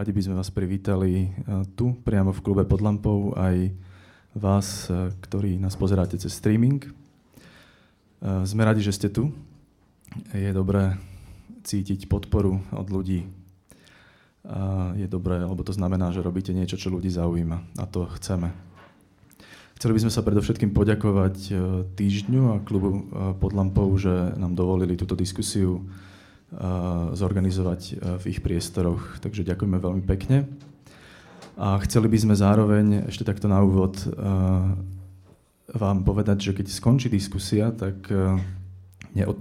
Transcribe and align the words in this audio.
Radi 0.00 0.16
by 0.16 0.24
sme 0.24 0.40
vás 0.40 0.48
privítali 0.48 1.28
eh, 1.28 1.60
tu, 1.76 1.92
priamo 1.92 2.32
v 2.32 2.40
klube 2.40 2.64
pod 2.64 2.80
lampou, 2.80 3.36
aj 3.36 3.68
vás, 4.32 4.88
eh, 4.88 5.12
ktorí 5.12 5.60
nás 5.60 5.76
pozeráte 5.76 6.16
cez 6.16 6.32
streaming. 6.32 6.88
Eh, 6.88 8.48
sme 8.48 8.64
radi, 8.64 8.80
že 8.80 8.96
ste 8.96 9.12
tu. 9.12 9.28
Je 10.32 10.56
dobré 10.56 10.96
cítiť 11.68 12.08
podporu 12.08 12.64
od 12.72 12.88
ľudí. 12.88 13.28
Je 14.96 15.04
dobré, 15.04 15.44
lebo 15.44 15.60
to 15.60 15.76
znamená, 15.76 16.16
že 16.16 16.24
robíte 16.24 16.56
niečo, 16.56 16.80
čo 16.80 16.88
ľudí 16.88 17.12
zaujíma. 17.12 17.76
A 17.76 17.84
to 17.84 18.08
chceme. 18.16 18.56
Chceli 19.76 20.00
by 20.00 20.02
sme 20.08 20.12
sa 20.16 20.24
predovšetkým 20.24 20.72
poďakovať 20.72 21.36
týždňu 21.92 22.42
a 22.56 22.64
klubu 22.64 23.04
pod 23.36 23.52
lampou, 23.52 23.92
že 24.00 24.10
nám 24.40 24.56
dovolili 24.56 24.96
túto 24.96 25.12
diskusiu 25.12 25.84
zorganizovať 27.14 28.02
v 28.20 28.24
ich 28.26 28.42
priestoroch. 28.42 29.22
Takže 29.22 29.46
ďakujeme 29.46 29.78
veľmi 29.78 30.02
pekne. 30.02 30.50
A 31.60 31.78
chceli 31.84 32.10
by 32.10 32.18
sme 32.18 32.34
zároveň 32.34 33.06
ešte 33.10 33.22
takto 33.22 33.46
na 33.46 33.62
úvod 33.62 34.00
vám 35.70 36.02
povedať, 36.02 36.50
že 36.50 36.56
keď 36.58 36.66
skončí 36.66 37.06
diskusia, 37.06 37.70
tak 37.70 38.10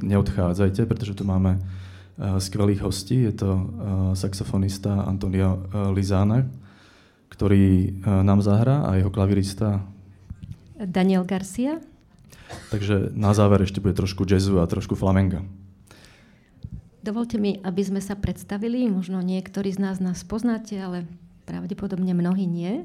neodchádzajte, 0.06 0.86
pretože 0.86 1.18
tu 1.18 1.26
máme 1.26 1.58
skvelých 2.20 2.86
hostí. 2.86 3.26
Je 3.26 3.34
to 3.34 3.50
saxofonista 4.14 5.08
Antonio 5.08 5.66
Lizána, 5.96 6.46
ktorý 7.34 8.04
nám 8.06 8.46
zahrá 8.46 8.86
a 8.86 9.00
jeho 9.00 9.10
klavirista 9.10 9.82
Daniel 10.78 11.26
Garcia. 11.26 11.82
Takže 12.70 13.14
na 13.14 13.34
záver 13.34 13.66
ešte 13.66 13.82
bude 13.82 13.98
trošku 13.98 14.26
jazzu 14.26 14.62
a 14.62 14.70
trošku 14.70 14.94
flamenga. 14.98 15.42
Dovolte 17.00 17.40
mi, 17.40 17.64
aby 17.64 17.80
sme 17.80 18.04
sa 18.04 18.20
predstavili. 18.20 18.92
Možno 18.92 19.24
niektorí 19.24 19.72
z 19.72 19.80
nás 19.80 20.04
nás 20.04 20.28
poznáte, 20.28 20.76
ale 20.76 21.08
pravdepodobne 21.48 22.12
mnohí 22.12 22.44
nie. 22.44 22.84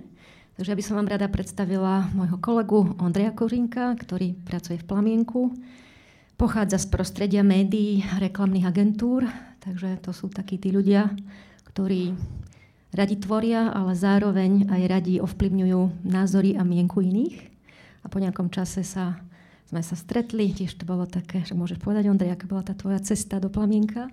Takže 0.55 0.71
ja 0.71 0.79
by 0.79 0.85
som 0.87 0.95
vám 1.03 1.11
rada 1.11 1.27
predstavila 1.27 2.15
môjho 2.15 2.39
kolegu 2.39 2.95
Ondreja 3.03 3.35
Kožinka, 3.35 3.99
ktorý 3.99 4.39
pracuje 4.47 4.79
v 4.79 4.87
Plamienku. 4.87 5.51
Pochádza 6.39 6.79
z 6.79 6.95
prostredia 6.95 7.43
médií, 7.43 8.07
reklamných 8.23 8.71
agentúr, 8.71 9.27
takže 9.59 9.99
to 9.99 10.15
sú 10.15 10.31
takí 10.31 10.63
tí 10.63 10.71
ľudia, 10.71 11.11
ktorí 11.75 12.15
radi 12.95 13.19
tvoria, 13.19 13.75
ale 13.75 13.99
zároveň 13.99 14.71
aj 14.71 14.83
radi 14.87 15.15
ovplyvňujú 15.19 16.07
názory 16.07 16.55
a 16.55 16.63
mienku 16.63 17.03
iných. 17.03 17.51
A 18.03 18.07
po 18.07 18.23
nejakom 18.23 18.47
čase 18.47 18.87
sa 18.87 19.19
sme 19.69 19.81
sa 19.81 19.97
stretli, 19.97 20.53
tiež 20.53 20.77
to 20.77 20.85
bolo 20.85 21.09
také, 21.09 21.41
že 21.43 21.57
môžeš 21.57 21.81
povedať, 21.81 22.13
Ondrej, 22.13 22.37
aká 22.37 22.45
bola 22.45 22.63
tá 22.65 22.77
tvoja 22.77 23.01
cesta 23.01 23.41
do 23.41 23.49
Plamienka? 23.49 24.13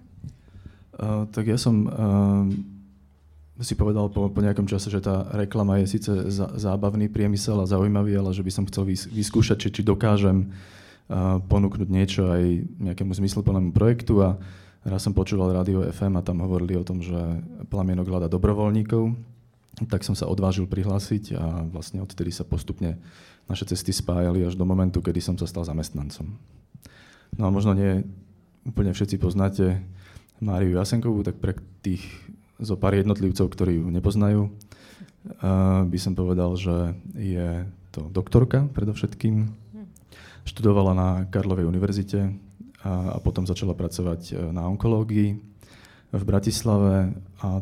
Uh, 0.95 1.27
tak 1.31 1.47
ja 1.47 1.59
som 1.59 1.88
uh, 1.88 2.47
si 3.59 3.75
povedal 3.75 4.08
po, 4.11 4.31
po 4.31 4.39
nejakom 4.39 4.67
čase, 4.67 4.88
že 4.88 5.03
tá 5.03 5.27
reklama 5.35 5.80
je 5.83 5.97
síce 5.97 6.11
za, 6.31 6.52
zábavný 6.55 7.11
priemysel 7.11 7.59
a 7.59 7.69
zaujímavý, 7.69 8.16
ale 8.16 8.31
že 8.31 8.43
by 8.43 8.52
som 8.52 8.67
chcel 8.67 8.87
vys, 8.87 9.08
vyskúšať, 9.08 9.58
či, 9.67 9.70
či 9.70 9.81
dokážem 9.83 10.52
uh, 10.52 11.39
ponúknuť 11.45 11.89
niečo 11.92 12.31
aj 12.31 12.43
nejakému 12.92 13.11
zmysluplnému 13.11 13.71
projektu 13.76 14.23
a 14.23 14.39
raz 14.87 15.03
som 15.03 15.14
počúval 15.14 15.53
rádio 15.53 15.86
FM 15.87 16.20
a 16.20 16.26
tam 16.26 16.42
hovorili 16.42 16.80
o 16.80 16.87
tom, 16.87 17.03
že 17.03 17.17
Plamienok 17.70 18.09
hľada 18.09 18.27
dobrovoľníkov, 18.31 19.30
tak 19.89 20.05
som 20.05 20.14
sa 20.14 20.30
odvážil 20.30 20.69
prihlásiť 20.69 21.37
a 21.37 21.45
vlastne 21.65 22.02
odtedy 22.02 22.30
sa 22.30 22.45
postupne 22.45 23.02
naše 23.49 23.65
cesty 23.65 23.95
spájali 23.95 24.45
až 24.45 24.53
do 24.58 24.65
momentu, 24.67 25.02
kedy 25.02 25.19
som 25.21 25.36
sa 25.37 25.49
stal 25.49 25.65
zamestnancom. 25.65 26.37
No 27.37 27.43
a 27.47 27.53
možno 27.53 27.73
nie 27.73 28.05
úplne 28.67 28.93
všetci 28.93 29.17
poznáte 29.17 29.81
Máriu 30.41 30.77
Jasenkovú, 30.77 31.25
tak 31.25 31.37
pre 31.41 31.58
tých 31.81 32.05
zo 32.61 32.77
pár 32.77 32.93
jednotlivcov, 32.93 33.49
ktorí 33.49 33.81
ju 33.81 33.89
nepoznajú, 33.89 34.53
by 35.86 35.97
som 35.97 36.14
povedal, 36.14 36.53
že 36.58 36.93
je 37.17 37.65
to 37.93 38.05
doktorka 38.09 38.70
predovšetkým. 38.73 39.49
Študovala 40.45 40.93
na 40.97 41.09
Karlovej 41.30 41.70
univerzite 41.70 42.33
a, 42.81 43.14
a 43.14 43.17
potom 43.21 43.45
začala 43.45 43.77
pracovať 43.77 44.21
e, 44.33 44.49
na 44.49 44.65
onkológii 44.65 45.37
v 46.09 46.23
Bratislave 46.25 47.14
a 47.45 47.61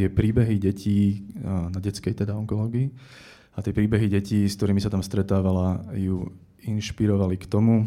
tie 0.00 0.08
príbehy 0.08 0.56
detí 0.56 1.28
na 1.44 1.76
detskej 1.76 2.16
teda 2.16 2.32
onkológii 2.32 2.88
a 3.52 3.60
tie 3.60 3.76
príbehy 3.76 4.08
detí, 4.08 4.48
s 4.48 4.56
ktorými 4.56 4.80
sa 4.80 4.88
tam 4.88 5.04
stretávala, 5.04 5.84
ju 5.92 6.32
inšpirovali 6.64 7.36
k 7.36 7.44
tomu, 7.44 7.84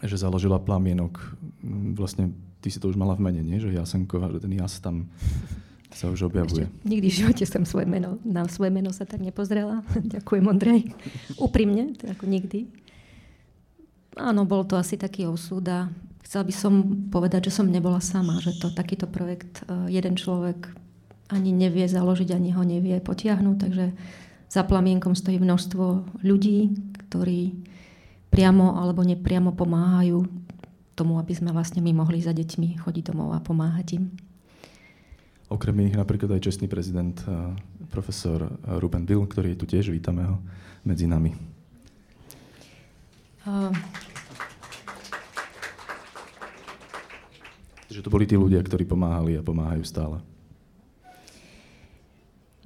že 0.00 0.16
založila 0.16 0.56
plamienok. 0.56 1.36
Mm, 1.60 1.92
vlastne 1.92 2.32
ty 2.64 2.72
si 2.72 2.80
to 2.80 2.88
už 2.88 2.96
mala 2.96 3.12
v 3.12 3.28
mene, 3.28 3.44
nie? 3.44 3.60
že 3.60 3.68
Jasenková, 3.76 4.32
že 4.32 4.40
ten 4.40 4.56
jas 4.56 4.80
tam 4.80 5.12
sa 5.92 6.08
už 6.08 6.32
objavuje. 6.32 6.64
Ešte 6.64 6.88
nikdy 6.88 7.08
v 7.12 7.18
živote 7.24 7.44
som 7.44 7.64
svoje 7.68 7.88
meno, 7.88 8.20
na 8.24 8.48
svoje 8.48 8.72
meno 8.72 8.88
sa 8.92 9.04
tak 9.04 9.20
nepozrela. 9.20 9.84
Ďakujem, 10.16 10.44
Ondrej. 10.48 10.80
Úprimne, 11.36 11.92
to 11.96 12.08
ako 12.08 12.24
nikdy. 12.24 12.68
Áno, 14.16 14.48
bol 14.48 14.64
to 14.64 14.80
asi 14.80 14.96
taký 14.96 15.28
osud 15.28 15.64
a 15.68 15.92
chcela 16.24 16.48
by 16.48 16.54
som 16.56 16.72
povedať, 17.12 17.52
že 17.52 17.60
som 17.60 17.68
nebola 17.68 18.00
sama, 18.00 18.40
že 18.40 18.56
to 18.56 18.72
takýto 18.72 19.04
projekt 19.04 19.60
eh, 19.68 19.92
jeden 19.92 20.16
človek 20.16 20.85
ani 21.30 21.50
nevie 21.50 21.86
založiť, 21.90 22.34
ani 22.34 22.54
ho 22.54 22.62
nevie 22.62 22.98
potiahnuť, 23.02 23.56
takže 23.58 23.86
za 24.46 24.62
plamienkom 24.62 25.18
stojí 25.18 25.42
množstvo 25.42 25.84
ľudí, 26.22 26.70
ktorí 27.08 27.54
priamo 28.30 28.78
alebo 28.78 29.02
nepriamo 29.02 29.54
pomáhajú 29.54 30.22
tomu, 30.94 31.18
aby 31.20 31.32
sme 31.36 31.52
vlastne 31.52 31.82
my 31.82 31.92
mohli 31.92 32.22
za 32.22 32.32
deťmi 32.32 32.80
chodiť 32.80 33.12
domov 33.12 33.36
a 33.36 33.42
pomáhať 33.42 34.00
im. 34.00 34.04
Okrem 35.46 35.78
iných 35.78 36.00
napríklad 36.00 36.34
aj 36.34 36.50
čestný 36.50 36.66
prezident 36.66 37.14
eh, 37.26 37.54
profesor 37.90 38.50
Ruben 38.66 39.06
Bill, 39.06 39.22
ktorý 39.26 39.54
je 39.54 39.60
tu 39.60 39.66
tiež, 39.66 39.94
vítame 39.94 40.26
ho 40.26 40.36
medzi 40.82 41.06
nami. 41.06 41.34
Uh... 43.46 43.70
Že 47.86 48.02
to 48.02 48.10
boli 48.10 48.26
tí 48.26 48.34
ľudia, 48.34 48.58
ktorí 48.60 48.84
pomáhali 48.84 49.38
a 49.38 49.46
pomáhajú 49.46 49.86
stále. 49.86 50.18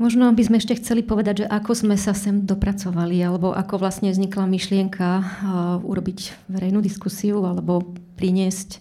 Možno 0.01 0.33
by 0.33 0.41
sme 0.41 0.57
ešte 0.57 0.81
chceli 0.81 1.05
povedať, 1.05 1.45
že 1.45 1.47
ako 1.53 1.77
sme 1.77 1.97
sa 2.01 2.17
sem 2.17 2.49
dopracovali, 2.49 3.21
alebo 3.21 3.53
ako 3.53 3.77
vlastne 3.77 4.09
vznikla 4.09 4.49
myšlienka 4.49 5.09
uh, 5.21 5.25
urobiť 5.85 6.49
verejnú 6.49 6.81
diskusiu, 6.81 7.45
alebo 7.45 7.85
priniesť 8.17 8.81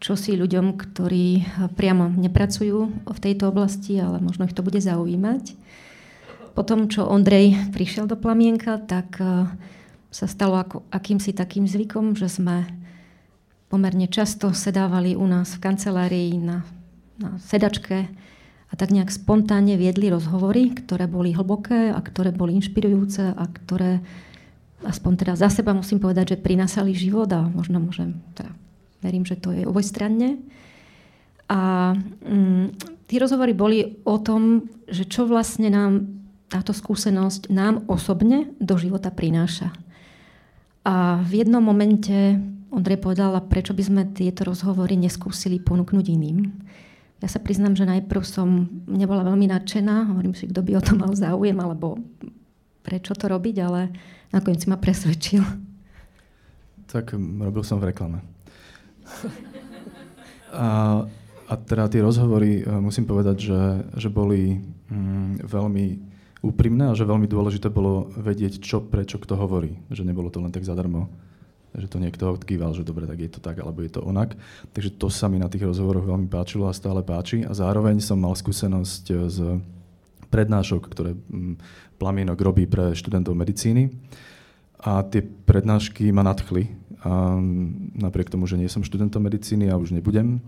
čosi 0.00 0.32
ľuďom, 0.32 0.80
ktorí 0.80 1.44
priamo 1.76 2.08
nepracujú 2.08 3.04
v 3.04 3.18
tejto 3.20 3.52
oblasti, 3.52 4.00
ale 4.00 4.16
možno 4.16 4.48
ich 4.48 4.56
to 4.56 4.64
bude 4.64 4.80
zaujímať. 4.80 5.52
Po 6.56 6.64
tom, 6.64 6.88
čo 6.88 7.04
Ondrej 7.04 7.76
prišiel 7.76 8.08
do 8.08 8.16
Plamienka, 8.16 8.80
tak 8.80 9.20
uh, 9.20 9.52
sa 10.08 10.24
stalo 10.24 10.56
ako, 10.56 10.88
akýmsi 10.88 11.36
takým 11.36 11.68
zvykom, 11.68 12.16
že 12.16 12.32
sme 12.32 12.64
pomerne 13.68 14.08
často 14.08 14.56
sedávali 14.56 15.20
u 15.20 15.28
nás 15.28 15.52
v 15.52 15.68
kancelárii 15.68 16.40
na, 16.40 16.64
na 17.20 17.36
sedačke 17.44 18.08
tak 18.76 18.92
nejak 18.92 19.10
spontánne 19.10 19.80
viedli 19.80 20.12
rozhovory, 20.12 20.72
ktoré 20.76 21.08
boli 21.08 21.32
hlboké 21.32 21.90
a 21.90 21.98
ktoré 22.00 22.30
boli 22.30 22.56
inšpirujúce 22.60 23.32
a 23.32 23.44
ktoré, 23.48 24.04
aspoň 24.84 25.12
teda 25.16 25.34
za 25.34 25.48
seba 25.48 25.72
musím 25.72 25.98
povedať, 25.98 26.36
že 26.36 26.44
prinásali 26.44 26.92
život 26.92 27.28
a 27.32 27.48
možno 27.48 27.80
môžem, 27.80 28.20
teda 28.36 28.52
verím, 29.00 29.24
že 29.24 29.40
to 29.40 29.52
je 29.52 29.64
obojstranne. 29.64 30.40
A 31.46 31.94
mm, 32.26 32.66
tí 33.08 33.16
rozhovory 33.16 33.56
boli 33.56 34.02
o 34.04 34.20
tom, 34.20 34.66
že 34.86 35.08
čo 35.08 35.24
vlastne 35.24 35.72
nám 35.72 36.06
táto 36.46 36.70
skúsenosť 36.70 37.50
nám 37.50 37.86
osobne 37.90 38.54
do 38.62 38.78
života 38.78 39.10
prináša. 39.10 39.74
A 40.86 41.18
v 41.26 41.42
jednom 41.42 41.58
momente 41.58 42.38
Ondrej 42.70 42.98
povedala, 42.98 43.42
prečo 43.42 43.74
by 43.74 43.82
sme 43.82 44.02
tieto 44.10 44.46
rozhovory 44.46 44.98
neskúsili 44.98 45.62
ponúknuť 45.62 46.06
iným. 46.12 46.50
Ja 47.24 47.28
sa 47.32 47.40
priznám, 47.40 47.72
že 47.72 47.88
najprv 47.88 48.22
som 48.28 48.68
nebola 48.84 49.24
veľmi 49.24 49.48
nadšená. 49.48 50.12
Hovorím 50.12 50.36
si, 50.36 50.52
kto 50.52 50.60
by 50.60 50.76
o 50.76 50.84
to 50.84 50.92
mal 50.92 51.12
záujem, 51.16 51.56
alebo 51.56 51.96
prečo 52.84 53.16
to 53.16 53.26
robiť, 53.26 53.56
ale 53.64 53.88
nakoniec 54.36 54.60
si 54.62 54.68
ma 54.68 54.76
presvedčil. 54.76 55.40
Tak 56.86 57.16
robil 57.16 57.64
som 57.64 57.80
v 57.80 57.90
reklame. 57.90 58.20
A, 60.56 61.02
a 61.50 61.52
teda 61.56 61.90
tie 61.90 62.00
rozhovory, 62.00 62.62
e, 62.62 62.80
musím 62.80 63.04
povedať, 63.04 63.36
že, 63.50 63.60
že 63.98 64.08
boli 64.08 64.56
mm, 64.88 65.44
veľmi 65.44 65.86
úprimné 66.40 66.88
a 66.88 66.96
že 66.96 67.04
veľmi 67.04 67.26
dôležité 67.26 67.68
bolo 67.68 68.08
vedieť, 68.14 68.62
čo, 68.62 68.80
prečo, 68.80 69.18
kto 69.18 69.36
hovorí. 69.36 69.76
Že 69.90 70.06
nebolo 70.06 70.30
to 70.30 70.40
len 70.40 70.54
tak 70.54 70.64
zadarmo, 70.64 71.10
že 71.76 71.92
to 71.92 72.00
niekto 72.00 72.32
odkýval, 72.32 72.72
že 72.72 72.88
dobre, 72.88 73.04
tak 73.04 73.20
je 73.20 73.30
to 73.30 73.40
tak, 73.44 73.60
alebo 73.60 73.84
je 73.84 73.92
to 73.92 74.00
onak. 74.00 74.32
Takže 74.72 74.96
to 74.96 75.12
sa 75.12 75.28
mi 75.28 75.36
na 75.36 75.52
tých 75.52 75.68
rozhovoroch 75.68 76.08
veľmi 76.08 76.28
páčilo 76.28 76.66
a 76.66 76.76
stále 76.76 77.04
páči. 77.04 77.44
A 77.44 77.52
zároveň 77.52 78.00
som 78.00 78.16
mal 78.16 78.32
skúsenosť 78.32 79.04
z 79.28 79.38
prednášok, 80.32 80.82
ktoré 80.88 81.12
mm, 81.14 81.54
Plamienok 81.96 82.40
robí 82.40 82.64
pre 82.68 82.92
študentov 82.92 83.36
medicíny. 83.36 83.92
A 84.80 85.04
tie 85.04 85.24
prednášky 85.24 86.12
ma 86.12 86.24
nadchli. 86.24 86.68
A 87.04 87.36
napriek 87.96 88.32
tomu, 88.32 88.48
že 88.48 88.60
nie 88.60 88.68
som 88.68 88.84
študentom 88.84 89.22
medicíny 89.24 89.68
a 89.68 89.78
už 89.78 89.92
nebudem, 89.92 90.40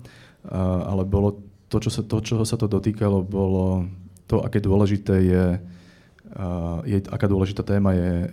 a, 0.48 0.88
ale 0.90 1.04
bolo 1.04 1.44
to, 1.68 1.78
čo 1.78 1.90
sa, 1.92 2.02
to, 2.02 2.24
čoho 2.24 2.42
sa 2.48 2.56
to 2.56 2.66
dotýkalo, 2.66 3.20
bolo 3.22 3.84
to, 4.24 4.40
aké 4.40 4.58
dôležité 4.58 5.14
je, 5.22 5.44
a, 6.34 6.46
je 6.88 6.98
aká 7.04 7.28
dôležitá 7.28 7.62
téma 7.62 7.94
je 7.94 8.12
a, 8.26 8.28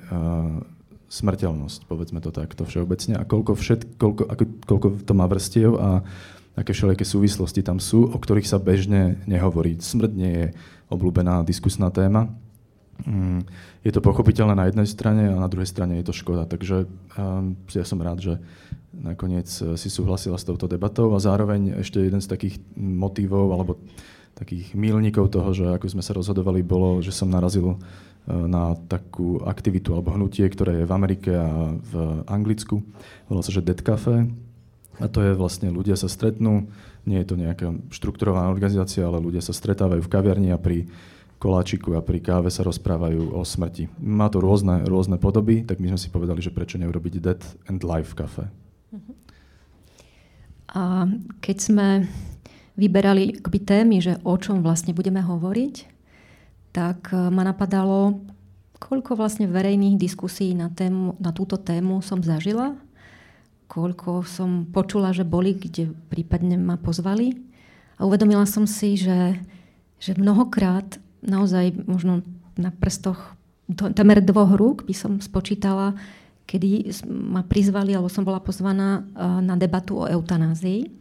smrteľnosť, 1.10 1.86
povedzme 1.86 2.20
to 2.20 2.34
takto 2.34 2.66
všeobecne, 2.66 3.20
a 3.20 3.24
koľko, 3.24 3.54
všet, 3.54 3.82
koľko, 4.02 4.24
ako, 4.26 4.44
koľko 4.66 4.88
to 5.06 5.14
má 5.14 5.26
vrstiev 5.30 5.78
a 5.78 6.02
aké 6.56 6.72
všelijaké 6.72 7.06
súvislosti 7.06 7.62
tam 7.62 7.84
sú, 7.84 8.10
o 8.10 8.18
ktorých 8.18 8.48
sa 8.48 8.58
bežne 8.58 9.20
nehovorí. 9.28 9.76
Smrť 9.78 10.12
nie 10.16 10.32
je 10.32 10.48
obľúbená 10.88 11.44
diskusná 11.44 11.92
téma. 11.92 12.32
Mm, 13.04 13.44
je 13.84 13.92
to 13.92 14.00
pochopiteľné 14.00 14.56
na 14.56 14.66
jednej 14.72 14.88
strane 14.88 15.28
a 15.28 15.36
na 15.36 15.52
druhej 15.52 15.68
strane 15.68 16.00
je 16.00 16.08
to 16.08 16.16
škoda. 16.16 16.48
Takže 16.48 16.88
um, 17.20 17.60
ja 17.76 17.84
som 17.84 18.00
rád, 18.00 18.24
že 18.24 18.34
nakoniec 18.96 19.52
eh, 19.52 19.76
si 19.76 19.92
súhlasila 19.92 20.40
s 20.40 20.48
touto 20.48 20.72
debatou 20.72 21.12
a 21.12 21.20
zároveň 21.20 21.84
ešte 21.84 22.00
jeden 22.00 22.24
z 22.24 22.32
takých 22.32 22.56
motivov 22.80 23.52
alebo 23.52 23.84
takých 24.36 24.76
mílnikov 24.76 25.32
toho, 25.32 25.56
že 25.56 25.64
ako 25.76 25.88
sme 25.92 26.04
sa 26.04 26.12
rozhodovali, 26.12 26.60
bolo, 26.60 27.00
že 27.00 27.16
som 27.16 27.32
narazil 27.32 27.80
na 28.26 28.74
takú 28.90 29.38
aktivitu 29.46 29.94
alebo 29.94 30.14
hnutie, 30.18 30.50
ktoré 30.50 30.82
je 30.82 30.90
v 30.90 30.96
Amerike 30.96 31.32
a 31.34 31.78
v 31.78 31.94
Anglicku. 32.26 32.82
Volá 33.30 33.42
sa, 33.46 33.54
že 33.54 33.62
Dead 33.62 33.78
Cafe. 33.78 34.26
A 34.98 35.06
to 35.12 35.20
je 35.22 35.36
vlastne, 35.36 35.76
ľudia 35.76 36.00
sa 36.00 36.08
stretnú, 36.08 36.72
nie 37.04 37.20
je 37.20 37.28
to 37.28 37.36
nejaká 37.36 37.76
štrukturovaná 37.92 38.48
organizácia, 38.48 39.04
ale 39.04 39.20
ľudia 39.20 39.44
sa 39.44 39.52
stretávajú 39.52 40.00
v 40.00 40.12
kaviarni 40.12 40.50
a 40.56 40.58
pri 40.58 40.88
koláčiku 41.36 42.00
a 42.00 42.02
pri 42.02 42.24
káve 42.24 42.48
sa 42.48 42.64
rozprávajú 42.64 43.36
o 43.36 43.44
smrti. 43.44 43.92
Má 44.00 44.32
to 44.32 44.40
rôzne, 44.40 44.88
rôzne 44.88 45.20
podoby, 45.20 45.68
tak 45.68 45.84
my 45.84 45.94
sme 45.94 46.00
si 46.00 46.08
povedali, 46.08 46.40
že 46.40 46.56
prečo 46.56 46.80
neurobiť 46.80 47.14
Dead 47.20 47.42
and 47.68 47.84
Life 47.84 48.16
Cafe. 48.16 48.48
A 50.72 51.08
keď 51.44 51.58
sme 51.60 51.88
vyberali 52.80 53.40
témy, 53.44 54.00
že 54.00 54.20
o 54.24 54.36
čom 54.36 54.64
vlastne 54.64 54.92
budeme 54.92 55.24
hovoriť, 55.24 55.95
tak 56.76 57.16
e, 57.16 57.32
ma 57.32 57.48
napadalo, 57.48 58.20
koľko 58.84 59.16
vlastne 59.16 59.48
verejných 59.48 59.96
diskusí 59.96 60.52
na, 60.52 60.68
tému, 60.68 61.16
na 61.24 61.32
túto 61.32 61.56
tému 61.56 62.04
som 62.04 62.20
zažila, 62.20 62.76
koľko 63.72 64.28
som 64.28 64.68
počula, 64.68 65.16
že 65.16 65.24
boli, 65.24 65.56
kde 65.56 65.96
prípadne 66.12 66.60
ma 66.60 66.76
pozvali. 66.76 67.40
A 67.96 68.04
uvedomila 68.04 68.44
som 68.44 68.68
si, 68.68 69.00
že, 69.00 69.40
že 70.04 70.20
mnohokrát, 70.20 71.00
naozaj 71.24 71.88
možno 71.88 72.28
na 72.60 72.76
prstoch 72.76 73.40
temer 73.72 74.22
dvoch 74.22 74.54
rúk 74.54 74.86
by 74.86 74.94
som 74.94 75.18
spočítala, 75.24 75.98
kedy 76.46 76.94
ma 77.10 77.42
prizvali, 77.42 77.98
alebo 77.98 78.12
som 78.12 78.28
bola 78.28 78.44
pozvaná 78.44 79.02
e, 79.02 79.24
na 79.42 79.56
debatu 79.56 80.04
o 80.04 80.10
eutanázii. 80.12 80.92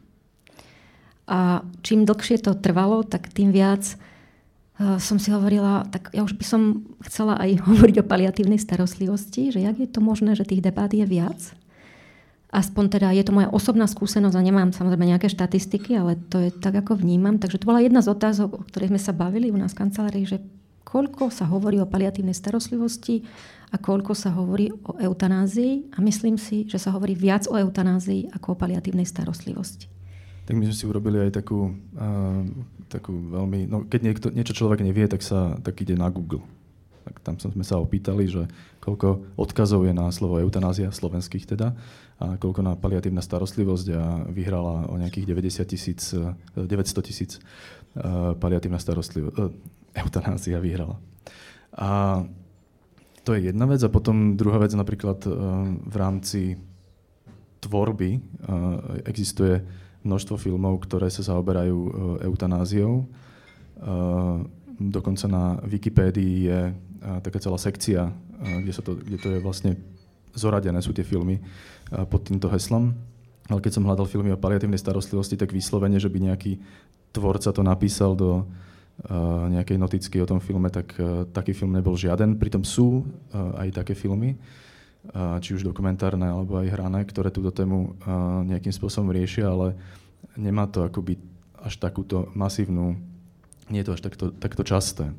A 1.28 1.66
čím 1.82 2.06
dlhšie 2.06 2.40
to 2.40 2.56
trvalo, 2.56 3.02
tak 3.04 3.32
tým 3.32 3.50
viac 3.52 3.96
som 4.74 5.22
si 5.22 5.30
hovorila, 5.30 5.86
tak 5.86 6.10
ja 6.10 6.26
už 6.26 6.34
by 6.34 6.44
som 6.44 6.62
chcela 7.06 7.38
aj 7.38 7.58
hovoriť 7.68 8.02
o 8.02 8.08
paliatívnej 8.08 8.58
starostlivosti, 8.58 9.54
že 9.54 9.62
jak 9.62 9.78
je 9.78 9.86
to 9.86 10.02
možné, 10.02 10.34
že 10.34 10.46
tých 10.46 10.64
debát 10.64 10.90
je 10.90 11.06
viac. 11.06 11.38
Aspoň 12.54 12.84
teda 12.86 13.10
je 13.10 13.26
to 13.26 13.34
moja 13.34 13.50
osobná 13.50 13.90
skúsenosť 13.90 14.38
a 14.38 14.46
nemám 14.46 14.70
samozrejme 14.70 15.10
nejaké 15.10 15.26
štatistiky, 15.26 15.98
ale 15.98 16.14
to 16.30 16.38
je 16.38 16.50
tak, 16.54 16.78
ako 16.78 16.94
vnímam. 16.94 17.34
Takže 17.42 17.58
to 17.58 17.66
bola 17.66 17.82
jedna 17.82 17.98
z 17.98 18.14
otázok, 18.14 18.50
o 18.54 18.62
ktorej 18.62 18.94
sme 18.94 19.00
sa 19.02 19.10
bavili 19.10 19.50
u 19.50 19.58
nás 19.58 19.74
v 19.74 19.82
kancelárii, 19.82 20.22
že 20.22 20.38
koľko 20.86 21.34
sa 21.34 21.50
hovorí 21.50 21.82
o 21.82 21.90
paliatívnej 21.90 22.38
starostlivosti 22.38 23.26
a 23.74 23.76
koľko 23.82 24.14
sa 24.14 24.30
hovorí 24.38 24.70
o 24.70 24.94
eutanázii. 25.02 25.98
A 25.98 26.02
myslím 26.06 26.38
si, 26.38 26.70
že 26.70 26.78
sa 26.78 26.94
hovorí 26.94 27.18
viac 27.18 27.50
o 27.50 27.58
eutanázii 27.58 28.30
ako 28.30 28.54
o 28.54 28.58
paliatívnej 28.58 29.02
starostlivosti. 29.02 29.90
Tak 30.46 30.54
my 30.54 30.70
sme 30.70 30.76
si 30.78 30.84
urobili 30.86 31.18
aj 31.26 31.42
takú, 31.42 31.74
uh, 31.74 32.46
takú 32.88 33.12
veľmi... 33.12 33.66
No, 33.66 33.84
keď 33.84 34.00
niekto, 34.00 34.26
niečo 34.30 34.56
človek 34.56 34.84
nevie, 34.84 35.06
tak 35.08 35.24
sa 35.24 35.56
tak 35.60 35.80
ide 35.80 35.96
na 35.96 36.10
Google. 36.10 36.44
Tak 37.04 37.20
tam 37.20 37.34
sme 37.36 37.64
sa 37.64 37.76
opýtali, 37.76 38.24
že 38.28 38.48
koľko 38.80 39.36
odkazov 39.36 39.84
je 39.84 39.92
na 39.92 40.08
slovo 40.08 40.40
eutanázia, 40.40 40.88
slovenských 40.88 41.44
teda, 41.44 41.76
a 42.20 42.40
koľko 42.40 42.60
na 42.64 42.72
paliatívna 42.78 43.20
starostlivosť 43.20 43.86
a 43.92 44.02
vyhrala 44.30 44.88
o 44.88 44.94
nejakých 44.96 45.26
90 45.28 45.66
tisíc, 45.68 46.14
900 46.56 46.64
tisíc 47.04 47.36
uh, 47.36 48.32
paliatívna 48.38 48.80
starostlivosť, 48.80 49.36
uh, 49.36 49.52
eutanázia 50.00 50.62
vyhrala. 50.62 50.96
A 51.74 52.22
to 53.24 53.34
je 53.36 53.50
jedna 53.50 53.66
vec. 53.66 53.80
A 53.82 53.90
potom 53.90 54.36
druhá 54.36 54.60
vec 54.60 54.76
napríklad 54.76 55.24
v 55.80 55.96
rámci 55.96 56.60
tvorby 57.64 58.20
existuje 59.08 59.64
množstvo 60.04 60.36
filmov, 60.36 60.84
ktoré 60.84 61.08
sa 61.08 61.24
zaoberajú 61.24 61.78
e, 61.80 61.90
eutanáziou. 62.28 63.02
E, 63.02 63.06
dokonca 64.78 65.26
na 65.26 65.44
Wikipédii 65.64 66.36
je 66.46 66.60
e, 66.70 66.72
taká 67.24 67.40
celá 67.40 67.56
sekcia, 67.56 68.12
kde, 68.44 68.72
sa 68.76 68.84
to, 68.84 69.00
kde 69.00 69.16
to 69.16 69.28
je 69.32 69.38
vlastne 69.40 69.72
zoradené 70.36 70.82
sú 70.84 70.92
tie 70.92 71.06
filmy 71.06 71.40
pod 72.10 72.26
týmto 72.26 72.50
heslom. 72.52 72.92
Ale 73.48 73.62
keď 73.62 73.78
som 73.78 73.86
hľadal 73.86 74.10
filmy 74.10 74.34
o 74.34 74.40
paliatívnej 74.40 74.76
starostlivosti, 74.76 75.38
tak 75.38 75.54
vyslovene, 75.54 75.96
že 75.96 76.10
by 76.10 76.18
nejaký 76.18 76.58
tvorca 77.14 77.54
to 77.54 77.62
napísal 77.62 78.18
do 78.18 78.44
nejakej 79.54 79.78
noticky 79.78 80.18
o 80.18 80.26
tom 80.26 80.42
filme, 80.42 80.66
tak 80.74 80.98
taký 81.30 81.54
film 81.54 81.78
nebol 81.78 81.94
žiaden. 81.94 82.34
Pritom 82.34 82.66
sú 82.66 83.06
aj 83.32 83.78
také 83.78 83.94
filmy, 83.94 84.34
či 85.44 85.52
už 85.52 85.66
dokumentárne 85.66 86.32
alebo 86.32 86.56
aj 86.58 86.72
hrané, 86.72 87.04
ktoré 87.04 87.28
túto 87.28 87.52
tému 87.52 87.94
nejakým 88.48 88.72
spôsobom 88.72 89.12
riešia, 89.12 89.52
ale 89.52 89.76
nemá 90.34 90.64
to 90.64 90.86
akoby 90.86 91.20
až 91.60 91.80
takúto 91.80 92.28
masívnu, 92.36 92.96
nie 93.72 93.80
je 93.80 93.86
to 93.88 93.94
až 93.96 94.02
takto, 94.04 94.26
takto 94.36 94.62
časté. 94.64 95.12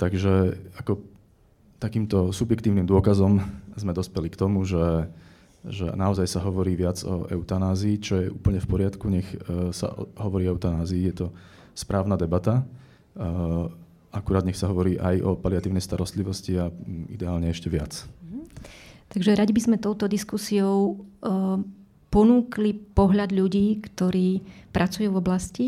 Takže 0.00 0.56
ako 0.80 1.04
takýmto 1.82 2.30
subjektívnym 2.30 2.86
dôkazom 2.88 3.42
sme 3.76 3.92
dospeli 3.92 4.30
k 4.30 4.38
tomu, 4.38 4.64
že, 4.64 5.10
že 5.66 5.90
naozaj 5.92 6.30
sa 6.30 6.40
hovorí 6.40 6.78
viac 6.78 7.02
o 7.04 7.26
eutanázii, 7.26 7.94
čo 7.98 8.12
je 8.22 8.32
úplne 8.32 8.62
v 8.62 8.70
poriadku, 8.70 9.06
nech 9.10 9.28
uh, 9.28 9.74
sa 9.74 9.92
hovorí 10.20 10.46
o 10.46 10.54
eutanázii, 10.54 11.10
je 11.10 11.14
to 11.24 11.26
správna 11.74 12.14
debata. 12.16 12.62
Uh, 13.12 13.68
akurát 14.12 14.44
nech 14.44 14.56
sa 14.56 14.68
hovorí 14.68 14.96
aj 14.96 15.20
o 15.24 15.30
paliatívnej 15.36 15.82
starostlivosti 15.82 16.60
a 16.60 16.70
ideálne 17.08 17.48
ešte 17.50 17.68
viac. 17.68 18.04
Takže 19.12 19.36
radi 19.36 19.52
by 19.52 19.60
sme 19.60 19.76
touto 19.76 20.08
diskusiou 20.08 21.04
uh, 21.20 21.60
ponúkli 22.08 22.72
pohľad 22.72 23.28
ľudí, 23.28 23.84
ktorí 23.84 24.40
pracujú 24.72 25.12
v 25.12 25.20
oblasti. 25.20 25.66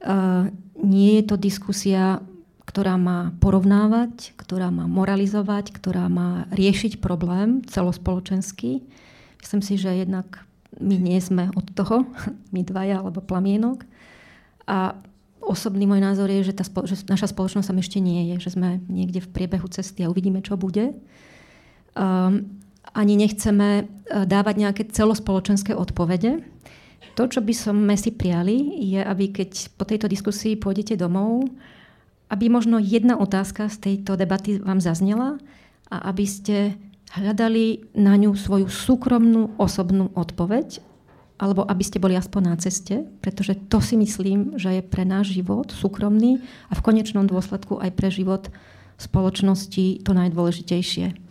Uh, 0.00 0.48
nie 0.80 1.20
je 1.20 1.24
to 1.28 1.36
diskusia, 1.36 2.24
ktorá 2.64 2.96
má 2.96 3.36
porovnávať, 3.36 4.32
ktorá 4.40 4.72
má 4.72 4.88
moralizovať, 4.88 5.76
ktorá 5.76 6.08
má 6.08 6.48
riešiť 6.56 7.04
problém 7.04 7.60
celospoločenský. 7.68 8.80
Myslím 9.44 9.60
si, 9.60 9.76
že 9.76 9.92
jednak 9.92 10.40
my 10.80 10.96
nie 10.96 11.20
sme 11.20 11.52
od 11.52 11.68
toho, 11.76 12.08
my 12.54 12.64
dvaja 12.64 13.04
alebo 13.04 13.20
plamienok. 13.20 13.84
A 14.64 14.96
osobný 15.44 15.84
môj 15.84 16.00
názor 16.00 16.32
je, 16.32 16.48
že, 16.48 16.54
tá, 16.56 16.64
že 16.64 17.04
naša 17.10 17.28
spoločnosť 17.34 17.68
tam 17.68 17.82
ešte 17.82 17.98
nie 18.00 18.32
je, 18.32 18.48
že 18.48 18.56
sme 18.56 18.80
niekde 18.88 19.20
v 19.20 19.32
priebehu 19.36 19.68
cesty 19.68 20.06
a 20.06 20.10
uvidíme, 20.10 20.40
čo 20.40 20.56
bude. 20.56 20.94
Um, 20.94 21.31
ani 22.92 23.14
nechceme 23.16 23.68
uh, 23.84 24.24
dávať 24.28 24.54
nejaké 24.56 24.82
celospoločenské 24.92 25.72
odpovede. 25.72 26.44
To, 27.16 27.28
čo 27.28 27.44
by 27.44 27.52
sme 27.52 27.94
si 28.00 28.12
priali, 28.12 28.80
je, 28.80 29.00
aby 29.00 29.28
keď 29.32 29.76
po 29.76 29.84
tejto 29.84 30.08
diskusii 30.08 30.56
pôjdete 30.56 30.96
domov, 30.96 31.44
aby 32.32 32.48
možno 32.48 32.80
jedna 32.80 33.20
otázka 33.20 33.68
z 33.68 33.76
tejto 33.76 34.16
debaty 34.16 34.56
vám 34.56 34.80
zaznela 34.80 35.36
a 35.92 36.08
aby 36.08 36.24
ste 36.24 36.56
hľadali 37.12 37.92
na 37.92 38.16
ňu 38.16 38.32
svoju 38.32 38.72
súkromnú 38.72 39.52
osobnú 39.60 40.08
odpoveď, 40.16 40.80
alebo 41.36 41.68
aby 41.68 41.84
ste 41.84 42.00
boli 42.00 42.16
aspoň 42.16 42.42
na 42.48 42.56
ceste, 42.56 43.04
pretože 43.20 43.58
to 43.68 43.84
si 43.84 44.00
myslím, 44.00 44.56
že 44.56 44.80
je 44.80 44.82
pre 44.86 45.04
náš 45.04 45.36
život 45.36 45.68
súkromný 45.68 46.40
a 46.70 46.78
v 46.78 46.84
konečnom 46.84 47.28
dôsledku 47.28 47.76
aj 47.76 47.92
pre 47.92 48.08
život 48.08 48.48
spoločnosti 48.96 50.00
to 50.00 50.10
najdôležitejšie. 50.16 51.21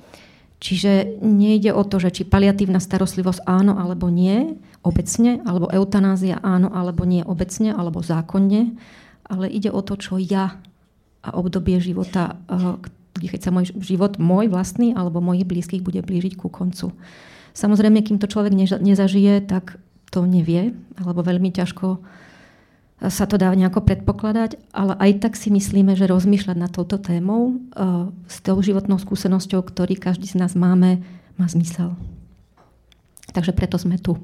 Čiže 0.62 1.18
nejde 1.26 1.74
o 1.74 1.82
to, 1.82 1.98
že 1.98 2.22
či 2.22 2.24
paliatívna 2.24 2.78
starostlivosť 2.78 3.50
áno 3.50 3.82
alebo 3.82 4.14
nie, 4.14 4.62
obecne, 4.86 5.42
alebo 5.42 5.66
eutanázia 5.74 6.38
áno 6.46 6.70
alebo 6.70 7.02
nie 7.02 7.26
obecne, 7.26 7.74
alebo 7.74 8.06
zákonne, 8.06 8.78
ale 9.26 9.50
ide 9.50 9.74
o 9.74 9.82
to, 9.82 9.98
čo 9.98 10.22
ja 10.22 10.62
a 11.22 11.30
obdobie 11.34 11.82
života, 11.82 12.38
eh, 12.46 12.78
keď 13.18 13.42
sa 13.42 13.52
môj 13.54 13.74
život, 13.82 14.22
môj 14.22 14.54
vlastný 14.54 14.94
alebo 14.94 15.18
mojich 15.18 15.50
blízkych 15.50 15.82
bude 15.82 16.06
blížiť 16.06 16.38
ku 16.38 16.50
koncu. 16.50 16.94
Samozrejme, 17.58 18.00
kým 18.06 18.22
to 18.22 18.32
človek 18.32 18.54
nezažije, 18.80 19.44
tak 19.44 19.82
to 20.14 20.24
nevie, 20.24 20.78
alebo 20.96 21.26
veľmi 21.26 21.52
ťažko 21.52 22.00
sa 23.10 23.26
to 23.26 23.42
dá 23.42 23.50
nejako 23.50 23.82
predpokladať, 23.82 24.62
ale 24.70 24.94
aj 25.02 25.26
tak 25.26 25.34
si 25.34 25.50
myslíme, 25.50 25.98
že 25.98 26.06
rozmýšľať 26.06 26.58
nad 26.58 26.70
touto 26.70 27.02
témou 27.02 27.58
uh, 27.74 28.14
s 28.30 28.46
tou 28.46 28.62
životnou 28.62 29.02
skúsenosťou, 29.02 29.66
ktorý 29.66 29.98
každý 29.98 30.30
z 30.30 30.38
nás 30.38 30.54
máme, 30.54 31.02
má 31.34 31.50
zmysel. 31.50 31.98
Takže 33.34 33.58
preto 33.58 33.82
sme 33.82 33.98
tu. 33.98 34.22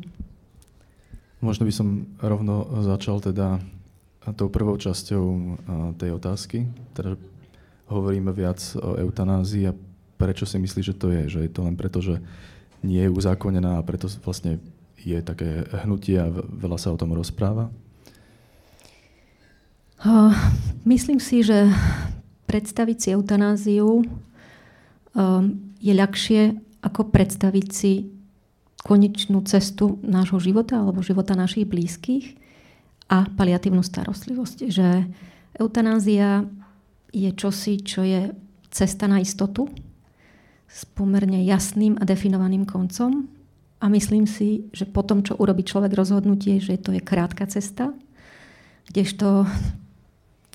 Možno 1.42 1.66
by 1.66 1.74
som 1.74 2.06
rovno 2.22 2.66
začal 2.86 3.22
teda 3.24 3.62
tou 4.36 4.52
prvou 4.52 4.76
časťou 4.76 5.24
tej 5.96 6.12
otázky. 6.18 6.68
Teda 6.92 7.16
hovoríme 7.88 8.36
viac 8.36 8.60
o 8.76 9.00
eutanázii 9.00 9.72
a 9.72 9.78
prečo 10.20 10.44
si 10.44 10.60
myslíš, 10.60 10.86
že 10.92 11.00
to 11.00 11.08
je? 11.14 11.24
Že 11.30 11.40
je 11.48 11.52
to 11.54 11.62
len 11.64 11.80
preto, 11.80 12.04
že 12.04 12.20
nie 12.84 13.00
je 13.00 13.14
uzákonená 13.14 13.80
a 13.80 13.86
preto 13.86 14.12
vlastne 14.26 14.60
je 15.00 15.16
také 15.24 15.64
hnutie 15.86 16.20
a 16.20 16.28
veľa 16.34 16.76
sa 16.76 16.92
o 16.92 17.00
tom 17.00 17.16
rozpráva? 17.16 17.72
Myslím 20.86 21.18
si, 21.18 21.42
že 21.42 21.74
predstaviť 22.46 22.98
si 22.98 23.08
eutanáziu 23.18 24.06
je 25.82 25.94
ľahšie 25.94 26.42
ako 26.86 27.10
predstaviť 27.10 27.68
si 27.74 28.14
konečnú 28.86 29.42
cestu 29.44 30.00
nášho 30.06 30.40
života 30.40 30.80
alebo 30.80 31.02
života 31.04 31.34
našich 31.34 31.68
blízkych 31.68 32.38
a 33.10 33.26
paliatívnu 33.26 33.82
starostlivosť. 33.82 34.58
Že 34.70 34.88
eutanázia 35.60 36.46
je 37.12 37.30
čosi, 37.34 37.82
čo 37.82 38.06
je 38.06 38.32
cesta 38.70 39.10
na 39.10 39.20
istotu 39.20 39.68
s 40.70 40.86
pomerne 40.86 41.42
jasným 41.44 41.98
a 41.98 42.06
definovaným 42.06 42.64
koncom. 42.70 43.26
A 43.82 43.90
myslím 43.90 44.30
si, 44.30 44.70
že 44.72 44.86
po 44.86 45.02
tom, 45.02 45.26
čo 45.26 45.36
urobí 45.36 45.66
človek 45.66 45.92
rozhodnutie, 45.98 46.62
že 46.62 46.78
to 46.78 46.94
je 46.94 47.02
krátka 47.02 47.50
cesta, 47.50 47.92
kdežto 48.88 49.50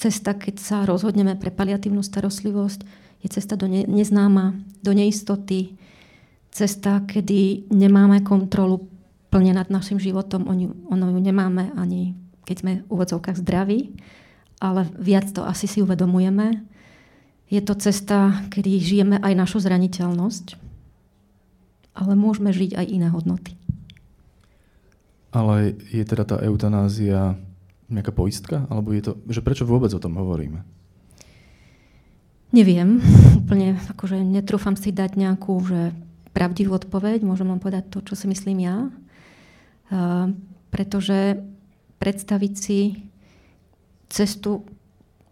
cesta, 0.02 0.34
keď 0.34 0.54
sa 0.58 0.76
rozhodneme 0.82 1.38
pre 1.38 1.54
paliatívnu 1.54 2.02
starostlivosť, 2.02 2.80
je 3.22 3.28
cesta 3.30 3.54
do 3.54 3.70
ne- 3.70 3.86
neznáma, 3.86 4.58
do 4.82 4.90
neistoty, 4.90 5.78
cesta, 6.50 7.06
kedy 7.06 7.70
nemáme 7.70 8.26
kontrolu 8.26 8.90
plne 9.30 9.54
nad 9.54 9.70
našim 9.70 10.02
životom, 10.02 10.50
ono, 10.50 10.74
ono 10.90 11.06
ju 11.14 11.18
nemáme 11.22 11.70
ani 11.78 12.18
keď 12.44 12.56
sme 12.58 12.72
v 12.82 12.90
úvodzovkách 12.90 13.38
zdraví, 13.38 13.94
ale 14.58 14.86
viac 14.98 15.30
to 15.30 15.46
asi 15.46 15.66
si 15.70 15.78
uvedomujeme. 15.82 16.62
Je 17.52 17.60
to 17.60 17.76
cesta, 17.76 18.44
kedy 18.48 18.80
žijeme 18.80 19.16
aj 19.20 19.32
našu 19.36 19.60
zraniteľnosť, 19.62 20.56
ale 21.92 22.12
môžeme 22.16 22.50
žiť 22.50 22.76
aj 22.78 22.86
iné 22.88 23.08
hodnoty. 23.12 23.54
Ale 25.32 25.76
je 25.88 26.04
teda 26.04 26.28
tá 26.28 26.36
eutanázia 26.44 27.36
nejaká 27.92 28.12
poistka? 28.12 28.64
Alebo 28.72 28.96
je 28.96 29.02
to, 29.04 29.12
že 29.28 29.44
prečo 29.44 29.68
vôbec 29.68 29.92
o 29.92 30.02
tom 30.02 30.16
hovoríme? 30.16 30.64
Neviem. 32.52 33.00
Úplne 33.44 33.80
akože 33.96 34.20
netrúfam 34.20 34.76
si 34.76 34.92
dať 34.92 35.16
nejakú 35.16 35.54
že 35.64 35.92
pravdivú 36.32 36.76
odpoveď. 36.76 37.24
Môžem 37.24 37.48
vám 37.48 37.60
povedať 37.60 37.92
to, 37.92 38.00
čo 38.00 38.16
si 38.16 38.26
myslím 38.28 38.64
ja. 38.64 38.88
Uh, 39.92 40.32
pretože 40.72 41.44
predstaviť 42.00 42.52
si 42.56 43.04
cestu 44.08 44.64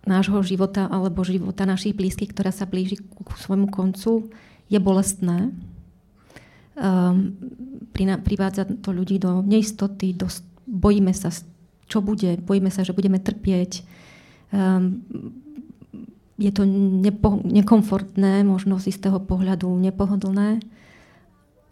nášho 0.05 0.40
života 0.45 0.88
alebo 0.88 1.25
života 1.25 1.69
našich 1.69 1.93
blízkych, 1.97 2.33
ktorá 2.33 2.52
sa 2.52 2.64
blíži 2.64 3.00
k 3.00 3.29
svojmu 3.37 3.69
koncu, 3.69 4.33
je 4.73 4.79
bolestné. 4.81 5.52
Um, 6.81 7.37
privádza 8.25 8.64
to 8.81 8.97
ľudí 8.97 9.21
do 9.21 9.45
neistoty, 9.45 10.17
do, 10.17 10.31
bojíme 10.64 11.12
sa 11.12 11.29
čo 11.91 11.99
bude. 11.99 12.39
Bojíme 12.39 12.71
sa, 12.71 12.87
že 12.87 12.95
budeme 12.95 13.19
trpieť. 13.19 13.83
Um, 14.55 15.03
je 16.39 16.55
to 16.55 16.63
nepo, 16.65 17.43
nekomfortné, 17.43 18.47
možno 18.47 18.79
z 18.79 18.95
istého 18.95 19.19
pohľadu 19.19 19.67
nepohodlné 19.67 20.63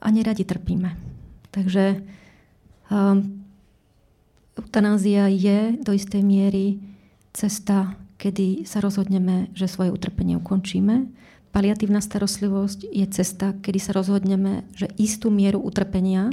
a 0.03 0.07
neradi 0.11 0.43
trpíme. 0.43 0.99
Takže 1.55 2.03
um, 2.91 3.47
eutanázia 4.59 5.31
je 5.31 5.79
do 5.79 5.95
istej 5.95 6.21
miery 6.27 6.83
cesta, 7.33 7.95
kedy 8.19 8.67
sa 8.67 8.83
rozhodneme, 8.83 9.55
že 9.55 9.71
svoje 9.71 9.95
utrpenie 9.95 10.35
ukončíme. 10.37 11.07
Paliatívna 11.55 12.03
starostlivosť 12.03 12.91
je 12.91 13.07
cesta, 13.09 13.57
kedy 13.63 13.79
sa 13.81 13.97
rozhodneme, 13.97 14.69
že 14.77 14.91
istú 15.01 15.33
mieru 15.33 15.63
utrpenia 15.63 16.29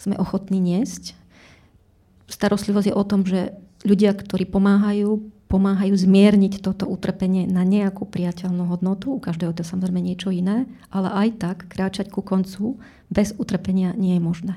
sme 0.00 0.18
ochotní 0.18 0.58
niesť 0.58 1.17
starostlivosť 2.28 2.92
je 2.92 2.94
o 2.94 3.04
tom, 3.04 3.24
že 3.24 3.56
ľudia, 3.82 4.12
ktorí 4.12 4.44
pomáhajú, 4.46 5.24
pomáhajú 5.48 5.94
zmierniť 5.96 6.60
toto 6.60 6.84
utrpenie 6.84 7.48
na 7.48 7.64
nejakú 7.64 8.04
priateľnú 8.04 8.68
hodnotu. 8.68 9.16
U 9.16 9.20
každého 9.20 9.56
to 9.56 9.64
je 9.64 9.72
samozrejme 9.72 9.98
niečo 10.04 10.28
iné, 10.28 10.68
ale 10.92 11.08
aj 11.08 11.28
tak 11.40 11.58
kráčať 11.72 12.12
ku 12.12 12.20
koncu 12.20 12.76
bez 13.08 13.32
utrpenia 13.40 13.96
nie 13.96 14.20
je 14.20 14.22
možné. 14.22 14.54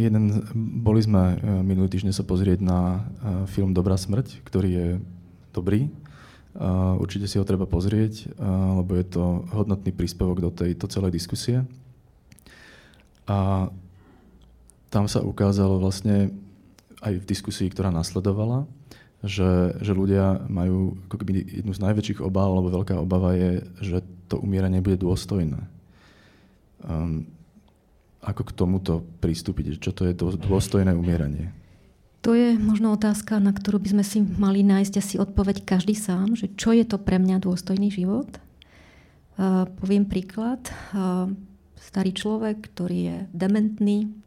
Jeden, 0.00 0.48
boli 0.82 1.04
sme 1.04 1.36
e, 1.36 1.60
minulý 1.60 1.92
týždeň 1.92 2.16
sa 2.16 2.24
pozrieť 2.24 2.64
na 2.64 2.80
e, 2.80 3.00
film 3.44 3.76
Dobrá 3.76 4.00
smrť, 4.00 4.40
ktorý 4.40 4.70
je 4.72 4.88
dobrý. 5.52 5.92
Určite 7.00 7.24
si 7.24 7.40
ho 7.40 7.48
treba 7.48 7.64
pozrieť, 7.64 8.28
e, 8.28 8.44
lebo 8.80 8.92
je 8.92 9.04
to 9.08 9.48
hodnotný 9.52 9.92
príspevok 9.92 10.40
do 10.40 10.50
tejto 10.52 10.84
celej 10.88 11.16
diskusie. 11.16 11.64
A 13.24 13.68
tam 14.92 15.08
sa 15.08 15.24
ukázalo 15.24 15.80
vlastne 15.80 16.36
aj 17.00 17.24
v 17.24 17.24
diskusii, 17.24 17.72
ktorá 17.72 17.88
nasledovala, 17.88 18.68
že, 19.24 19.80
že 19.80 19.96
ľudia 19.96 20.44
majú 20.52 21.00
ako 21.08 21.16
keby 21.16 21.64
jednu 21.64 21.72
z 21.72 21.80
najväčších 21.80 22.20
obáv, 22.20 22.52
alebo 22.52 22.68
veľká 22.76 23.00
obava 23.00 23.32
je, 23.32 23.64
že 23.80 24.04
to 24.28 24.36
umieranie 24.36 24.84
bude 24.84 25.00
dôstojné. 25.00 25.58
Um, 26.84 27.24
ako 28.22 28.46
k 28.46 28.52
tomuto 28.54 29.02
pristúpiť? 29.18 29.80
Čo 29.80 29.90
to 29.96 30.06
je 30.06 30.14
dôstojné 30.18 30.94
umieranie? 30.94 31.50
To 32.22 32.38
je 32.38 32.54
možno 32.54 32.94
otázka, 32.94 33.42
na 33.42 33.50
ktorú 33.50 33.82
by 33.82 33.98
sme 33.98 34.04
si 34.06 34.22
mali 34.22 34.62
nájsť 34.62 34.94
asi 34.94 35.14
odpoveď 35.18 35.66
každý 35.66 35.98
sám, 35.98 36.38
že 36.38 36.54
čo 36.54 36.70
je 36.70 36.86
to 36.86 37.02
pre 37.02 37.18
mňa 37.18 37.42
dôstojný 37.42 37.90
život. 37.90 38.30
Uh, 39.34 39.66
poviem 39.82 40.06
príklad. 40.06 40.62
Uh, 40.94 41.34
starý 41.82 42.14
človek, 42.14 42.70
ktorý 42.70 42.98
je 43.10 43.16
dementný, 43.34 44.21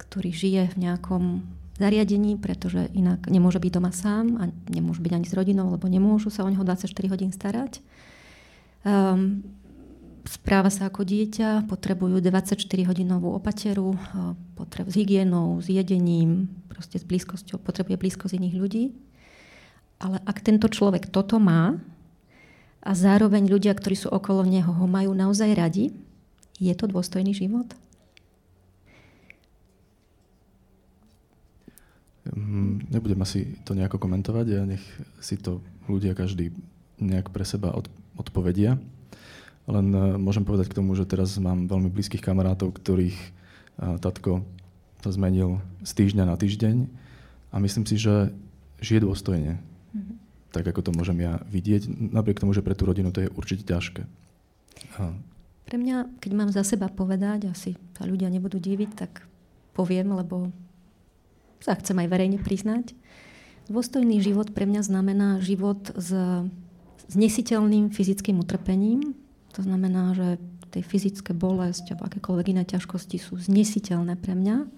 ktorý 0.00 0.32
žije 0.32 0.62
v 0.72 0.76
nejakom 0.88 1.44
zariadení, 1.80 2.36
pretože 2.36 2.92
inak 2.92 3.24
nemôže 3.28 3.56
byť 3.56 3.72
doma 3.72 3.92
sám 3.92 4.36
a 4.36 4.44
nemôže 4.68 5.00
byť 5.00 5.12
ani 5.16 5.26
s 5.28 5.32
rodinou, 5.32 5.72
lebo 5.72 5.88
nemôžu 5.88 6.28
sa 6.28 6.44
o 6.44 6.52
neho 6.52 6.60
24 6.60 6.92
hodín 7.08 7.32
starať. 7.32 7.80
Um, 8.84 9.40
správa 10.28 10.68
sa 10.68 10.92
ako 10.92 11.08
dieťa, 11.08 11.64
potrebujú 11.68 12.20
24-hodinovú 12.20 13.32
opateru, 13.32 13.96
uh, 13.96 14.36
potrebu 14.60 14.92
s 14.92 14.96
hygienou, 15.00 15.56
s 15.64 15.72
jedením, 15.72 16.52
proste 16.68 17.00
s 17.00 17.04
blízkosťou, 17.08 17.56
potrebuje 17.60 17.96
blízkosť 17.96 18.36
iných 18.36 18.56
ľudí. 18.60 18.84
Ale 20.00 20.20
ak 20.24 20.44
tento 20.44 20.68
človek 20.68 21.08
toto 21.08 21.40
má 21.40 21.80
a 22.80 22.92
zároveň 22.92 23.48
ľudia, 23.48 23.72
ktorí 23.76 23.96
sú 23.96 24.08
okolo 24.12 24.44
neho, 24.44 24.68
ho 24.68 24.86
majú 24.88 25.12
naozaj 25.12 25.52
radi, 25.56 25.92
je 26.60 26.72
to 26.76 26.88
dôstojný 26.88 27.32
život? 27.32 27.72
Nebudem 32.90 33.20
asi 33.22 33.58
to 33.62 33.78
nejako 33.78 34.02
komentovať, 34.02 34.46
ja 34.50 34.62
nech 34.66 34.82
si 35.22 35.38
to 35.38 35.62
ľudia 35.86 36.18
každý 36.18 36.50
nejak 36.98 37.30
pre 37.30 37.46
seba 37.46 37.72
od, 37.72 37.86
odpovedia. 38.18 38.76
Len 39.70 39.86
uh, 39.94 40.18
môžem 40.18 40.42
povedať 40.42 40.72
k 40.72 40.78
tomu, 40.82 40.98
že 40.98 41.06
teraz 41.06 41.36
mám 41.38 41.70
veľmi 41.70 41.88
blízkych 41.88 42.20
kamarátov, 42.20 42.74
ktorých 42.74 43.16
uh, 43.16 43.96
tatko 44.02 44.42
sa 45.00 45.10
zmenil 45.14 45.62
z 45.80 45.90
týždňa 45.96 46.24
na 46.28 46.36
týždeň 46.36 46.76
a 47.50 47.56
myslím 47.62 47.84
si, 47.88 47.96
že 47.96 48.34
žije 48.84 49.06
dôstojne. 49.06 49.56
Mm-hmm. 49.56 50.16
Tak 50.50 50.64
ako 50.74 50.80
to 50.84 50.90
môžem 50.92 51.22
ja 51.24 51.40
vidieť, 51.48 51.86
napriek 52.10 52.42
tomu, 52.42 52.52
že 52.52 52.64
pre 52.64 52.74
tú 52.74 52.84
rodinu 52.84 53.14
to 53.14 53.24
je 53.24 53.32
určite 53.32 53.64
ťažké. 53.64 54.02
A... 54.98 55.14
Pre 55.70 55.76
mňa, 55.78 56.18
keď 56.18 56.30
mám 56.34 56.50
za 56.50 56.66
seba 56.66 56.90
povedať, 56.90 57.46
asi 57.46 57.78
sa 57.94 58.04
ľudia 58.04 58.26
nebudú 58.26 58.58
diviť, 58.58 58.90
tak 58.98 59.24
poviem, 59.72 60.12
lebo 60.12 60.50
sa 61.60 61.76
chcem 61.76 61.96
aj 62.00 62.08
verejne 62.08 62.38
priznať. 62.40 62.96
Dôstojný 63.70 64.18
život 64.18 64.50
pre 64.50 64.66
mňa 64.66 64.82
znamená 64.82 65.38
život 65.38 65.92
s, 65.94 66.10
s 67.06 67.14
nesiteľným 67.14 67.94
fyzickým 67.94 68.42
utrpením. 68.42 69.14
To 69.54 69.62
znamená, 69.62 70.16
že 70.16 70.42
tej 70.70 70.86
fyzické 70.86 71.34
bolesť 71.34 71.94
alebo 71.94 72.06
akékoľvek 72.06 72.46
iné 72.54 72.62
ťažkosti 72.62 73.18
sú 73.18 73.38
znesiteľné 73.38 74.14
pre 74.18 74.38
mňa. 74.38 74.70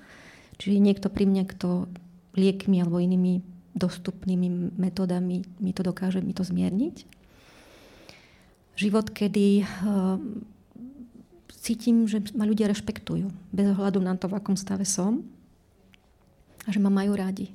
Čiže 0.57 0.81
niekto 0.81 1.09
pri 1.13 1.29
mne, 1.29 1.45
kto 1.45 1.89
liekmi 2.37 2.81
alebo 2.81 3.01
inými 3.01 3.45
dostupnými 3.73 4.77
metodami 4.77 5.45
mi 5.61 5.73
to 5.73 5.85
dokáže 5.85 6.21
mi 6.21 6.37
to 6.37 6.45
zmierniť. 6.45 7.09
Život, 8.73 9.13
kedy 9.13 9.65
uh, 9.65 10.17
cítim, 11.61 12.09
že 12.09 12.25
ma 12.33 12.49
ľudia 12.49 12.69
rešpektujú 12.73 13.29
bez 13.53 13.67
ohľadu 13.77 14.01
na 14.01 14.17
to, 14.17 14.33
v 14.33 14.37
akom 14.41 14.57
stave 14.57 14.89
som 14.89 15.25
a 16.67 16.69
že 16.71 16.83
ma 16.83 16.91
majú 16.93 17.17
rádi. 17.19 17.51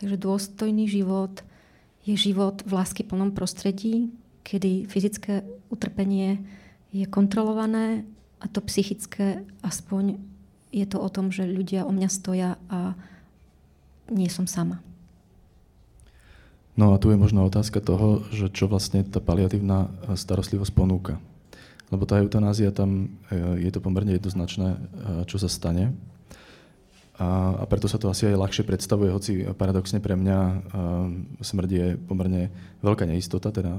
Takže 0.00 0.16
dôstojný 0.18 0.90
život 0.90 1.44
je 2.04 2.16
život 2.16 2.60
v 2.64 2.72
lásky 2.76 3.02
plnom 3.06 3.32
prostredí, 3.32 4.12
kedy 4.44 4.84
fyzické 4.88 5.46
utrpenie 5.72 6.44
je 6.92 7.08
kontrolované 7.08 8.04
a 8.42 8.46
to 8.46 8.60
psychické 8.68 9.40
aspoň 9.64 10.20
je 10.74 10.84
to 10.84 10.98
o 10.98 11.08
tom, 11.08 11.30
že 11.30 11.46
ľudia 11.46 11.86
o 11.86 11.92
mňa 11.94 12.08
stoja 12.10 12.60
a 12.68 12.98
nie 14.10 14.28
som 14.28 14.44
sama. 14.44 14.82
No 16.74 16.90
a 16.90 16.98
tu 16.98 17.14
je 17.14 17.16
možná 17.16 17.46
otázka 17.46 17.78
toho, 17.78 18.26
že 18.34 18.50
čo 18.50 18.66
vlastne 18.66 19.06
tá 19.06 19.22
paliatívna 19.22 19.86
starostlivosť 20.18 20.74
ponúka. 20.74 21.22
Lebo 21.94 22.02
tá 22.02 22.18
eutanázia 22.18 22.74
tam 22.74 23.14
e, 23.30 23.62
je 23.62 23.70
to 23.70 23.78
pomerne 23.78 24.10
jednoznačné, 24.18 24.74
e, 24.74 24.78
čo 25.30 25.38
sa 25.38 25.46
stane. 25.46 25.94
A, 27.14 27.62
a 27.62 27.64
preto 27.70 27.86
sa 27.86 27.94
to 27.94 28.10
asi 28.10 28.26
aj 28.26 28.40
ľahšie 28.42 28.66
predstavuje, 28.66 29.14
hoci 29.14 29.46
paradoxne 29.54 30.02
pre 30.02 30.18
mňa 30.18 30.38
uh, 30.38 30.58
smrť 31.38 31.70
je 31.70 31.86
pomerne 31.94 32.50
veľká 32.82 33.06
neistota, 33.06 33.54
teda 33.54 33.78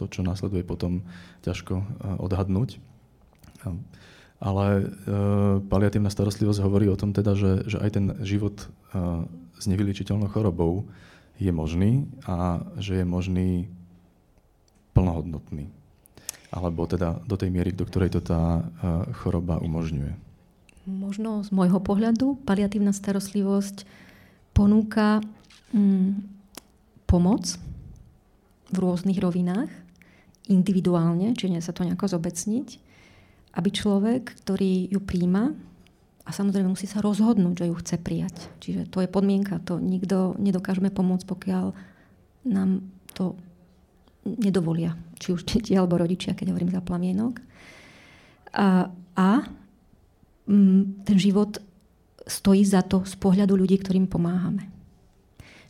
to, 0.00 0.08
čo 0.08 0.24
následuje 0.24 0.64
potom, 0.64 1.04
ťažko 1.44 1.74
uh, 1.76 1.84
odhadnúť. 2.24 2.80
Uh, 3.68 3.76
ale 4.40 4.66
uh, 4.80 5.60
paliatívna 5.60 6.08
starostlivosť 6.08 6.64
hovorí 6.64 6.88
o 6.88 6.96
tom 6.96 7.12
teda, 7.12 7.36
že, 7.36 7.68
že 7.68 7.76
aj 7.84 7.90
ten 8.00 8.06
život 8.24 8.56
s 9.58 9.64
nevyliečiteľnou 9.66 10.30
chorobou 10.30 10.86
je 11.36 11.50
možný 11.50 12.06
a 12.24 12.62
že 12.78 13.02
je 13.02 13.04
možný 13.04 13.50
plnohodnotný. 14.94 15.66
Alebo 16.54 16.86
teda 16.86 17.18
do 17.26 17.34
tej 17.34 17.50
miery, 17.50 17.74
do 17.74 17.82
ktorej 17.82 18.14
to 18.14 18.20
tá 18.22 18.62
uh, 18.62 19.04
choroba 19.18 19.58
umožňuje. 19.58 20.14
Možno 20.84 21.40
z 21.40 21.48
môjho 21.48 21.80
pohľadu 21.80 22.44
paliatívna 22.44 22.92
starostlivosť 22.92 23.88
ponúka 24.52 25.24
mm, 25.72 26.20
pomoc 27.08 27.56
v 28.68 28.76
rôznych 28.76 29.16
rovinách, 29.16 29.72
individuálne, 30.44 31.32
čiže 31.32 31.64
sa 31.64 31.72
to 31.72 31.88
nejako 31.88 32.20
zobecniť, 32.20 32.68
aby 33.56 33.68
človek, 33.72 34.36
ktorý 34.44 34.92
ju 34.92 35.00
príjma, 35.00 35.56
a 36.24 36.30
samozrejme 36.32 36.72
musí 36.72 36.88
sa 36.88 37.04
rozhodnúť, 37.04 37.64
že 37.64 37.68
ju 37.68 37.74
chce 37.76 37.96
prijať. 38.00 38.36
Čiže 38.56 38.88
to 38.88 39.04
je 39.04 39.12
podmienka, 39.12 39.60
to 39.60 39.76
nikto 39.76 40.32
nedokážeme 40.40 40.88
pomôcť, 40.88 41.28
pokiaľ 41.28 41.76
nám 42.48 42.80
to 43.12 43.36
nedovolia, 44.24 44.96
či 45.20 45.36
už 45.36 45.44
deti 45.44 45.76
alebo 45.76 46.00
rodičia, 46.00 46.32
keď 46.32 46.56
hovorím 46.56 46.72
za 46.72 46.80
plamienok. 46.80 47.44
A, 48.56 48.88
a 49.20 49.30
ten 51.04 51.16
život 51.16 51.60
stojí 52.24 52.64
za 52.64 52.84
to 52.84 53.04
z 53.04 53.16
pohľadu 53.16 53.56
ľudí, 53.56 53.80
ktorým 53.80 54.08
pomáhame. 54.08 54.68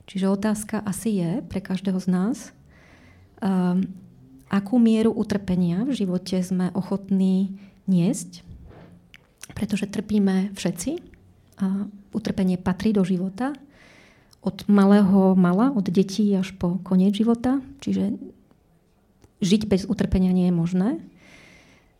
Čiže 0.04 0.30
otázka 0.30 0.84
asi 0.84 1.22
je 1.22 1.30
pre 1.46 1.64
každého 1.64 1.96
z 1.96 2.08
nás, 2.12 2.36
um, 3.40 3.80
akú 4.52 4.76
mieru 4.76 5.10
utrpenia 5.10 5.82
v 5.88 6.04
živote 6.04 6.36
sme 6.44 6.68
ochotní 6.76 7.56
niesť, 7.88 8.44
pretože 9.56 9.88
trpíme 9.88 10.52
všetci. 10.52 10.90
A 11.62 11.86
utrpenie 12.10 12.58
patrí 12.58 12.90
do 12.90 13.06
života. 13.06 13.54
Od 14.42 14.66
malého 14.66 15.38
mala, 15.38 15.70
od 15.70 15.86
detí 15.86 16.26
až 16.34 16.50
po 16.58 16.82
koniec 16.82 17.14
života. 17.14 17.62
Čiže 17.78 18.18
žiť 19.38 19.62
bez 19.70 19.82
utrpenia 19.86 20.34
nie 20.34 20.50
je 20.50 20.54
možné 20.54 20.90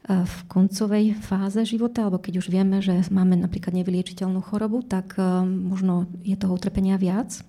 v 0.04 0.36
koncovej 0.52 1.16
fáze 1.16 1.64
života, 1.64 2.04
alebo 2.04 2.20
keď 2.20 2.44
už 2.44 2.52
vieme, 2.52 2.84
že 2.84 2.92
máme 3.08 3.40
napríklad 3.40 3.72
nevyliečiteľnú 3.72 4.44
chorobu, 4.44 4.84
tak 4.84 5.16
e, 5.16 5.24
možno 5.48 6.04
je 6.20 6.36
toho 6.36 6.52
utrpenia 6.52 7.00
viac. 7.00 7.40
E, 7.40 7.42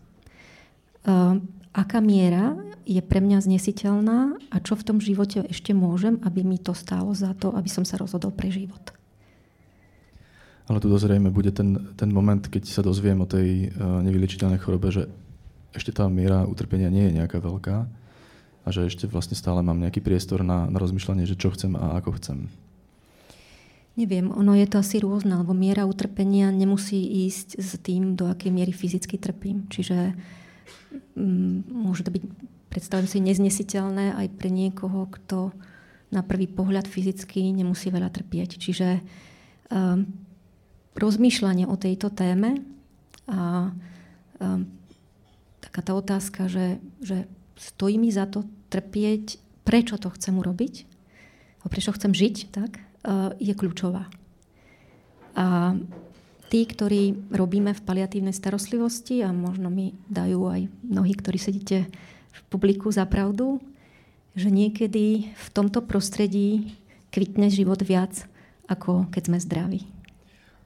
aká 1.75 1.99
miera 1.99 2.55
je 2.87 3.03
pre 3.03 3.19
mňa 3.19 3.43
znesiteľná 3.43 4.39
a 4.55 4.55
čo 4.63 4.79
v 4.79 4.87
tom 4.87 4.97
živote 5.03 5.43
ešte 5.51 5.75
môžem, 5.75 6.15
aby 6.23 6.47
mi 6.47 6.55
to 6.55 6.71
stálo 6.71 7.11
za 7.11 7.35
to, 7.35 7.51
aby 7.51 7.67
som 7.67 7.83
sa 7.83 7.99
rozhodol 7.99 8.31
pre 8.31 8.47
život. 8.47 8.95
Ale 10.71 10.79
tu 10.79 10.87
dozrejme 10.87 11.29
bude 11.35 11.51
ten, 11.51 11.93
ten 11.99 12.09
moment, 12.09 12.41
keď 12.41 12.71
sa 12.71 12.81
dozviem 12.81 13.21
o 13.21 13.29
tej 13.29 13.69
uh, 13.69 14.01
nevyliečiteľnej 14.01 14.57
chorobe, 14.57 14.89
že 14.89 15.03
ešte 15.77 15.93
tá 15.93 16.09
miera 16.09 16.41
utrpenia 16.47 16.89
nie 16.89 17.11
je 17.11 17.21
nejaká 17.21 17.37
veľká 17.37 17.85
a 18.65 18.67
že 18.73 18.89
ešte 18.89 19.05
vlastne 19.05 19.37
stále 19.37 19.61
mám 19.61 19.77
nejaký 19.77 20.01
priestor 20.01 20.41
na, 20.41 20.65
na 20.65 20.81
rozmýšľanie, 20.81 21.29
že 21.29 21.37
čo 21.37 21.53
chcem 21.53 21.77
a 21.77 22.01
ako 22.01 22.17
chcem. 22.17 22.49
Neviem, 23.95 24.27
ono 24.27 24.51
je 24.57 24.67
to 24.67 24.83
asi 24.83 24.99
rôzne, 24.99 25.39
lebo 25.39 25.55
miera 25.55 25.87
utrpenia 25.87 26.51
nemusí 26.51 26.99
ísť 26.99 27.49
s 27.61 27.79
tým, 27.79 28.19
do 28.19 28.27
akej 28.27 28.51
miery 28.51 28.75
fyzicky 28.75 29.15
trpím. 29.15 29.71
Čiže 29.71 30.11
mm, 31.15 31.71
môže 31.71 32.03
to 32.03 32.11
byť, 32.11 32.23
predstavujem 32.67 33.07
si, 33.07 33.23
neznesiteľné 33.23 34.19
aj 34.19 34.27
pre 34.35 34.51
niekoho, 34.51 35.07
kto 35.07 35.55
na 36.11 36.27
prvý 36.27 36.51
pohľad 36.51 36.91
fyzicky 36.91 37.55
nemusí 37.55 37.87
veľa 37.87 38.11
trpieť. 38.11 38.59
Čiže 38.59 38.99
um, 39.71 40.03
rozmýšľanie 40.99 41.63
o 41.63 41.79
tejto 41.79 42.11
téme 42.11 42.67
a 43.31 43.71
um, 44.43 44.67
taká 45.63 45.81
tá 45.81 45.91
otázka, 45.95 46.51
že, 46.51 46.83
že 46.99 47.31
stojí 47.55 47.95
mi 47.97 48.11
za 48.11 48.27
to 48.27 48.43
trpieť, 48.69 49.39
prečo 49.65 49.97
to 49.97 50.11
chcem 50.13 50.35
urobiť, 50.37 50.95
prečo 51.65 51.91
chcem 51.91 52.13
žiť, 52.13 52.35
tak, 52.53 52.77
e, 52.77 52.81
je 53.41 53.53
kľúčová. 53.57 54.05
A 55.35 55.75
tí, 56.47 56.61
ktorí 56.63 57.33
robíme 57.33 57.73
v 57.73 57.83
paliatívnej 57.83 58.31
starostlivosti, 58.31 59.25
a 59.25 59.33
možno 59.33 59.73
mi 59.73 59.97
dajú 60.07 60.47
aj 60.47 60.61
mnohí, 60.85 61.13
ktorí 61.17 61.35
sedíte 61.41 61.89
v 62.31 62.41
publiku 62.47 62.93
za 62.93 63.03
pravdu, 63.09 63.59
že 64.37 64.51
niekedy 64.51 65.31
v 65.31 65.47
tomto 65.51 65.83
prostredí 65.83 66.75
kvitne 67.09 67.47
život 67.47 67.81
viac, 67.81 68.27
ako 68.67 69.07
keď 69.09 69.23
sme 69.27 69.39
zdraví. 69.39 69.81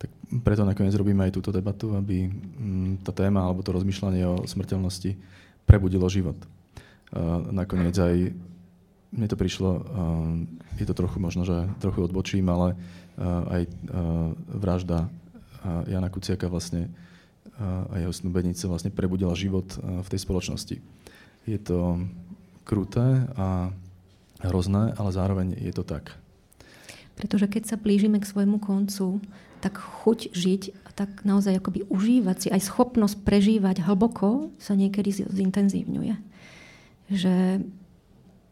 Tak 0.02 0.10
preto 0.42 0.66
nakoniec 0.66 0.94
robíme 0.98 1.26
aj 1.26 1.36
túto 1.38 1.54
debatu, 1.54 1.94
aby 1.94 2.30
mm, 2.30 3.06
tá 3.06 3.14
téma 3.14 3.46
alebo 3.46 3.62
to 3.62 3.74
rozmýšľanie 3.74 4.24
o 4.26 4.36
smrteľnosti 4.46 5.18
prebudilo 5.70 6.10
život 6.10 6.38
nakoniec 7.50 7.96
aj 7.98 8.34
mne 9.10 9.26
to 9.26 9.34
prišlo, 9.34 9.72
je 10.78 10.86
to 10.86 10.94
trochu 10.94 11.18
možno, 11.18 11.42
že 11.42 11.66
trochu 11.82 12.06
odbočím, 12.06 12.46
ale 12.46 12.78
aj 13.20 13.66
vražda 14.54 15.10
Jana 15.90 16.14
Kuciaka 16.14 16.46
vlastne 16.46 16.94
a 17.60 18.00
jeho 18.00 18.14
snubenice 18.16 18.70
vlastne 18.70 18.94
prebudila 18.94 19.36
život 19.36 19.68
v 19.82 20.08
tej 20.08 20.20
spoločnosti. 20.24 20.78
Je 21.44 21.60
to 21.60 22.00
kruté 22.64 23.26
a 23.36 23.74
hrozné, 24.46 24.96
ale 24.96 25.10
zároveň 25.12 25.58
je 25.58 25.74
to 25.76 25.84
tak. 25.84 26.16
Pretože 27.20 27.52
keď 27.52 27.64
sa 27.68 27.76
blížime 27.76 28.22
k 28.24 28.30
svojmu 28.30 28.64
koncu, 28.64 29.20
tak 29.60 29.76
chuť 29.76 30.32
žiť 30.32 30.62
a 30.88 30.90
tak 30.96 31.28
naozaj 31.28 31.60
akoby 31.60 31.84
užívať 31.92 32.38
si, 32.40 32.48
aj 32.48 32.64
schopnosť 32.64 33.28
prežívať 33.28 33.84
hlboko 33.84 34.56
sa 34.56 34.78
niekedy 34.78 35.12
zintenzívňuje 35.28 36.29
že 37.10 37.66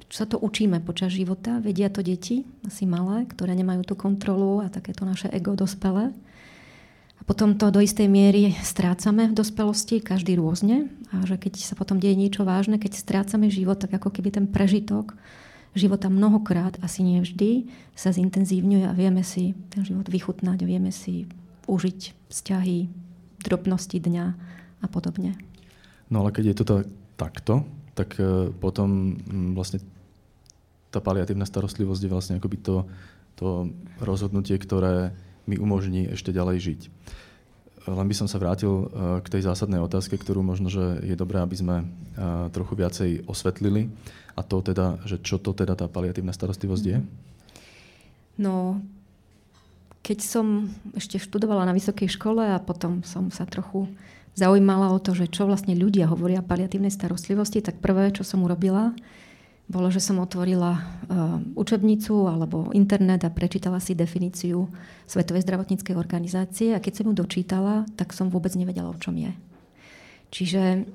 sa 0.08 0.24
to 0.24 0.40
učíme 0.40 0.80
počas 0.84 1.12
života, 1.12 1.60
vedia 1.60 1.92
to 1.92 2.00
deti, 2.00 2.48
asi 2.64 2.88
malé, 2.88 3.28
ktoré 3.28 3.54
nemajú 3.54 3.84
tú 3.84 3.96
kontrolu 4.00 4.64
a 4.64 4.72
takéto 4.72 5.04
naše 5.04 5.28
ego 5.36 5.54
dospelé. 5.54 6.16
A 7.18 7.22
potom 7.28 7.58
to 7.60 7.74
do 7.74 7.84
istej 7.84 8.08
miery 8.08 8.56
strácame 8.64 9.28
v 9.28 9.36
dospelosti, 9.36 10.00
každý 10.00 10.40
rôzne. 10.40 10.88
A 11.12 11.28
že 11.28 11.36
keď 11.36 11.60
sa 11.60 11.76
potom 11.76 12.00
deje 12.00 12.16
niečo 12.16 12.48
vážne, 12.48 12.80
keď 12.80 12.96
strácame 12.96 13.52
život, 13.52 13.84
tak 13.84 14.00
ako 14.00 14.14
keby 14.14 14.32
ten 14.32 14.46
prežitok 14.48 15.18
života 15.76 16.08
mnohokrát, 16.08 16.80
asi 16.80 17.04
nie 17.04 17.20
vždy, 17.22 17.70
sa 17.94 18.16
zintenzívňuje 18.16 18.86
a 18.88 18.98
vieme 18.98 19.22
si 19.22 19.54
ten 19.70 19.84
život 19.84 20.08
vychutnať, 20.08 20.58
vieme 20.64 20.90
si 20.90 21.28
užiť 21.68 22.32
vzťahy, 22.32 22.90
drobnosti 23.44 23.98
dňa 24.00 24.26
a 24.82 24.88
podobne. 24.88 25.36
No 26.08 26.24
ale 26.24 26.32
keď 26.32 26.44
je 26.50 26.56
to 26.56 26.64
takto, 27.20 27.68
tak 27.98 28.22
e, 28.22 28.54
potom 28.54 29.18
vlastne 29.58 29.82
tá 30.94 31.02
paliatívna 31.02 31.50
starostlivosť 31.50 32.02
je 32.06 32.14
vlastne 32.14 32.36
akoby 32.38 32.62
to, 32.62 32.86
to 33.34 33.74
rozhodnutie, 33.98 34.54
ktoré 34.62 35.18
mi 35.50 35.58
umožní 35.58 36.14
ešte 36.14 36.30
ďalej 36.30 36.58
žiť. 36.62 36.82
Len 37.88 38.08
by 38.08 38.16
som 38.16 38.28
sa 38.30 38.38
vrátil 38.38 38.70
e, 38.70 38.86
k 39.26 39.28
tej 39.34 39.50
zásadnej 39.50 39.82
otázke, 39.82 40.14
ktorú 40.20 40.46
možno, 40.46 40.70
že 40.70 41.02
je 41.02 41.16
dobré, 41.18 41.42
aby 41.42 41.56
sme 41.58 41.76
e, 41.82 41.86
trochu 42.54 42.78
viacej 42.78 43.10
osvetlili. 43.26 43.90
A 44.38 44.46
to 44.46 44.62
teda, 44.62 45.02
že 45.10 45.18
čo 45.24 45.42
to 45.42 45.58
teda 45.58 45.74
tá 45.74 45.90
paliatívna 45.90 46.36
starostlivosť 46.36 46.84
je? 46.86 46.98
No, 48.38 48.78
keď 50.06 50.20
som 50.22 50.70
ešte 50.94 51.18
študovala 51.18 51.66
na 51.66 51.74
vysokej 51.74 52.12
škole 52.12 52.44
a 52.46 52.62
potom 52.62 53.02
som 53.02 53.34
sa 53.34 53.50
trochu 53.50 53.90
zaujímala 54.38 54.94
o 54.94 55.02
to, 55.02 55.18
že 55.18 55.34
čo 55.34 55.50
vlastne 55.50 55.74
ľudia 55.74 56.06
hovoria 56.06 56.46
o 56.46 56.48
paliatívnej 56.48 56.94
starostlivosti, 56.94 57.66
tak 57.66 57.82
prvé, 57.82 58.14
čo 58.14 58.22
som 58.22 58.46
urobila, 58.46 58.94
bolo, 59.68 59.92
že 59.92 60.00
som 60.00 60.22
otvorila 60.24 60.80
uh, 60.80 61.44
učebnicu 61.60 62.30
alebo 62.30 62.72
internet 62.72 63.28
a 63.28 63.34
prečítala 63.34 63.84
si 63.84 63.98
definíciu 63.98 64.70
Svetovej 65.04 65.44
zdravotníckej 65.44 65.98
organizácie 66.00 66.72
a 66.72 66.80
keď 66.80 67.04
som 67.04 67.06
ju 67.12 67.14
dočítala, 67.18 67.84
tak 68.00 68.16
som 68.16 68.32
vôbec 68.32 68.56
nevedela, 68.56 68.94
o 68.94 69.02
čom 69.02 69.20
je. 69.20 69.36
Čiže 70.32 70.88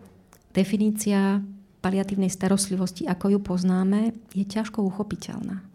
definícia 0.57 1.45
paliatívnej 1.85 2.33
starostlivosti, 2.33 3.05
ako 3.05 3.37
ju 3.37 3.39
poznáme, 3.45 4.17
je 4.33 4.45
ťažko 4.47 4.81
uchopiteľná 4.87 5.73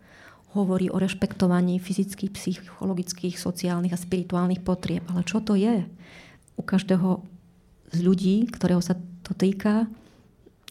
hovorí 0.57 0.89
o 0.89 0.97
rešpektovaní 0.97 1.77
fyzických, 1.77 2.33
psychologických, 2.33 3.37
sociálnych 3.37 3.93
a 3.93 4.01
spirituálnych 4.01 4.65
potrieb. 4.65 5.05
Ale 5.05 5.21
čo 5.21 5.37
to 5.37 5.53
je? 5.53 5.85
U 6.57 6.65
každého 6.65 7.21
z 7.91 7.99
ľudí, 8.03 8.47
ktorého 8.51 8.83
sa 8.83 8.95
to 9.23 9.31
týka, 9.35 9.87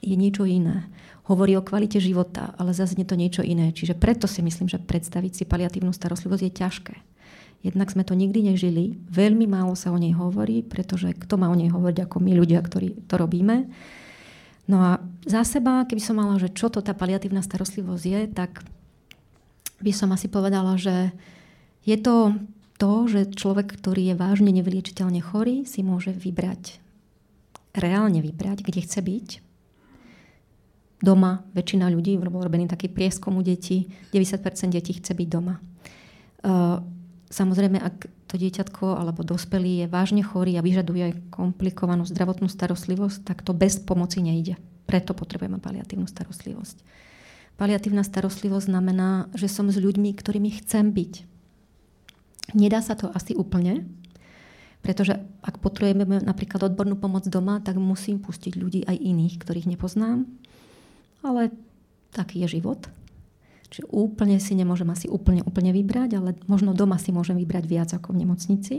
je 0.05 0.15
niečo 0.15 0.45
iné. 0.45 0.87
Hovorí 1.27 1.59
o 1.59 1.65
kvalite 1.65 1.99
života, 1.99 2.55
ale 2.55 2.71
zase 2.71 2.95
je 2.95 3.09
to 3.09 3.19
niečo 3.19 3.43
iné. 3.43 3.75
Čiže 3.75 3.99
preto 3.99 4.31
si 4.31 4.45
myslím, 4.45 4.71
že 4.71 4.79
predstaviť 4.79 5.33
si 5.33 5.45
paliatívnu 5.49 5.91
starostlivosť 5.91 6.43
je 6.47 6.53
ťažké. 6.53 6.95
Jednak 7.67 7.91
sme 7.91 8.07
to 8.07 8.15
nikdy 8.15 8.47
nežili, 8.47 8.95
veľmi 9.11 9.49
málo 9.51 9.75
sa 9.75 9.91
o 9.91 9.99
nej 9.99 10.15
hovorí, 10.15 10.63
pretože 10.63 11.17
kto 11.19 11.35
má 11.35 11.51
o 11.51 11.59
nej 11.59 11.73
hovoriť 11.73 11.99
ako 12.07 12.23
my 12.23 12.33
ľudia, 12.37 12.63
ktorí 12.63 13.09
to 13.11 13.19
robíme. 13.19 13.67
No 14.71 14.79
a 14.83 15.03
za 15.27 15.43
seba, 15.43 15.83
keby 15.83 15.99
som 15.99 16.21
mala, 16.21 16.39
že 16.39 16.53
čo 16.53 16.71
to 16.71 16.79
tá 16.79 16.95
paliatívna 16.95 17.43
starostlivosť 17.43 18.05
je, 18.07 18.21
tak 18.31 18.63
by 19.83 19.91
som 19.91 20.15
asi 20.15 20.31
povedala, 20.31 20.79
že 20.79 21.11
je 21.83 21.97
to 21.99 22.39
to, 22.77 23.09
že 23.09 23.35
človek, 23.35 23.73
ktorý 23.81 24.13
je 24.13 24.21
vážne 24.21 24.53
nevyliečiteľne 24.53 25.19
chorý, 25.25 25.65
si 25.65 25.81
môže 25.81 26.13
vybrať, 26.13 26.77
reálne 27.79 28.21
vybrať, 28.25 28.65
kde 28.65 28.81
chce 28.85 29.01
byť. 29.01 29.29
Doma 30.97 31.45
väčšina 31.53 31.93
ľudí, 31.93 32.17
bol 32.17 32.41
robený 32.41 32.67
taký 32.73 32.89
prieskom 32.89 33.37
u 33.37 33.43
detí, 33.45 33.93
90% 34.17 34.73
detí 34.73 34.97
chce 34.97 35.13
byť 35.13 35.29
doma. 35.29 35.61
Samozrejme, 37.27 37.77
ak 37.77 38.09
to 38.31 38.39
dieťatko 38.39 38.97
alebo 38.97 39.27
dospelý 39.27 39.85
je 39.85 39.87
vážne 39.93 40.23
chorý 40.23 40.57
a 40.57 40.65
vyžaduje 40.65 41.31
komplikovanú 41.31 42.07
zdravotnú 42.07 42.49
starostlivosť, 42.49 43.29
tak 43.29 43.43
to 43.45 43.53
bez 43.53 43.77
pomoci 43.83 44.23
nejde. 44.25 44.57
Preto 44.87 45.13
potrebujeme 45.13 45.59
paliatívnu 45.59 46.07
starostlivosť. 46.07 46.81
Paliatívna 47.59 48.07
starostlivosť 48.07 48.71
znamená, 48.71 49.27
že 49.35 49.51
som 49.51 49.67
s 49.67 49.77
ľuďmi, 49.77 50.15
ktorými 50.15 50.55
chcem 50.63 50.95
byť. 50.95 51.13
Nedá 52.55 52.79
sa 52.79 52.95
to 52.95 53.11
asi 53.11 53.35
úplne, 53.35 53.85
pretože 54.87 55.19
ak 55.43 55.59
potrebujeme 55.59 56.23
napríklad 56.23 56.71
odbornú 56.71 56.95
pomoc 56.95 57.27
doma, 57.27 57.59
tak 57.59 57.75
musím 57.83 58.23
pustiť 58.23 58.55
ľudí 58.55 58.87
aj 58.87 58.95
iných, 58.95 59.43
ktorých 59.43 59.67
nepoznám. 59.75 60.31
Ale 61.27 61.51
taký 62.15 62.47
je 62.47 62.63
život. 62.63 62.87
Čiže 63.67 63.91
úplne 63.91 64.39
si 64.39 64.55
nemôžem 64.55 64.87
asi 64.87 65.11
úplne, 65.11 65.43
úplne 65.43 65.75
vybrať, 65.75 66.11
ale 66.23 66.39
možno 66.47 66.71
doma 66.71 67.03
si 67.03 67.11
môžem 67.11 67.35
vybrať 67.35 67.65
viac 67.67 67.91
ako 67.91 68.15
v 68.15 68.23
nemocnici. 68.23 68.75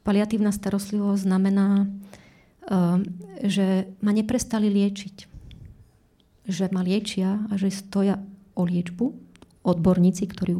Paliatívna 0.00 0.48
starostlivosť 0.48 1.28
znamená, 1.28 1.84
ehm, 1.84 3.04
že 3.44 3.92
ma 4.00 4.16
neprestali 4.16 4.72
liečiť 4.72 5.36
že 6.46 6.70
ma 6.70 6.80
liečia 6.86 7.42
a 7.50 7.58
že 7.58 7.74
stoja 7.74 8.22
o 8.54 8.62
liečbu 8.62 9.06
odborníci, 9.66 10.30
ktorí 10.30 10.54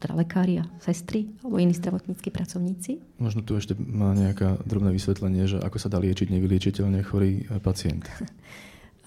teda 0.00 0.16
lekári 0.16 0.64
a 0.64 0.64
sestry 0.80 1.28
alebo 1.44 1.60
iní 1.60 1.76
zdravotníckí 1.76 2.32
pracovníci. 2.32 3.20
Možno 3.20 3.44
tu 3.44 3.60
ešte 3.60 3.76
má 3.76 4.16
nejaká 4.16 4.56
drobné 4.64 4.96
vysvetlenie, 4.96 5.44
že 5.44 5.60
ako 5.60 5.76
sa 5.76 5.92
dá 5.92 6.00
liečiť 6.00 6.32
nevyliečiteľne 6.32 7.04
chorý 7.04 7.44
e, 7.44 7.60
pacient. 7.60 8.08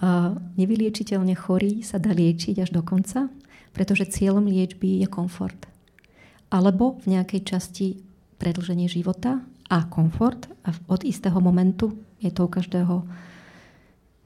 A 0.04 0.36
nevyliečiteľne 0.60 1.32
chorý 1.32 1.80
sa 1.80 1.96
dá 1.96 2.12
liečiť 2.12 2.60
až 2.60 2.76
do 2.76 2.84
konca, 2.84 3.32
pretože 3.72 4.12
cieľom 4.12 4.52
liečby 4.52 5.00
je 5.00 5.08
komfort. 5.08 5.56
Alebo 6.52 7.00
v 7.08 7.16
nejakej 7.16 7.42
časti 7.48 8.04
predlženie 8.36 8.92
života 8.92 9.40
a 9.72 9.88
komfort 9.88 10.52
a 10.68 10.76
od 10.92 11.08
istého 11.08 11.40
momentu 11.40 11.96
je 12.20 12.36
to 12.36 12.46
u 12.46 12.50
každého 12.52 13.08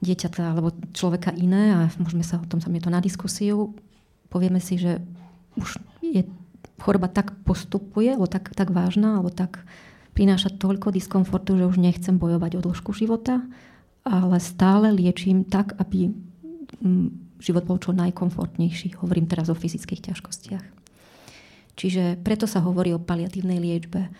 dieťaťa 0.02 0.44
alebo 0.50 0.74
človeka 0.94 1.30
iné 1.34 1.74
a 1.74 1.80
môžeme 2.02 2.26
sa 2.26 2.42
o 2.42 2.46
tom 2.50 2.58
sa 2.58 2.70
to 2.70 2.90
na 2.90 2.98
diskusiu. 2.98 3.74
Povieme 4.34 4.58
si, 4.58 4.82
že 4.82 4.98
už 5.54 5.78
je 6.02 6.26
choroba 6.78 7.10
tak 7.10 7.34
postupuje, 7.44 8.14
alebo 8.14 8.30
tak, 8.30 8.54
tak 8.54 8.70
vážna, 8.70 9.18
alebo 9.18 9.28
tak 9.28 9.62
prináša 10.14 10.54
toľko 10.54 10.94
diskomfortu, 10.94 11.58
že 11.58 11.68
už 11.68 11.78
nechcem 11.78 12.16
bojovať 12.16 12.58
o 12.58 12.64
dĺžku 12.64 12.94
života, 12.94 13.42
ale 14.06 14.38
stále 14.40 14.94
liečím 14.94 15.44
tak, 15.44 15.76
aby 15.78 16.10
mm, 16.80 17.38
život 17.42 17.66
bol 17.66 17.78
čo 17.78 17.94
najkomfortnejší. 17.94 18.98
Hovorím 18.98 19.28
teraz 19.30 19.50
o 19.50 19.58
fyzických 19.58 20.10
ťažkostiach. 20.10 20.64
Čiže 21.78 22.18
preto 22.26 22.50
sa 22.50 22.58
hovorí 22.58 22.90
o 22.90 23.02
paliatívnej 23.02 23.62
liečbe 23.62 24.10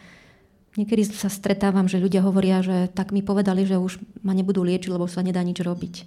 Niekedy 0.79 1.11
sa 1.11 1.27
stretávam, 1.27 1.91
že 1.91 1.99
ľudia 1.99 2.23
hovoria, 2.23 2.63
že 2.63 2.87
tak 2.95 3.11
mi 3.11 3.19
povedali, 3.19 3.67
že 3.67 3.83
už 3.83 3.99
ma 4.23 4.31
nebudú 4.31 4.63
liečiť, 4.63 4.95
lebo 4.95 5.11
sa 5.11 5.27
nedá 5.27 5.43
nič 5.43 5.59
robiť. 5.59 6.07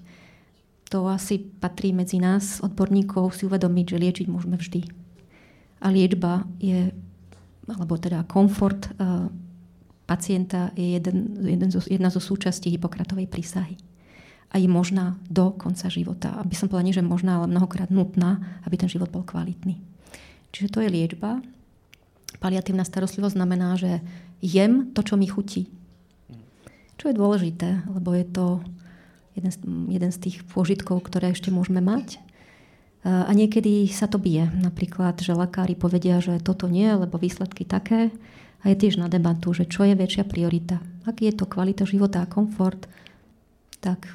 To 0.95 1.11
asi 1.11 1.43
patrí 1.43 1.91
medzi 1.91 2.23
nás, 2.23 2.63
odborníkov, 2.63 3.35
si 3.35 3.43
uvedomiť, 3.51 3.85
že 3.91 3.97
liečiť 3.99 4.27
môžeme 4.31 4.55
vždy. 4.55 5.00
A 5.81 5.89
liečba 5.89 6.45
je, 6.61 6.93
alebo 7.65 7.97
teda 7.97 8.23
komfort 8.29 8.93
uh, 8.95 9.27
pacienta 10.05 10.69
je 10.77 10.99
jeden, 10.99 11.41
jeden 11.41 11.69
zo, 11.71 11.81
jedna 11.87 12.11
zo 12.13 12.19
súčastí 12.19 12.69
Hipokratovej 12.69 13.31
prísahy. 13.31 13.79
A 14.51 14.59
je 14.59 14.67
možná 14.67 15.15
do 15.31 15.55
konca 15.55 15.87
života. 15.87 16.35
Aby 16.35 16.53
som 16.59 16.67
povedala, 16.67 16.91
nie 16.91 16.97
že 16.97 17.05
možná, 17.05 17.39
ale 17.39 17.47
mnohokrát 17.47 17.87
nutná, 17.87 18.61
aby 18.67 18.75
ten 18.75 18.91
život 18.91 19.07
bol 19.07 19.23
kvalitný. 19.23 19.79
Čiže 20.51 20.67
to 20.67 20.83
je 20.83 20.91
liečba. 20.91 21.39
Paliatívna 22.43 22.83
starostlivosť 22.83 23.39
znamená, 23.39 23.79
že 23.79 24.03
jem 24.43 24.91
to, 24.91 25.01
čo 25.07 25.15
mi 25.15 25.31
chutí. 25.31 25.71
Čo 26.99 27.09
je 27.09 27.15
dôležité, 27.15 27.87
lebo 27.87 28.11
je 28.11 28.27
to 28.27 28.45
jeden 29.39 29.51
z, 29.51 29.57
jeden 29.87 30.11
z 30.11 30.17
tých 30.19 30.37
pôžitkov, 30.51 31.07
ktoré 31.07 31.31
ešte 31.31 31.47
môžeme 31.49 31.79
mať. 31.79 32.19
A 33.01 33.31
niekedy 33.33 33.89
sa 33.89 34.05
to 34.05 34.21
bije. 34.21 34.45
Napríklad, 34.61 35.17
že 35.17 35.33
lekári 35.33 35.73
povedia, 35.73 36.21
že 36.21 36.37
toto 36.37 36.69
nie, 36.69 36.85
lebo 36.85 37.17
výsledky 37.17 37.65
také. 37.65 38.13
A 38.61 38.69
je 38.69 38.77
tiež 38.77 39.01
na 39.01 39.09
debatu, 39.09 39.57
že 39.57 39.65
čo 39.65 39.81
je 39.81 39.97
väčšia 39.97 40.29
priorita. 40.29 40.77
Ak 41.09 41.17
je 41.17 41.33
to 41.33 41.49
kvalita 41.49 41.81
života 41.89 42.21
a 42.21 42.29
komfort, 42.29 42.85
tak 43.81 44.05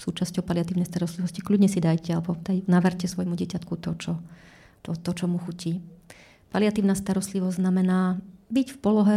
súčasťou 0.00 0.44
paliatívnej 0.44 0.84
starostlivosti 0.84 1.40
kľudne 1.40 1.68
si 1.68 1.80
dajte 1.80 2.12
alebo 2.12 2.36
daj, 2.36 2.64
naverte 2.68 3.08
svojmu 3.08 3.36
dieťatku 3.36 3.72
to 3.80 3.92
čo, 3.96 4.12
to, 4.84 4.96
to, 4.96 5.10
čo 5.16 5.24
mu 5.24 5.40
chutí. 5.40 5.80
Paliatívna 6.52 6.92
starostlivosť 6.92 7.56
znamená 7.56 8.20
byť 8.52 8.68
v 8.76 8.78
polohe, 8.84 9.16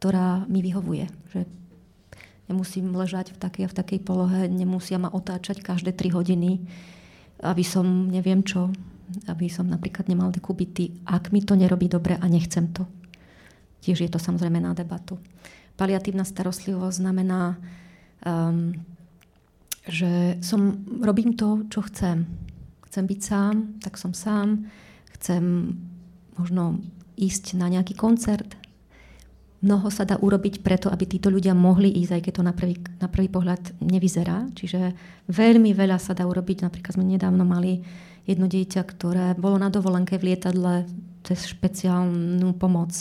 ktorá 0.00 0.44
mi 0.52 0.60
vyhovuje. 0.60 1.08
Že 1.32 1.40
nemusím 2.52 2.92
ležať 2.92 3.32
v 3.32 3.40
takej 3.40 3.64
a 3.68 3.72
v 3.72 3.78
takej 3.78 4.00
polohe, 4.04 4.52
nemusia 4.52 5.00
ma 5.00 5.08
otáčať 5.08 5.64
každé 5.64 5.96
3 5.96 6.12
hodiny, 6.12 6.60
aby 7.44 7.64
som 7.64 8.08
neviem 8.08 8.40
čo, 8.40 8.72
aby 9.28 9.52
som 9.52 9.68
napríklad 9.68 10.08
nemal 10.08 10.32
dekubity, 10.32 11.04
ak 11.04 11.30
mi 11.30 11.44
to 11.44 11.54
nerobí 11.54 11.86
dobre 11.92 12.16
a 12.16 12.24
nechcem 12.24 12.72
to. 12.72 12.88
Tiež 13.84 14.00
je 14.00 14.10
to 14.10 14.16
samozrejme 14.16 14.64
na 14.64 14.72
debatu. 14.72 15.20
Paliatívna 15.76 16.24
starostlivosť 16.24 16.96
znamená, 17.04 17.60
um, 18.24 18.72
že 19.84 20.40
som, 20.40 20.80
robím 21.04 21.36
to, 21.36 21.68
čo 21.68 21.84
chcem. 21.84 22.24
Chcem 22.88 23.04
byť 23.04 23.20
sám, 23.20 23.54
tak 23.84 24.00
som 24.00 24.16
sám. 24.16 24.70
Chcem 25.12 25.76
možno 26.40 26.80
ísť 27.20 27.60
na 27.60 27.68
nejaký 27.68 27.92
koncert, 27.94 28.56
mnoho 29.64 29.88
sa 29.88 30.04
dá 30.04 30.20
urobiť 30.20 30.60
preto, 30.60 30.92
aby 30.92 31.08
títo 31.08 31.32
ľudia 31.32 31.56
mohli 31.56 31.88
ísť, 32.04 32.12
aj 32.12 32.22
keď 32.28 32.32
to 32.36 32.42
na 32.44 32.52
prvý, 32.52 32.76
na 33.00 33.08
prvý 33.08 33.32
pohľad 33.32 33.80
nevyzerá. 33.80 34.52
Čiže 34.52 34.92
veľmi 35.32 35.72
veľa 35.72 35.96
sa 35.96 36.12
dá 36.12 36.28
urobiť. 36.28 36.68
Napríklad 36.68 37.00
sme 37.00 37.08
nedávno 37.08 37.48
mali 37.48 37.80
jedno 38.28 38.44
dieťa, 38.44 38.84
ktoré 38.84 39.32
bolo 39.40 39.56
na 39.56 39.72
dovolenke 39.72 40.20
v 40.20 40.32
lietadle 40.32 40.84
cez 41.24 41.48
špeciálnu 41.48 42.52
pomoc. 42.60 42.92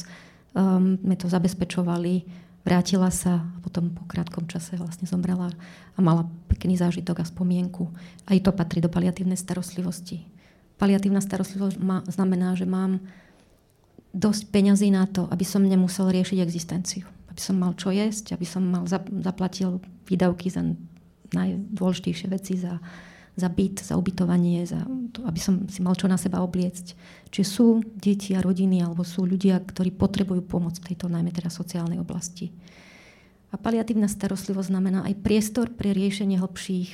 Um, 0.55 0.95
sme 1.03 1.15
to 1.19 1.27
zabezpečovali, 1.27 2.23
vrátila 2.63 3.11
sa 3.11 3.43
a 3.43 3.57
potom 3.59 3.91
po 3.91 4.07
krátkom 4.07 4.47
čase 4.47 4.79
vlastne 4.79 5.03
zomrela 5.09 5.51
a 5.93 5.99
mala 5.99 6.29
pekný 6.47 6.79
zážitok 6.79 7.19
a 7.19 7.27
spomienku. 7.27 7.91
Aj 8.23 8.37
to 8.39 8.55
patrí 8.55 8.79
do 8.79 8.87
paliatívnej 8.87 9.35
starostlivosti. 9.35 10.23
Paliatívna 10.79 11.19
starostlivosť 11.19 11.75
má, 11.83 12.01
znamená, 12.07 12.55
že 12.55 12.63
mám 12.63 13.03
dosť 14.13 14.53
peňazí 14.53 14.93
na 14.93 15.09
to, 15.09 15.25
aby 15.33 15.41
som 15.41 15.65
nemusel 15.65 16.13
riešiť 16.13 16.39
existenciu. 16.39 17.05
Aby 17.33 17.41
som 17.41 17.57
mal 17.57 17.73
čo 17.73 17.89
jesť, 17.89 18.37
aby 18.37 18.45
som 18.45 18.61
mal 18.61 18.85
zaplatil 19.25 19.81
výdavky 20.05 20.53
za 20.53 20.61
najdôležitejšie 21.33 22.27
veci, 22.29 22.61
za, 22.61 22.77
za 23.33 23.49
byt, 23.49 23.81
za 23.81 23.97
ubytovanie, 23.97 24.69
za 24.69 24.85
to, 25.09 25.25
aby 25.25 25.41
som 25.41 25.65
si 25.65 25.81
mal 25.81 25.97
čo 25.97 26.05
na 26.05 26.21
seba 26.21 26.45
obliecť. 26.45 26.93
Čiže 27.33 27.45
sú 27.49 27.81
deti 27.81 28.37
a 28.37 28.45
rodiny, 28.45 28.85
alebo 28.85 29.01
sú 29.01 29.25
ľudia, 29.25 29.57
ktorí 29.57 29.89
potrebujú 29.97 30.45
pomoc 30.45 30.77
v 30.77 30.93
tejto 30.93 31.09
najmä 31.09 31.33
teda 31.33 31.49
sociálnej 31.49 31.97
oblasti. 31.97 32.53
A 33.49 33.57
paliatívna 33.57 34.05
starostlivosť 34.05 34.69
znamená 34.69 35.05
aj 35.09 35.21
priestor 35.25 35.73
pre 35.73 35.93
riešenie 35.93 36.37
hlbších 36.37 36.89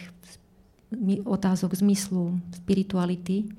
otázok 1.27 1.75
zmyslu, 1.75 2.39
spirituality, 2.63 3.51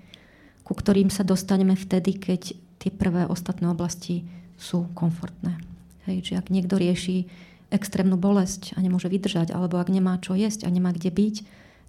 ku 0.64 0.72
ktorým 0.72 1.12
sa 1.12 1.24
dostaneme 1.24 1.76
vtedy, 1.76 2.16
keď 2.16 2.56
tie 2.80 2.88
prvé 2.88 3.28
ostatné 3.28 3.68
oblasti 3.68 4.24
sú 4.56 4.88
komfortné. 4.96 5.60
Hej, 6.08 6.32
že 6.32 6.34
ak 6.40 6.48
niekto 6.48 6.80
rieši 6.80 7.28
extrémnu 7.68 8.16
bolesť 8.16 8.74
a 8.74 8.82
nemôže 8.82 9.06
vydržať, 9.12 9.52
alebo 9.52 9.76
ak 9.78 9.92
nemá 9.92 10.16
čo 10.18 10.32
jesť 10.32 10.64
a 10.64 10.72
nemá 10.72 10.90
kde 10.90 11.12
byť, 11.12 11.36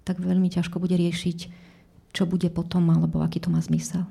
tak 0.04 0.20
veľmi 0.20 0.52
ťažko 0.52 0.78
bude 0.78 0.94
riešiť, 0.94 1.38
čo 2.12 2.28
bude 2.28 2.52
potom, 2.52 2.92
alebo 2.92 3.24
aký 3.24 3.40
to 3.40 3.48
má 3.48 3.58
zmysel. 3.64 4.04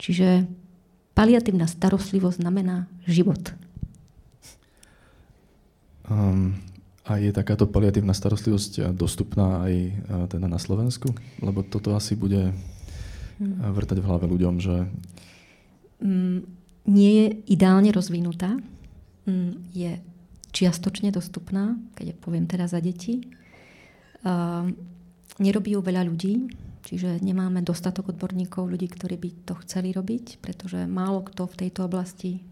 Čiže 0.00 0.48
paliatívna 1.12 1.68
starostlivosť 1.68 2.40
znamená 2.40 2.90
život. 3.04 3.52
Um, 6.08 6.58
a 7.04 7.20
je 7.20 7.30
takáto 7.30 7.68
paliatívna 7.68 8.16
starostlivosť 8.16 8.96
dostupná 8.96 9.68
aj 9.68 9.74
teda 10.32 10.48
na 10.48 10.56
Slovensku? 10.56 11.12
Lebo 11.44 11.60
toto 11.60 11.92
asi 11.92 12.16
bude 12.16 12.56
Hmm. 13.34 13.74
vrtať 13.74 13.98
v 13.98 14.06
hlave 14.06 14.26
ľuďom, 14.30 14.62
že... 14.62 14.86
Mm, 16.04 16.44
nie 16.84 17.10
je 17.16 17.26
ideálne 17.56 17.88
rozvinutá, 17.88 18.60
mm, 19.24 19.72
je 19.72 20.04
čiastočne 20.54 21.10
dostupná, 21.10 21.74
keď 21.98 22.14
poviem 22.22 22.46
teraz 22.46 22.76
za 22.76 22.78
deti. 22.78 23.26
Nerobí 25.34 25.74
ju 25.74 25.82
veľa 25.82 26.06
ľudí, 26.06 26.46
čiže 26.86 27.18
nemáme 27.18 27.58
dostatok 27.66 28.14
odborníkov, 28.14 28.70
ľudí, 28.70 28.86
ktorí 28.86 29.18
by 29.18 29.30
to 29.50 29.58
chceli 29.66 29.90
robiť, 29.90 30.38
pretože 30.38 30.86
málo 30.86 31.26
kto 31.26 31.50
v 31.50 31.58
tejto 31.66 31.90
oblasti 31.90 32.46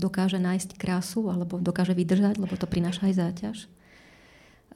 dokáže 0.00 0.40
nájsť 0.40 0.80
krásu 0.80 1.28
alebo 1.28 1.60
dokáže 1.60 1.92
vydržať, 1.92 2.40
lebo 2.40 2.56
to 2.56 2.64
prináša 2.64 3.12
aj 3.12 3.14
záťaž. 3.16 3.58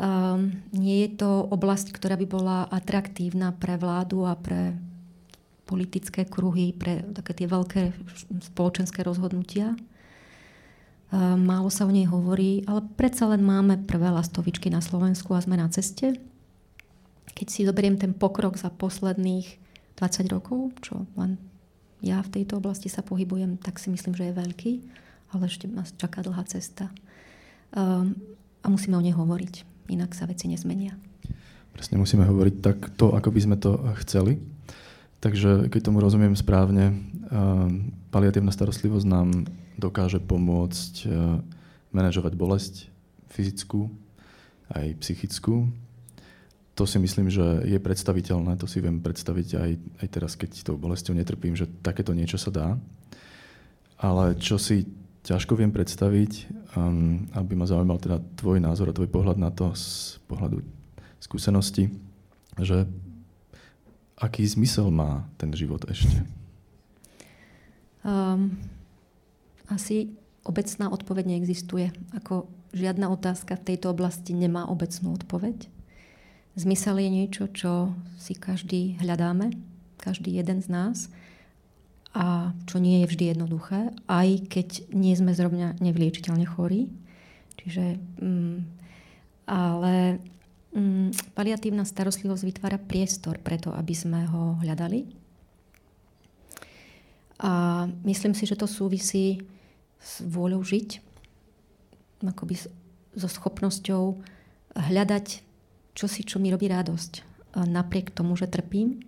Um, 0.01 0.65
nie 0.73 1.05
je 1.05 1.21
to 1.21 1.45
oblasť, 1.45 1.93
ktorá 1.93 2.17
by 2.17 2.27
bola 2.29 2.59
atraktívna 2.73 3.53
pre 3.53 3.77
vládu 3.77 4.25
a 4.25 4.33
pre 4.33 4.77
politické 5.71 6.27
kruhy, 6.27 6.75
pre 6.75 7.07
také 7.15 7.39
tie 7.39 7.47
veľké 7.47 7.95
spoločenské 8.51 9.07
rozhodnutia. 9.07 9.79
Málo 11.15 11.71
sa 11.71 11.87
o 11.87 11.95
nej 11.95 12.11
hovorí, 12.11 12.67
ale 12.67 12.83
predsa 12.99 13.31
len 13.31 13.47
máme 13.47 13.87
prvé 13.87 14.11
lastovičky 14.11 14.67
na 14.67 14.83
Slovensku 14.83 15.31
a 15.39 15.43
sme 15.43 15.55
na 15.55 15.71
ceste. 15.71 16.19
Keď 17.39 17.47
si 17.47 17.63
zoberiem 17.63 17.95
ten 17.95 18.11
pokrok 18.11 18.59
za 18.59 18.75
posledných 18.75 19.47
20 19.95 20.35
rokov, 20.35 20.75
čo 20.83 21.07
len 21.15 21.39
ja 22.03 22.19
v 22.19 22.33
tejto 22.41 22.59
oblasti 22.59 22.91
sa 22.91 23.07
pohybujem, 23.07 23.63
tak 23.63 23.79
si 23.79 23.93
myslím, 23.95 24.19
že 24.19 24.27
je 24.27 24.39
veľký, 24.39 24.73
ale 25.31 25.47
ešte 25.47 25.71
nás 25.71 25.95
čaká 25.95 26.27
dlhá 26.27 26.43
cesta. 26.51 26.91
a 28.61 28.67
musíme 28.69 28.97
o 28.97 29.05
nej 29.05 29.15
hovoriť, 29.15 29.89
inak 29.93 30.13
sa 30.13 30.29
veci 30.29 30.51
nezmenia. 30.51 30.97
Presne 31.71 31.97
musíme 32.03 32.27
hovoriť 32.27 32.55
tak 32.61 32.79
to, 32.99 33.15
ako 33.15 33.29
by 33.31 33.41
sme 33.41 33.57
to 33.57 33.79
chceli. 34.05 34.43
Takže 35.21 35.69
keď 35.69 35.81
tomu 35.85 36.01
rozumiem 36.01 36.33
správne, 36.33 36.97
paliatívna 38.09 38.51
starostlivosť 38.57 39.05
nám 39.05 39.45
dokáže 39.77 40.17
pomôcť 40.17 41.05
manažovať 41.93 42.33
bolesť 42.41 42.75
fyzickú 43.29 43.93
aj 44.73 44.97
psychickú. 45.03 45.69
To 46.79 46.89
si 46.89 46.97
myslím, 46.97 47.29
že 47.29 47.45
je 47.69 47.77
predstaviteľné, 47.77 48.57
to 48.57 48.65
si 48.65 48.81
viem 48.81 49.05
predstaviť 49.05 49.49
aj, 49.61 49.71
aj 50.01 50.09
teraz, 50.09 50.33
keď 50.39 50.65
tou 50.65 50.81
bolesťou 50.81 51.13
netrpím, 51.13 51.53
že 51.53 51.69
takéto 51.85 52.17
niečo 52.17 52.41
sa 52.41 52.49
dá. 52.49 52.69
Ale 54.01 54.41
čo 54.41 54.57
si 54.57 54.89
ťažko 55.21 55.61
viem 55.61 55.69
predstaviť, 55.69 56.49
um, 56.73 57.29
aby 57.37 57.53
ma 57.53 57.69
zaujímal 57.69 58.01
teda 58.01 58.25
tvoj 58.41 58.65
názor 58.65 58.89
a 58.89 58.97
tvoj 58.97 59.13
pohľad 59.13 59.37
na 59.37 59.53
to 59.53 59.77
z 59.77 60.17
pohľadu 60.25 60.65
skúsenosti, 61.21 61.93
že 62.57 62.89
aký 64.21 64.45
zmysel 64.45 64.93
má 64.93 65.25
ten 65.41 65.49
život 65.57 65.83
ešte? 65.89 66.21
Um, 68.05 68.61
asi 69.67 70.13
obecná 70.45 70.93
odpoveď 70.93 71.37
neexistuje. 71.37 71.93
Ako 72.17 72.49
žiadna 72.77 73.09
otázka 73.09 73.57
v 73.57 73.75
tejto 73.75 73.91
oblasti 73.91 74.37
nemá 74.37 74.69
obecnú 74.69 75.17
odpoveď. 75.17 75.67
Zmysel 76.55 77.01
je 77.01 77.11
niečo, 77.11 77.45
čo 77.51 77.97
si 78.21 78.37
každý 78.37 79.01
hľadáme, 79.01 79.57
každý 79.97 80.37
jeden 80.37 80.61
z 80.61 80.69
nás 80.69 80.97
a 82.11 82.51
čo 82.67 82.83
nie 82.83 83.05
je 83.05 83.11
vždy 83.15 83.25
jednoduché, 83.37 83.95
aj 84.11 84.51
keď 84.51 84.69
nie 84.91 85.15
sme 85.15 85.31
zrovna 85.31 85.79
nevyliečiteľne 85.79 86.43
chorí. 86.43 86.91
Čiže, 87.55 88.03
um, 88.19 88.67
ale 89.47 90.19
Mm, 90.71 91.11
paliatívna 91.35 91.83
starostlivosť 91.83 92.47
vytvára 92.47 92.79
priestor 92.79 93.43
preto, 93.43 93.75
aby 93.75 93.91
sme 93.91 94.23
ho 94.31 94.55
hľadali. 94.63 95.03
A 97.43 97.85
myslím 98.07 98.39
si, 98.39 98.47
že 98.47 98.55
to 98.55 98.71
súvisí 98.71 99.43
s 99.99 100.23
vôľou 100.23 100.63
žiť, 100.63 101.03
akoby 102.23 102.55
so 103.17 103.29
schopnosťou 103.29 104.23
hľadať 104.77 105.43
čosi, 105.99 106.23
čo 106.23 106.39
mi 106.39 106.53
robí 106.53 106.71
radosť. 106.71 107.27
Napriek 107.57 108.15
tomu, 108.15 108.39
že 108.39 108.47
trpím, 108.47 109.03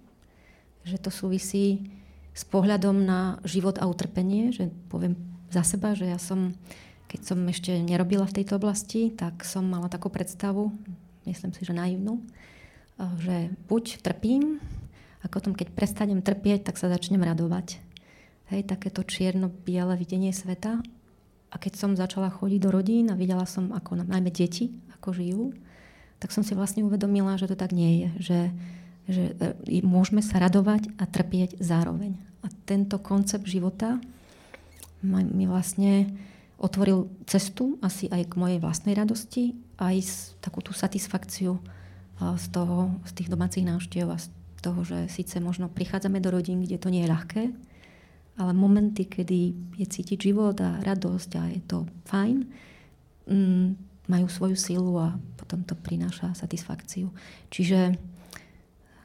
že 0.83 0.99
to 0.99 1.15
súvisí 1.15 1.87
s 2.35 2.43
pohľadom 2.49 3.05
na 3.05 3.39
život 3.47 3.79
a 3.79 3.87
utrpenie, 3.87 4.51
že 4.51 4.73
poviem 4.91 5.15
za 5.53 5.63
seba, 5.63 5.95
že 5.95 6.09
ja 6.11 6.19
som, 6.19 6.57
keď 7.07 7.21
som 7.23 7.39
ešte 7.47 7.77
nerobila 7.79 8.27
v 8.27 8.43
tejto 8.43 8.57
oblasti, 8.59 9.13
tak 9.13 9.45
som 9.45 9.69
mala 9.69 9.87
takú 9.93 10.09
predstavu, 10.09 10.73
myslím 11.27 11.53
si, 11.55 11.63
že 11.63 11.75
naivnú, 11.75 12.23
eh, 12.99 13.15
že 13.23 13.37
buď 13.69 14.03
trpím, 14.03 14.63
a 15.23 15.31
potom 15.31 15.55
keď 15.55 15.71
prestanem 15.71 16.19
trpieť, 16.19 16.67
tak 16.67 16.77
sa 16.79 16.91
začnem 16.91 17.23
radovať. 17.23 17.79
Hej, 18.51 18.67
takéto 18.67 19.07
čierno-biele 19.07 19.95
videnie 19.95 20.35
sveta. 20.35 20.83
A 21.53 21.57
keď 21.57 21.79
som 21.79 21.95
začala 21.95 22.29
chodiť 22.29 22.61
do 22.61 22.71
rodín 22.75 23.07
a 23.09 23.19
videla 23.19 23.47
som, 23.47 23.71
ako 23.71 24.03
najmä 24.03 24.35
deti, 24.35 24.75
ako 24.99 25.15
žijú, 25.15 25.45
tak 26.19 26.35
som 26.35 26.43
si 26.43 26.59
vlastne 26.59 26.83
uvedomila, 26.83 27.39
že 27.39 27.51
to 27.51 27.55
tak 27.55 27.71
nie 27.71 28.03
je. 28.03 28.09
Že, 28.19 28.41
že 29.07 29.25
eh, 29.71 29.83
môžeme 29.87 30.21
sa 30.21 30.43
radovať 30.43 30.91
a 30.99 31.07
trpieť 31.07 31.63
zároveň. 31.63 32.19
A 32.43 32.51
tento 32.67 32.99
koncept 32.99 33.47
života 33.47 34.03
mi 35.07 35.47
vlastne 35.47 36.11
otvoril 36.63 37.11
cestu 37.27 37.79
asi 37.83 38.07
aj 38.07 38.31
k 38.31 38.39
mojej 38.39 38.59
vlastnej 38.63 38.95
radosti, 38.95 39.55
aj 39.83 39.97
takú 40.39 40.63
tú 40.63 40.71
satisfakciu 40.71 41.59
z, 42.23 42.47
toho, 42.55 42.95
z 43.03 43.13
tých 43.19 43.29
domácich 43.29 43.67
návštev 43.67 44.07
a 44.07 44.17
z 44.21 44.31
toho, 44.63 44.87
že 44.87 45.11
síce 45.11 45.43
možno 45.43 45.67
prichádzame 45.67 46.23
do 46.23 46.31
rodín, 46.31 46.63
kde 46.63 46.79
to 46.79 46.89
nie 46.89 47.03
je 47.03 47.11
ľahké, 47.11 47.43
ale 48.39 48.53
momenty, 48.55 49.11
kedy 49.11 49.53
je 49.77 49.87
cítiť 49.87 50.31
život 50.31 50.57
a 50.63 50.79
radosť 50.81 51.31
a 51.37 51.43
je 51.51 51.63
to 51.67 51.79
fajn, 52.07 52.47
mm, 53.27 53.69
majú 54.07 54.27
svoju 54.31 54.57
silu 54.57 54.95
a 55.03 55.19
potom 55.37 55.67
to 55.67 55.75
prináša 55.75 56.33
satisfakciu. 56.39 57.11
Čiže 57.51 57.99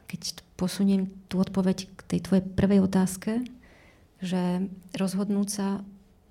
keď 0.08 0.20
posuniem 0.56 1.12
tú 1.28 1.42
odpoveď 1.42 1.90
k 1.92 2.00
tej 2.16 2.20
tvojej 2.24 2.44
prvej 2.56 2.80
otázke, 2.86 3.44
že 4.18 4.66
rozhodnúť 4.96 5.48
sa 5.48 5.68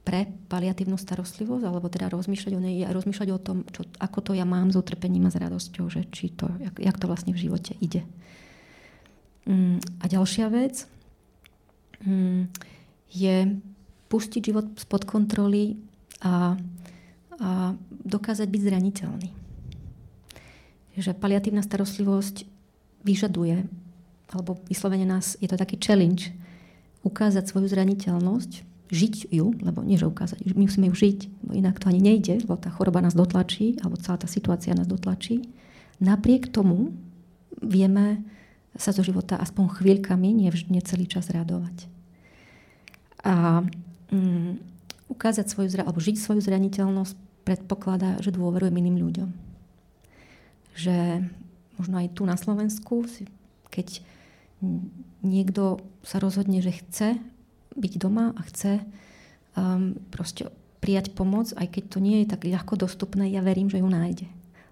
pre 0.07 0.23
paliatívnu 0.47 0.95
starostlivosť, 0.95 1.67
alebo 1.67 1.91
teda 1.91 2.07
rozmýšľať 2.07 2.53
o 2.55 2.63
nej 2.63 2.87
a 2.87 2.95
rozmýšľať 2.95 3.27
o 3.35 3.43
tom, 3.43 3.67
čo, 3.75 3.83
ako 3.99 4.23
to 4.23 4.31
ja 4.31 4.47
mám 4.47 4.71
s 4.71 4.79
utrpením 4.79 5.27
a 5.27 5.33
s 5.35 5.35
radosťou, 5.35 5.91
že 5.91 6.07
či 6.07 6.31
to, 6.31 6.47
jak, 6.63 6.79
jak 6.79 6.95
to 6.95 7.11
vlastne 7.11 7.35
v 7.35 7.43
živote 7.43 7.75
ide. 7.83 8.07
Mm, 9.43 9.83
a 9.99 10.07
ďalšia 10.07 10.47
vec 10.47 10.87
mm, 12.07 12.47
je 13.11 13.35
pustiť 14.07 14.41
život 14.47 14.79
spod 14.79 15.03
kontroly 15.03 15.75
a, 16.23 16.55
a 17.43 17.75
dokázať 17.91 18.47
byť 18.47 18.61
zraniteľný. 18.63 19.29
Že 20.95 21.19
paliatívna 21.19 21.59
starostlivosť 21.59 22.47
vyžaduje, 23.03 23.67
alebo 24.31 24.55
vyslovene 24.71 25.03
nás, 25.03 25.35
je 25.43 25.51
to 25.51 25.59
taký 25.59 25.75
challenge, 25.75 26.31
ukázať 27.03 27.43
svoju 27.43 27.67
zraniteľnosť, 27.67 28.76
žiť 28.87 29.31
ju, 29.31 29.51
lebo 29.59 29.83
nie, 29.83 29.99
že 29.99 30.07
ukázať, 30.07 30.43
my 30.55 30.63
musíme 30.67 30.87
ju 30.91 30.95
žiť, 30.95 31.19
bo 31.43 31.51
inak 31.51 31.75
to 31.79 31.91
ani 31.91 31.99
nejde, 31.99 32.47
lebo 32.47 32.55
tá 32.55 32.71
choroba 32.71 33.03
nás 33.03 33.15
dotlačí, 33.15 33.75
alebo 33.83 33.99
celá 33.99 34.15
tá 34.15 34.27
situácia 34.31 34.71
nás 34.71 34.87
dotlačí. 34.87 35.43
Napriek 35.99 36.47
tomu 36.53 36.95
vieme 37.59 38.23
sa 38.77 38.93
zo 38.93 39.01
života 39.01 39.35
aspoň 39.41 39.81
chvíľkami, 39.81 40.29
nie, 40.31 40.49
nie 40.69 40.83
celý 40.85 41.09
čas 41.09 41.27
radovať. 41.33 41.89
A 43.25 43.65
mm, 44.13 44.51
ukázať 45.11 45.49
svoju, 45.49 45.67
alebo 45.81 45.99
žiť 45.99 46.15
svoju 46.21 46.39
zraniteľnosť 46.45 47.15
predpokladá, 47.43 48.19
že 48.21 48.35
dôverujem 48.35 48.75
iným 48.75 48.97
ľuďom. 49.01 49.29
Že 50.77 51.27
možno 51.81 51.95
aj 51.97 52.07
tu 52.13 52.23
na 52.23 52.37
Slovensku, 52.37 53.03
keď 53.73 54.05
niekto 55.25 55.81
sa 56.05 56.21
rozhodne, 56.21 56.61
že 56.61 56.77
chce 56.77 57.17
byť 57.77 57.93
doma 58.01 58.33
a 58.33 58.41
chce 58.49 58.81
um, 59.53 59.95
proste 60.09 60.49
prijať 60.81 61.13
pomoc, 61.13 61.53
aj 61.57 61.67
keď 61.73 61.83
to 61.89 61.99
nie 62.01 62.23
je 62.23 62.31
tak 62.33 62.45
ľahko 62.45 62.77
dostupné, 62.77 63.29
ja 63.33 63.41
verím, 63.41 63.69
že 63.69 63.81
ju 63.81 63.89
nájde. 63.89 64.27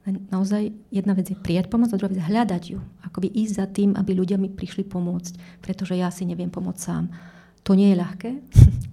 Len 0.06 0.22
naozaj 0.30 0.70
jedna 0.94 1.18
vec 1.18 1.34
je 1.34 1.38
prijať 1.38 1.66
pomoc 1.66 1.90
a 1.90 1.98
druhá 1.98 2.14
vec 2.14 2.22
je 2.22 2.30
hľadať 2.30 2.64
ju. 2.78 2.80
Akoby 3.02 3.26
ísť 3.34 3.54
za 3.58 3.66
tým, 3.66 3.98
aby 3.98 4.14
ľudia 4.14 4.38
mi 4.38 4.54
prišli 4.54 4.86
pomôcť, 4.86 5.62
pretože 5.66 5.98
ja 5.98 6.14
si 6.14 6.30
neviem 6.30 6.54
pomôcť 6.54 6.82
sám. 6.82 7.10
To 7.66 7.74
nie 7.74 7.90
je 7.90 7.98
ľahké, 7.98 8.30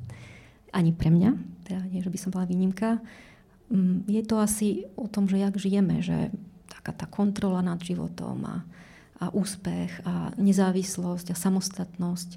ani 0.78 0.90
pre 0.96 1.12
mňa, 1.12 1.30
teda 1.68 1.84
nie, 1.92 2.00
že 2.00 2.08
by 2.08 2.18
som 2.18 2.32
bola 2.32 2.48
výnimka. 2.48 2.96
Mm, 3.68 4.08
je 4.08 4.22
to 4.24 4.40
asi 4.40 4.88
o 4.96 5.04
tom, 5.04 5.28
že 5.28 5.36
jak 5.36 5.52
žijeme, 5.60 6.00
že 6.00 6.32
taká 6.72 6.96
tá 6.96 7.04
kontrola 7.04 7.60
nad 7.60 7.76
životom 7.76 8.40
a, 8.48 8.64
a 9.20 9.28
úspech 9.36 10.00
a 10.08 10.32
nezávislosť 10.40 11.30
a 11.30 11.36
samostatnosť, 11.36 12.30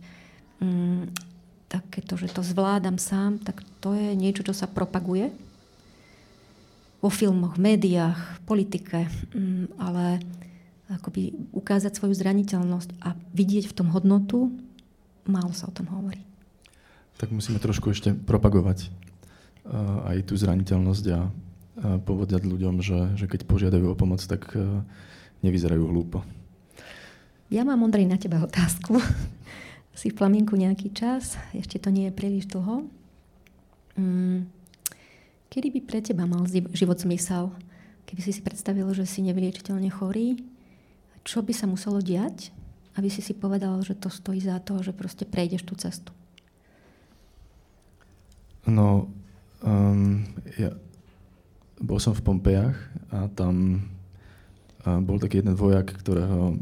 mm, 0.60 1.04
takéto, 1.68 2.16
že 2.16 2.30
to 2.30 2.46
zvládam 2.46 3.02
sám, 3.02 3.42
tak 3.42 3.66
to 3.82 3.98
je 3.98 4.14
niečo, 4.14 4.46
čo 4.46 4.54
sa 4.54 4.70
propaguje 4.70 5.34
vo 7.04 7.10
filmoch, 7.14 7.62
médiách, 7.62 8.42
politike, 8.50 9.06
mm, 9.34 9.78
ale 9.78 10.22
akoby 10.90 11.34
ukázať 11.54 11.98
svoju 11.98 12.14
zraniteľnosť 12.18 13.02
a 13.02 13.14
vidieť 13.34 13.70
v 13.70 13.76
tom 13.78 13.94
hodnotu, 13.94 14.54
málo 15.26 15.54
sa 15.54 15.70
o 15.70 15.74
tom 15.74 15.90
hovorí. 15.90 16.22
Tak 17.22 17.30
musíme 17.30 17.62
trošku 17.62 17.94
ešte 17.94 18.14
propagovať 18.14 18.90
uh, 18.90 20.10
aj 20.14 20.30
tú 20.30 20.34
zraniteľnosť 20.38 21.06
a 21.14 21.20
uh, 21.26 21.30
povedať 22.02 22.46
ľuďom, 22.46 22.82
že, 22.82 23.18
že 23.18 23.26
keď 23.26 23.50
požiadajú 23.50 23.94
o 23.94 23.98
pomoc, 23.98 24.22
tak 24.26 24.46
uh, 24.54 24.82
nevyzerajú 25.42 25.86
hlúpo. 25.86 26.22
Ja 27.54 27.62
mám, 27.62 27.86
Ondrej, 27.86 28.10
na 28.10 28.18
teba 28.18 28.42
otázku. 28.42 28.98
Si 29.96 30.12
v 30.12 30.20
plamienku 30.20 30.60
nejaký 30.60 30.92
čas, 30.92 31.40
ešte 31.56 31.80
to 31.80 31.88
nie 31.90 32.12
je 32.12 32.14
príliš 32.14 32.52
dlho. 32.52 32.84
Mm, 33.96 34.52
kedy 35.48 35.72
by 35.72 35.80
pre 35.88 36.00
teba 36.04 36.28
mal 36.28 36.44
život 36.52 37.00
zmysel? 37.00 37.56
Keby 38.04 38.22
si 38.22 38.36
si 38.36 38.42
predstavil, 38.44 38.86
že 38.92 39.08
si 39.08 39.24
nevyliečiteľne 39.24 39.88
chorý, 39.88 40.38
čo 41.24 41.42
by 41.42 41.56
sa 41.56 41.66
muselo 41.66 42.04
diať, 42.04 42.52
aby 43.00 43.08
si 43.08 43.24
si 43.24 43.32
povedal, 43.32 43.80
že 43.82 43.96
to 43.96 44.12
stojí 44.12 44.44
za 44.44 44.60
to, 44.62 44.84
že 44.84 44.92
proste 44.92 45.24
prejdeš 45.24 45.64
tú 45.64 45.74
cestu? 45.80 46.12
No, 48.68 49.08
um, 49.64 50.28
ja 50.60 50.76
bol 51.80 52.04
som 52.04 52.12
v 52.12 52.24
Pompejach 52.24 52.78
a 53.16 53.32
tam 53.32 53.86
bol 54.86 55.18
taký 55.18 55.42
jeden 55.42 55.58
vojak, 55.58 55.98
ktorého 55.98 56.62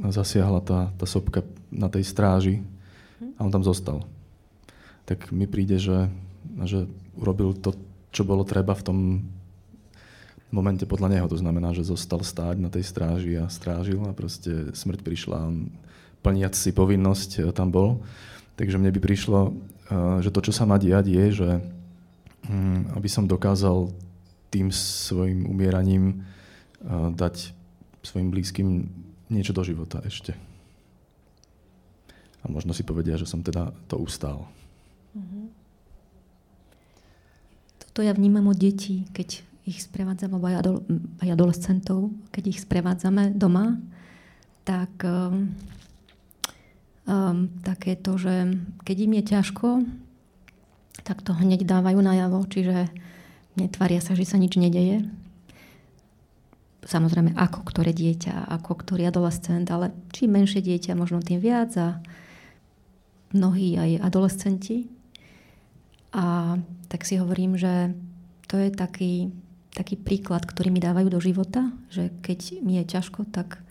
zasiahla 0.00 0.64
tá, 0.64 0.88
tá 0.96 1.04
sopka 1.04 1.44
na 1.70 1.88
tej 1.88 2.04
stráži 2.04 2.60
a 3.38 3.46
on 3.46 3.52
tam 3.54 3.64
zostal. 3.64 4.04
Tak 5.06 5.30
mi 5.34 5.46
príde, 5.46 5.78
že, 5.80 6.10
že 6.66 6.86
urobil 7.18 7.54
to, 7.56 7.74
čo 8.10 8.26
bolo 8.26 8.46
treba 8.46 8.74
v 8.74 8.84
tom 8.86 8.98
momente 10.50 10.84
podľa 10.84 11.18
neho. 11.18 11.26
To 11.30 11.38
znamená, 11.38 11.70
že 11.72 11.86
zostal 11.86 12.20
stáť 12.20 12.58
na 12.58 12.68
tej 12.68 12.84
stráži 12.84 13.38
a 13.38 13.46
strážil 13.46 14.02
a 14.06 14.12
proste 14.12 14.74
smrť 14.74 15.00
prišla. 15.02 15.38
Plniac 16.20 16.52
si 16.52 16.74
povinnosť 16.74 17.30
e, 17.40 17.40
tam 17.54 17.72
bol. 17.72 18.04
Takže 18.58 18.76
mne 18.76 18.92
by 18.92 19.00
prišlo, 19.00 19.40
e, 19.48 19.50
že 20.20 20.28
to, 20.28 20.40
čo 20.44 20.52
sa 20.52 20.68
má 20.68 20.76
diať, 20.76 21.08
je, 21.08 21.24
že 21.32 21.50
mm, 22.44 22.92
aby 22.98 23.08
som 23.08 23.24
dokázal 23.24 23.88
tým 24.52 24.68
svojim 24.74 25.48
umieraním 25.48 26.04
e, 26.12 26.14
dať 27.14 27.56
svojim 28.04 28.28
blízkym 28.28 28.90
niečo 29.32 29.54
do 29.54 29.62
života 29.64 30.02
ešte. 30.04 30.34
A 32.40 32.48
možno 32.48 32.72
si 32.72 32.86
povedia, 32.86 33.20
že 33.20 33.28
som 33.28 33.44
teda 33.44 33.72
to 33.90 34.00
ustál. 34.00 34.48
Mm-hmm. 35.12 35.44
Toto 37.84 38.00
ja 38.00 38.16
vnímam 38.16 38.48
od 38.48 38.56
detí, 38.56 39.04
keď 39.12 39.44
ich 39.68 39.84
sprevádzame, 39.84 40.38
alebo 40.38 40.48
aj, 40.48 40.56
adol- 40.62 40.84
aj 41.20 41.28
adolescentov, 41.36 42.10
keď 42.32 42.44
ich 42.50 42.62
sprevádzame 42.64 43.36
doma, 43.36 43.76
tak 44.64 44.90
um, 45.04 45.52
um, 47.06 47.50
také 47.66 47.98
to, 47.98 48.16
že 48.16 48.56
keď 48.86 48.96
im 49.04 49.12
je 49.20 49.24
ťažko, 49.36 49.68
tak 51.04 51.22
to 51.26 51.32
hneď 51.34 51.64
dávajú 51.64 51.98
najavo, 52.00 52.44
čiže 52.48 52.88
netvaria 53.58 53.98
sa, 53.98 54.14
že 54.14 54.28
sa 54.28 54.38
nič 54.38 54.56
nedeje. 54.56 55.06
Samozrejme, 56.80 57.36
ako 57.36 57.60
ktoré 57.66 57.92
dieťa, 57.92 58.48
ako 58.48 58.80
ktorý 58.80 59.10
adolescent, 59.10 59.68
ale 59.68 59.92
čím 60.16 60.38
menšie 60.38 60.64
dieťa, 60.64 60.96
možno 60.96 61.20
tým 61.20 61.42
viac 61.42 61.74
a 61.76 62.00
mnohí 63.32 63.78
aj 63.78 64.02
adolescenti. 64.02 64.90
A 66.10 66.58
tak 66.90 67.06
si 67.06 67.18
hovorím, 67.18 67.54
že 67.54 67.94
to 68.50 68.58
je 68.58 68.74
taký 68.74 69.30
taký 69.74 69.94
príklad, 69.94 70.42
ktorý 70.42 70.74
mi 70.74 70.82
dávajú 70.82 71.08
do 71.08 71.20
života, 71.22 71.70
že 71.88 72.10
keď 72.22 72.62
mi 72.62 72.78
je 72.82 72.84
ťažko, 72.90 73.30
tak 73.30 73.62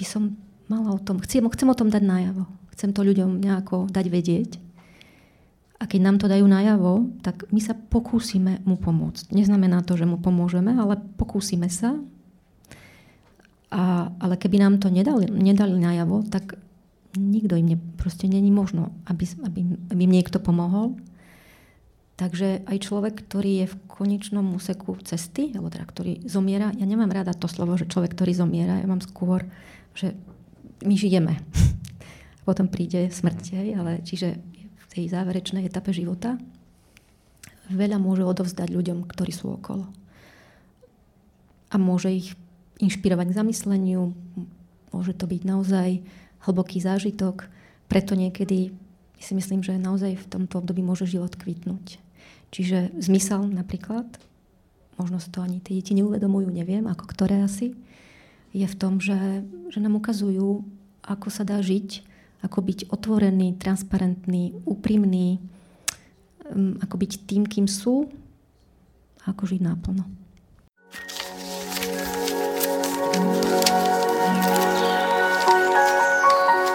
by 0.00 0.04
som 0.04 0.36
mala 0.66 0.96
o 0.96 1.00
tom, 1.00 1.20
chcem, 1.20 1.44
chcem 1.44 1.68
o 1.68 1.76
tom 1.76 1.92
dať 1.92 2.02
najavo. 2.04 2.48
Chcem 2.72 2.96
to 2.96 3.04
ľuďom 3.04 3.36
nejako 3.36 3.90
dať 3.92 4.06
vedieť. 4.08 4.50
A 5.80 5.88
keď 5.88 6.00
nám 6.00 6.16
to 6.20 6.28
dajú 6.28 6.44
najavo, 6.44 7.08
tak 7.24 7.48
my 7.52 7.60
sa 7.60 7.76
pokúsime 7.76 8.60
mu 8.64 8.76
pomôcť. 8.76 9.32
Neznamená 9.32 9.84
to, 9.84 9.96
že 9.96 10.08
mu 10.08 10.20
pomôžeme, 10.20 10.76
ale 10.76 11.00
pokúsime 11.16 11.68
sa. 11.68 11.96
A, 13.72 14.12
ale 14.20 14.34
keby 14.40 14.60
nám 14.60 14.80
to 14.80 14.88
nedali, 14.92 15.28
nedali 15.28 15.76
najavo, 15.76 16.24
tak 16.28 16.56
nikto 17.18 17.58
im 17.58 17.74
ne, 17.74 17.76
proste 17.98 18.30
není 18.30 18.50
možno, 18.54 18.94
aby, 19.06 19.26
aby, 19.46 19.60
aby 19.90 20.00
im 20.06 20.14
niekto 20.14 20.38
pomohol. 20.38 20.94
Takže 22.20 22.68
aj 22.68 22.84
človek, 22.84 23.24
ktorý 23.24 23.64
je 23.64 23.66
v 23.72 23.80
konečnom 23.88 24.44
úseku 24.52 25.00
cesty, 25.00 25.56
alebo 25.56 25.72
teda 25.72 25.88
ktorý 25.88 26.12
zomiera, 26.28 26.68
ja 26.76 26.84
nemám 26.84 27.08
rada 27.08 27.32
to 27.32 27.48
slovo, 27.48 27.80
že 27.80 27.88
človek, 27.88 28.12
ktorý 28.12 28.36
zomiera, 28.36 28.76
ja 28.76 28.84
mám 28.84 29.00
skôr, 29.00 29.48
že 29.96 30.12
my 30.84 30.94
žijeme. 30.94 31.40
Potom 32.48 32.68
príde 32.68 33.08
smrť, 33.08 33.74
ale 33.74 34.04
čiže 34.04 34.36
v 34.60 34.84
tej 34.92 35.08
záverečnej 35.08 35.64
etape 35.64 35.96
života 35.96 36.36
veľa 37.72 37.96
môže 37.96 38.26
odovzdať 38.26 38.68
ľuďom, 38.68 39.06
ktorí 39.08 39.32
sú 39.32 39.56
okolo. 39.56 39.88
A 41.70 41.78
môže 41.78 42.10
ich 42.10 42.28
inšpirovať 42.82 43.30
k 43.30 43.38
zamysleniu, 43.38 44.12
môže 44.90 45.14
to 45.14 45.24
byť 45.30 45.42
naozaj 45.46 46.02
hlboký 46.44 46.80
zážitok, 46.80 47.48
preto 47.90 48.14
niekedy 48.14 48.72
si 49.20 49.32
myslím, 49.36 49.60
že 49.60 49.76
naozaj 49.76 50.16
v 50.16 50.26
tomto 50.30 50.64
období 50.64 50.80
môže 50.80 51.04
život 51.04 51.36
kvitnúť. 51.36 52.00
Čiže 52.50 52.96
zmysel 52.98 53.46
napríklad, 53.52 54.06
možno 54.96 55.20
si 55.20 55.28
to 55.28 55.44
ani 55.44 55.60
tie 55.60 55.78
deti 55.78 55.92
neuvedomujú, 55.94 56.48
neviem, 56.50 56.88
ako 56.88 57.04
ktoré 57.06 57.44
asi, 57.44 57.76
je 58.50 58.66
v 58.66 58.78
tom, 58.78 58.98
že, 58.98 59.46
že 59.70 59.78
nám 59.78 60.00
ukazujú, 60.00 60.66
ako 61.06 61.28
sa 61.30 61.46
dá 61.46 61.62
žiť, 61.62 62.02
ako 62.42 62.58
byť 62.64 62.78
otvorený, 62.90 63.54
transparentný, 63.60 64.56
úprimný, 64.66 65.38
um, 66.50 66.74
ako 66.82 66.94
byť 66.98 67.12
tým, 67.28 67.44
kým 67.46 67.70
sú 67.70 68.10
a 69.22 69.30
ako 69.30 69.44
žiť 69.46 69.60
náplno. 69.60 70.04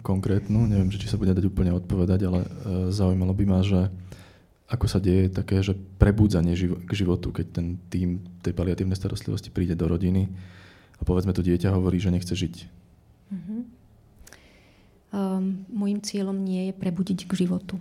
konkrétnu, 0.00 0.66
neviem, 0.66 0.90
či 0.90 1.06
sa 1.06 1.20
bude 1.20 1.36
dať 1.36 1.44
úplne 1.46 1.76
odpovedať, 1.76 2.20
ale 2.26 2.40
e, 2.42 2.48
zaujímalo 2.90 3.36
by 3.36 3.44
ma, 3.44 3.60
že 3.60 3.92
ako 4.64 4.86
sa 4.88 4.98
deje 4.98 5.28
také, 5.28 5.60
že 5.60 5.76
prebúdzanie 5.76 6.56
k 6.56 6.92
životu, 6.96 7.30
keď 7.30 7.46
ten 7.52 7.66
tým 7.92 8.24
tej 8.40 8.56
paliatívnej 8.56 8.96
starostlivosti 8.96 9.52
príde 9.52 9.76
do 9.76 9.84
rodiny 9.84 10.26
a 10.96 11.02
povedzme 11.04 11.36
to 11.36 11.44
dieťa 11.44 11.74
hovorí, 11.76 12.00
že 12.00 12.10
nechce 12.10 12.32
žiť. 12.32 12.54
Uh-huh. 13.28 13.62
Um, 15.14 15.68
Mojím 15.68 16.00
cieľom 16.00 16.40
nie 16.40 16.72
je 16.72 16.74
prebudiť 16.74 17.28
k 17.28 17.46
životu. 17.46 17.76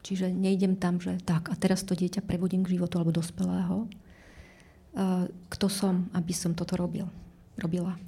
Čiže 0.00 0.32
nejdem 0.32 0.80
tam, 0.80 0.96
že 0.96 1.20
tak 1.20 1.52
a 1.52 1.54
teraz 1.58 1.84
to 1.84 1.92
dieťa 1.92 2.24
prebudím 2.24 2.64
k 2.64 2.78
životu 2.78 2.96
alebo 2.96 3.12
dospelého. 3.12 3.84
Uh, 4.90 5.28
kto 5.52 5.66
som, 5.68 6.08
aby 6.16 6.32
som 6.32 6.56
toto 6.56 6.78
robil, 6.78 7.06
robila. 7.58 7.98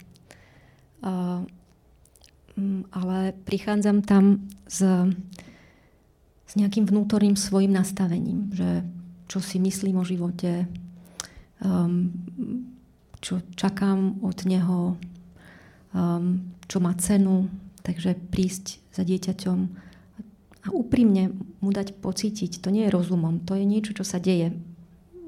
Uh, 1.03 1.45
ale 2.93 3.33
prichádzam 3.49 4.05
tam 4.05 4.49
s, 4.69 4.85
s 6.47 6.53
nejakým 6.53 6.85
vnútorným 6.85 7.37
svojim 7.37 7.73
nastavením, 7.73 8.53
že 8.53 8.85
čo 9.29 9.41
si 9.41 9.57
myslím 9.57 9.97
o 9.97 10.05
živote, 10.05 10.69
um, 11.65 12.13
čo 13.25 13.41
čakám 13.57 14.21
od 14.21 14.39
neho, 14.45 15.01
um, 15.97 16.45
čo 16.69 16.79
má 16.85 16.93
cenu, 17.01 17.49
takže 17.81 18.19
prísť 18.29 18.85
za 18.93 19.03
dieťaťom 19.03 19.59
a 20.63 20.69
úprimne 20.71 21.35
mu 21.59 21.71
dať 21.75 21.99
pocítiť, 21.99 22.63
to 22.63 22.71
nie 22.71 22.87
je 22.87 22.95
rozumom, 22.95 23.43
to 23.43 23.59
je 23.59 23.65
niečo, 23.67 23.97
čo 23.97 24.07
sa 24.07 24.23
deje. 24.23 24.55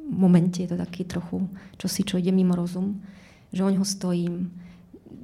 V 0.05 0.15
momente 0.15 0.63
je 0.63 0.69
to 0.71 0.79
taký 0.79 1.03
trochu, 1.09 1.49
čo 1.81 1.89
si, 1.89 2.07
čo 2.07 2.21
ide 2.21 2.31
mimo 2.31 2.55
rozum, 2.55 3.03
že 3.51 3.65
o 3.67 3.73
neho 3.73 3.83
stojím, 3.83 4.53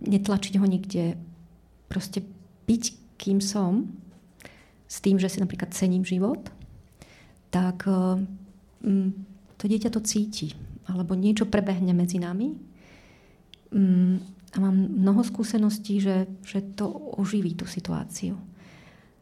netlačiť 0.02 0.56
ho 0.58 0.66
nikde, 0.66 1.20
proste 1.90 2.22
byť 2.70 2.84
kým 3.18 3.42
som, 3.42 3.90
s 4.86 5.02
tým, 5.02 5.18
že 5.18 5.28
si 5.30 5.42
napríklad 5.42 5.74
cením 5.74 6.06
život, 6.06 6.50
tak 7.50 7.86
um, 7.86 8.26
to 9.58 9.64
dieťa 9.66 9.90
to 9.90 10.00
cíti. 10.02 10.54
Alebo 10.86 11.14
niečo 11.14 11.46
prebehne 11.46 11.94
medzi 11.94 12.18
nami. 12.18 12.54
Um, 13.74 14.18
a 14.50 14.56
mám 14.58 14.74
mnoho 14.74 15.22
skúseností, 15.22 16.02
že, 16.02 16.26
že 16.42 16.58
to 16.74 16.90
oživí 17.18 17.54
tú 17.54 17.70
situáciu. 17.70 18.34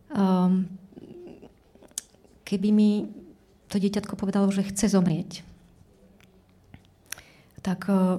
Um, 0.08 0.64
keby 2.48 2.68
mi 2.72 3.12
to 3.68 3.76
dieťatko 3.76 4.16
povedalo, 4.16 4.48
že 4.48 4.64
chce 4.64 4.96
zomrieť, 4.96 5.44
tak 7.60 7.84
uh, 7.92 8.16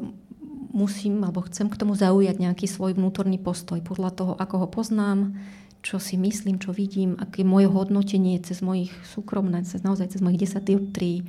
musím 0.70 1.22
alebo 1.26 1.46
chcem 1.46 1.68
k 1.68 1.80
tomu 1.80 1.98
zaujať 1.98 2.38
nejaký 2.38 2.66
svoj 2.70 2.96
vnútorný 2.96 3.42
postoj 3.42 3.82
podľa 3.82 4.12
toho, 4.14 4.34
ako 4.38 4.56
ho 4.66 4.68
poznám, 4.70 5.34
čo 5.80 5.98
si 5.98 6.20
myslím, 6.20 6.60
čo 6.60 6.76
vidím, 6.76 7.16
aké 7.16 7.42
je 7.42 7.48
moje 7.48 7.68
hodnotenie 7.72 8.38
cez 8.44 8.60
mojich 8.60 8.92
súkromné, 9.08 9.64
cez 9.64 9.82
naozaj 9.82 10.16
cez 10.16 10.22
mojich 10.22 10.46
10 10.46 10.60
dioptrií, 10.62 11.24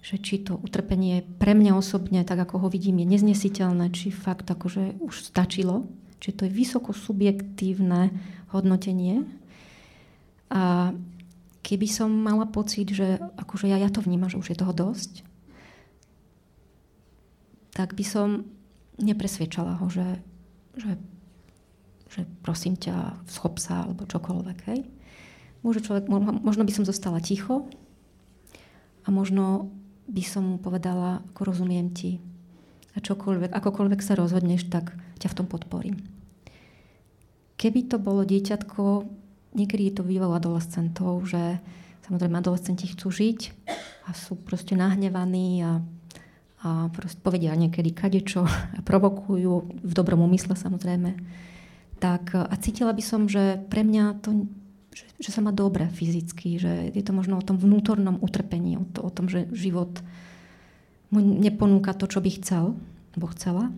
že 0.00 0.16
či 0.16 0.40
to 0.40 0.56
utrpenie 0.56 1.20
pre 1.36 1.52
mňa 1.52 1.76
osobne, 1.76 2.24
tak 2.24 2.40
ako 2.40 2.66
ho 2.66 2.68
vidím, 2.72 3.04
je 3.04 3.12
neznesiteľné, 3.12 3.92
či 3.92 4.08
fakt 4.08 4.48
akože 4.48 4.96
už 5.04 5.14
stačilo, 5.20 5.84
či 6.16 6.32
to 6.32 6.48
je 6.48 6.52
vysoko 6.52 6.96
subjektívne 6.96 8.08
hodnotenie. 8.52 9.28
A 10.48 10.96
keby 11.60 11.86
som 11.86 12.08
mala 12.08 12.48
pocit, 12.48 12.88
že 12.90 13.20
akože 13.36 13.68
ja, 13.68 13.76
ja 13.76 13.92
to 13.92 14.00
vnímam, 14.00 14.32
že 14.32 14.40
už 14.40 14.56
je 14.56 14.60
toho 14.60 14.72
dosť, 14.72 15.22
tak 17.76 17.92
by 17.92 18.04
som 18.04 18.48
nepresviečala 19.00 19.80
ho, 19.80 19.86
že, 19.88 20.20
že, 20.76 20.92
že 22.12 22.20
prosím 22.44 22.76
ťa, 22.76 23.24
schop 23.26 23.56
sa, 23.58 23.88
alebo 23.88 24.06
čokoľvek. 24.06 24.58
Hej. 24.70 24.86
Môže 25.60 25.84
človek, 25.84 26.08
možno 26.44 26.62
by 26.64 26.72
som 26.72 26.88
zostala 26.88 27.20
ticho 27.20 27.68
a 29.04 29.08
možno 29.12 29.72
by 30.08 30.22
som 30.24 30.42
mu 30.44 30.56
povedala, 30.56 31.24
ako 31.32 31.52
rozumiem 31.52 31.92
ti 31.92 32.20
a 32.94 32.98
čokoľvek, 32.98 33.54
akokoľvek 33.54 34.00
sa 34.02 34.18
rozhodneš, 34.18 34.66
tak 34.66 34.96
ťa 35.22 35.28
v 35.30 35.36
tom 35.36 35.46
podporím. 35.46 35.96
Keby 37.60 37.92
to 37.92 38.00
bolo 38.00 38.24
dieťatko, 38.24 39.04
niekedy 39.54 39.92
to 39.94 40.02
bývalo 40.02 40.34
adolescentov, 40.34 41.28
že 41.28 41.60
samozrejme 42.08 42.40
adolescenti 42.40 42.90
chcú 42.90 43.12
žiť 43.12 43.40
a 44.08 44.16
sú 44.16 44.34
proste 44.34 44.74
nahnevaní 44.74 45.62
a, 45.62 45.84
a 46.60 46.92
povedia 47.24 47.56
niekedy 47.56 47.92
kadečo 47.96 48.44
a 48.76 48.80
provokujú, 48.84 49.52
v 49.80 49.92
dobrom 49.92 50.20
úmysle 50.24 50.56
samozrejme. 50.56 51.16
Tak, 52.00 52.32
a 52.32 52.54
cítila 52.56 52.96
by 52.96 53.02
som, 53.04 53.28
že 53.28 53.60
pre 53.68 53.84
mňa 53.84 54.24
to 54.24 54.48
že, 54.90 55.06
že 55.22 55.30
sa 55.30 55.38
má 55.38 55.54
dobre 55.54 55.86
fyzicky, 55.86 56.58
že 56.58 56.90
je 56.90 57.02
to 57.06 57.14
možno 57.14 57.38
o 57.38 57.46
tom 57.46 57.54
vnútornom 57.54 58.18
utrpení, 58.18 58.74
o, 58.74 58.84
to, 58.90 59.06
o 59.06 59.10
tom, 59.10 59.30
že 59.30 59.46
život 59.54 60.02
mu 61.14 61.22
neponúka 61.22 61.94
to, 61.94 62.10
čo 62.10 62.18
by 62.18 62.30
chcel, 62.42 62.74
alebo 63.14 63.26
chcela, 63.30 63.70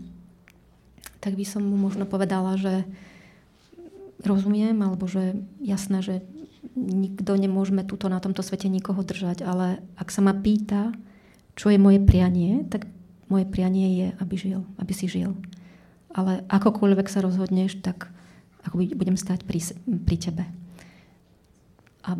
tak 1.20 1.36
by 1.36 1.44
som 1.44 1.64
mu 1.64 1.76
možno 1.76 2.08
povedala, 2.08 2.56
že 2.56 2.88
rozumiem, 4.24 4.76
alebo 4.80 5.04
že 5.04 5.36
jasné, 5.60 6.00
že 6.00 6.14
nikto 6.76 7.36
nemôžeme 7.36 7.84
tuto 7.84 8.08
na 8.08 8.22
tomto 8.22 8.40
svete 8.40 8.72
nikoho 8.72 9.04
držať, 9.04 9.44
ale 9.44 9.84
ak 10.00 10.08
sa 10.08 10.24
ma 10.24 10.32
pýta, 10.32 10.94
čo 11.56 11.68
je 11.68 11.78
moje 11.80 12.00
prianie, 12.00 12.64
tak 12.68 12.88
moje 13.28 13.48
prianie 13.48 13.88
je, 13.96 14.08
aby 14.20 14.34
žil, 14.36 14.60
aby 14.76 14.92
si 14.92 15.08
žil. 15.08 15.36
Ale 16.12 16.44
akokoľvek 16.48 17.08
sa 17.08 17.24
rozhodneš, 17.24 17.80
tak 17.80 18.12
ako 18.62 18.84
budem 18.94 19.16
stať 19.16 19.42
pri, 19.48 19.60
pri 20.04 20.16
tebe 20.16 20.44
a, 22.02 22.18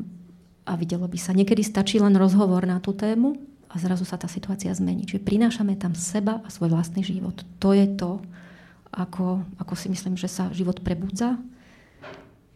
a 0.66 0.72
videlo 0.78 1.06
by 1.10 1.18
sa. 1.18 1.34
Niekedy 1.34 1.62
stačí 1.62 1.98
len 1.98 2.14
rozhovor 2.14 2.62
na 2.64 2.78
tú 2.78 2.94
tému 2.94 3.34
a 3.70 3.74
zrazu 3.78 4.06
sa 4.06 4.18
tá 4.18 4.30
situácia 4.30 4.70
zmení. 4.72 5.06
Čiže 5.06 5.26
prinášame 5.26 5.74
tam 5.74 5.98
seba 5.98 6.40
a 6.42 6.48
svoj 6.48 6.72
vlastný 6.72 7.02
život. 7.02 7.42
To 7.58 7.74
je 7.74 7.86
to, 7.98 8.22
ako, 8.94 9.42
ako 9.58 9.74
si 9.74 9.90
myslím, 9.90 10.14
že 10.14 10.30
sa 10.30 10.52
život 10.54 10.80
prebudza. 10.80 11.38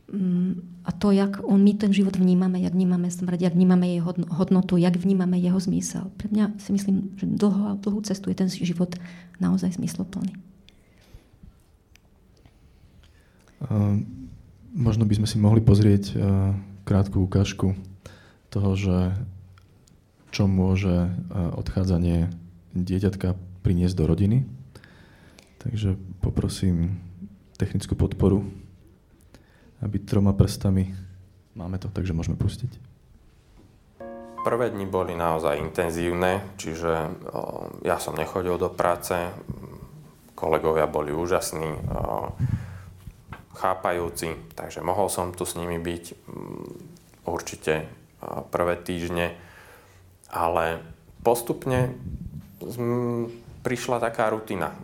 Mm, 0.07 0.63
a 0.87 0.91
to, 0.95 1.11
jak 1.11 1.43
on, 1.43 1.59
my 1.63 1.75
ten 1.75 1.91
život 1.91 2.15
vnímame, 2.15 2.63
jak 2.63 2.73
vnímame 2.73 3.11
smrť, 3.11 3.51
jak 3.51 3.55
vnímame 3.59 3.91
jej 3.91 4.01
hodnotu, 4.31 4.79
jak 4.79 4.95
vnímame 4.95 5.35
jeho 5.39 5.59
zmysel. 5.59 6.15
Pre 6.15 6.31
mňa 6.31 6.63
si 6.63 6.71
myslím, 6.71 7.19
že 7.19 7.27
dlho, 7.27 7.83
dlhú 7.83 8.01
cestu 8.07 8.31
je 8.31 8.39
ten 8.39 8.47
život 8.47 8.95
naozaj 9.43 9.75
zmysloplný. 9.83 10.31
Uh, 13.67 13.99
možno 14.71 15.09
by 15.11 15.19
sme 15.19 15.27
si 15.27 15.43
mohli 15.43 15.59
pozrieť 15.59 16.05
uh 16.15 16.55
krátku 16.87 17.27
ukážku 17.27 17.75
toho, 18.47 18.79
že 18.79 19.19
čo 20.31 20.47
môže 20.47 21.11
e, 21.11 21.11
odchádzanie 21.35 22.31
dieťatka 22.79 23.35
priniesť 23.67 23.99
do 23.99 24.05
rodiny. 24.07 24.39
Takže 25.59 25.99
poprosím 26.23 27.03
technickú 27.59 27.99
podporu, 27.99 28.47
aby 29.83 29.97
troma 30.01 30.33
prstami 30.33 30.93
máme 31.57 31.77
to, 31.81 31.89
takže 31.93 32.17
môžeme 32.17 32.37
pustiť. 32.37 32.73
Prvé 34.47 34.71
dni 34.71 34.87
boli 34.87 35.19
naozaj 35.19 35.59
intenzívne, 35.59 36.55
čiže 36.55 36.93
ja 37.83 37.99
som 37.99 38.15
nechodil 38.15 38.55
do 38.63 38.71
práce, 38.71 39.17
kolegovia 40.39 40.87
boli 40.87 41.11
úžasní, 41.11 41.83
chápajúci, 43.57 44.37
takže 44.55 44.85
mohol 44.85 45.09
som 45.09 45.33
tu 45.33 45.49
s 45.49 45.57
nimi 45.57 45.81
byť 45.81 46.05
mm, 46.13 46.67
určite 47.25 47.89
prvé 48.53 48.77
týždne, 48.77 49.33
ale 50.29 50.85
postupne 51.25 51.97
prišla 53.67 53.99
taká 53.99 54.31
rutina. 54.31 54.77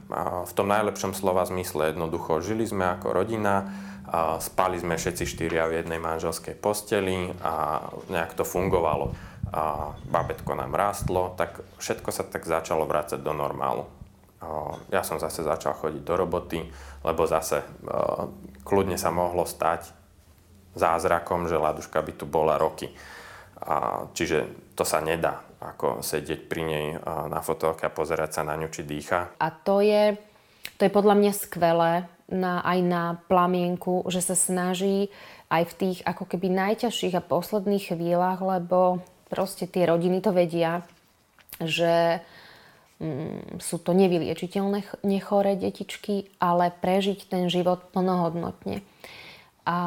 V 0.43 0.53
tom 0.57 0.67
najlepšom 0.67 1.15
slova 1.15 1.47
zmysle 1.47 1.95
jednoducho. 1.95 2.43
Žili 2.43 2.67
sme 2.67 2.99
ako 2.99 3.15
rodina, 3.15 3.71
spali 4.39 4.77
sme 4.77 5.01
všetci 5.01 5.25
štyria 5.25 5.65
v 5.65 5.81
jednej 5.81 5.97
manželskej 5.97 6.61
posteli 6.61 7.33
a 7.41 7.81
nejak 8.13 8.37
to 8.37 8.45
fungovalo. 8.45 9.17
A 9.53 9.93
babetko 10.09 10.53
nám 10.57 10.73
rástlo, 10.73 11.33
tak 11.37 11.65
všetko 11.81 12.09
sa 12.13 12.25
tak 12.25 12.45
začalo 12.45 12.85
vrácať 12.85 13.21
do 13.21 13.33
normálu. 13.33 13.85
Ja 14.93 15.07
som 15.07 15.23
zase 15.23 15.45
začal 15.47 15.77
chodiť 15.77 16.03
do 16.05 16.15
roboty, 16.17 16.61
lebo 17.05 17.25
zase 17.25 17.65
kľudne 18.65 19.01
sa 19.01 19.13
mohlo 19.13 19.49
stať 19.49 19.93
zázrakom, 20.73 21.53
že 21.53 21.61
Laduška 21.61 22.01
by 22.01 22.13
tu 22.17 22.25
bola 22.25 22.57
roky. 22.57 22.91
A, 23.63 24.09
čiže 24.11 24.73
to 24.75 24.83
sa 24.83 25.05
nedá, 25.05 25.45
ako 25.61 26.03
sedieť 26.03 26.49
pri 26.49 26.63
nej 26.65 26.87
na 27.05 27.39
fotelke 27.45 27.87
a 27.87 27.95
pozerať 27.95 28.41
sa 28.41 28.43
na 28.43 28.59
ňu, 28.59 28.73
či 28.73 28.83
dýcha. 28.83 29.37
A 29.39 29.49
to 29.53 29.79
je, 29.85 30.17
to 30.81 30.89
je 30.89 30.91
podľa 30.91 31.15
mňa 31.15 31.33
skvelé 31.37 31.93
na, 32.33 32.65
aj 32.65 32.79
na 32.81 33.05
plamienku, 33.29 34.09
že 34.09 34.25
sa 34.25 34.33
snaží 34.33 35.13
aj 35.53 35.69
v 35.69 35.77
tých 35.77 35.99
ako 36.09 36.25
keby 36.25 36.49
najťažších 36.49 37.21
a 37.21 37.23
posledných 37.23 37.93
chvíľach, 37.93 38.41
lebo 38.41 39.05
proste 39.29 39.69
tie 39.69 39.85
rodiny 39.85 40.25
to 40.25 40.33
vedia, 40.33 40.83
že 41.61 42.25
Mm, 43.03 43.59
sú 43.59 43.83
to 43.83 43.91
nevyliečiteľné 43.99 45.03
nechoré 45.03 45.59
detičky, 45.59 46.31
ale 46.39 46.71
prežiť 46.71 47.27
ten 47.27 47.51
život 47.51 47.91
plnohodnotne. 47.91 48.87
A 49.67 49.79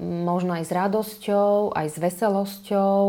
možno 0.00 0.56
aj 0.56 0.64
s 0.64 0.72
radosťou, 0.72 1.76
aj 1.76 1.86
s 1.92 1.96
veselosťou, 2.00 3.00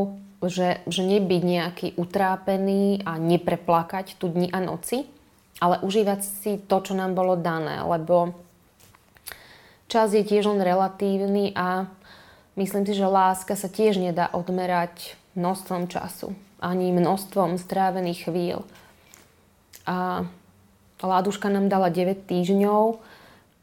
že, 0.44 0.84
že 0.84 1.02
nebyť 1.08 1.42
nejaký 1.44 1.88
utrápený 1.96 3.08
a 3.08 3.16
nepreplakať 3.16 4.20
tu 4.20 4.28
dni 4.28 4.52
a 4.52 4.60
noci, 4.60 5.08
ale 5.64 5.80
užívať 5.88 6.20
si 6.20 6.60
to, 6.60 6.84
čo 6.84 6.92
nám 6.92 7.16
bolo 7.16 7.40
dané, 7.40 7.80
lebo 7.80 8.36
čas 9.90 10.14
je 10.16 10.24
tiež 10.24 10.48
len 10.48 10.62
relatívny 10.62 11.52
a 11.58 11.90
myslím 12.56 12.86
si, 12.88 12.94
že 12.96 13.10
láska 13.10 13.58
sa 13.58 13.68
tiež 13.68 14.00
nedá 14.00 14.30
odmerať 14.32 15.18
množstvom 15.36 15.90
času, 15.92 16.38
ani 16.62 16.94
množstvom 16.94 17.58
strávených 17.60 18.30
chvíľ 18.30 18.64
a 19.90 20.30
Láduška 21.00 21.48
nám 21.50 21.72
dala 21.72 21.90
9 21.90 22.28
týždňov, 22.28 23.00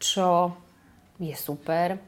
čo 0.00 0.56
je 1.20 1.36
super. 1.36 2.00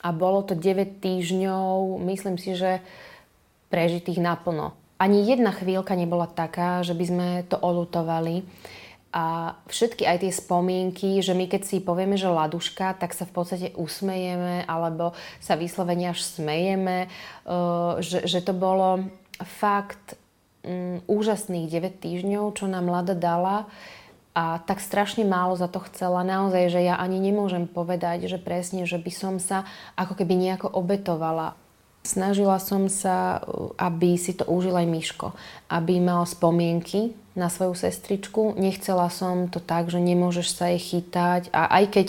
A 0.00 0.08
bolo 0.10 0.42
to 0.42 0.56
9 0.56 0.98
týždňov, 0.98 2.00
myslím 2.08 2.40
si, 2.40 2.56
že 2.56 2.80
prežitých 3.68 4.18
naplno. 4.18 4.72
Ani 4.96 5.28
jedna 5.28 5.52
chvíľka 5.52 5.92
nebola 5.92 6.24
taká, 6.24 6.80
že 6.80 6.96
by 6.96 7.04
sme 7.04 7.28
to 7.44 7.60
olutovali. 7.60 8.48
A 9.14 9.56
všetky 9.70 10.04
aj 10.04 10.26
tie 10.26 10.32
spomienky, 10.34 11.24
že 11.24 11.32
my 11.32 11.48
keď 11.48 11.62
si 11.64 11.76
povieme, 11.80 12.20
že 12.20 12.28
laduška, 12.28 13.00
tak 13.00 13.16
sa 13.16 13.24
v 13.24 13.32
podstate 13.32 13.68
usmejeme 13.78 14.66
alebo 14.68 15.16
sa 15.40 15.56
vyslovene 15.56 16.12
až 16.12 16.20
smejeme, 16.20 17.08
uh, 17.48 17.96
že, 18.02 18.28
že 18.28 18.44
to 18.44 18.52
bolo 18.52 19.08
fakt 19.40 20.20
um, 20.66 21.00
úžasných 21.08 21.70
9 21.70 22.02
týždňov, 22.02 22.44
čo 22.60 22.68
nám 22.68 22.92
Lada 22.92 23.16
dala 23.16 23.70
a 24.36 24.60
tak 24.60 24.84
strašne 24.84 25.24
málo 25.24 25.56
za 25.56 25.64
to 25.64 25.80
chcela. 25.88 26.20
Naozaj, 26.20 26.68
že 26.68 26.84
ja 26.84 27.00
ani 27.00 27.16
nemôžem 27.16 27.64
povedať, 27.64 28.28
že 28.28 28.36
presne, 28.36 28.84
že 28.84 29.00
by 29.00 29.08
som 29.08 29.34
sa 29.40 29.64
ako 29.96 30.12
keby 30.12 30.36
nejako 30.36 30.68
obetovala. 30.76 31.56
Snažila 32.06 32.62
som 32.62 32.86
sa, 32.86 33.42
aby 33.74 34.14
si 34.14 34.30
to 34.38 34.46
užil 34.46 34.78
aj 34.78 34.86
Miško. 34.86 35.34
Aby 35.66 35.98
mal 35.98 36.22
spomienky 36.22 37.18
na 37.34 37.50
svoju 37.50 37.74
sestričku. 37.74 38.54
Nechcela 38.54 39.10
som 39.10 39.50
to 39.50 39.58
tak, 39.58 39.90
že 39.90 39.98
nemôžeš 39.98 40.54
sa 40.54 40.70
jej 40.70 40.78
chytať. 40.78 41.50
A 41.50 41.66
aj 41.82 41.84
keď 41.90 42.06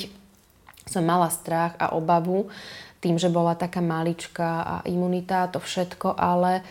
som 0.85 1.01
mala 1.01 1.33
strach 1.33 1.73
a 1.81 1.97
obavu, 1.97 2.53
tým, 3.01 3.17
že 3.17 3.33
bola 3.33 3.57
taká 3.57 3.81
malička 3.81 4.61
a 4.61 4.75
imunita, 4.85 5.49
to 5.49 5.57
všetko, 5.57 6.13
ale 6.13 6.61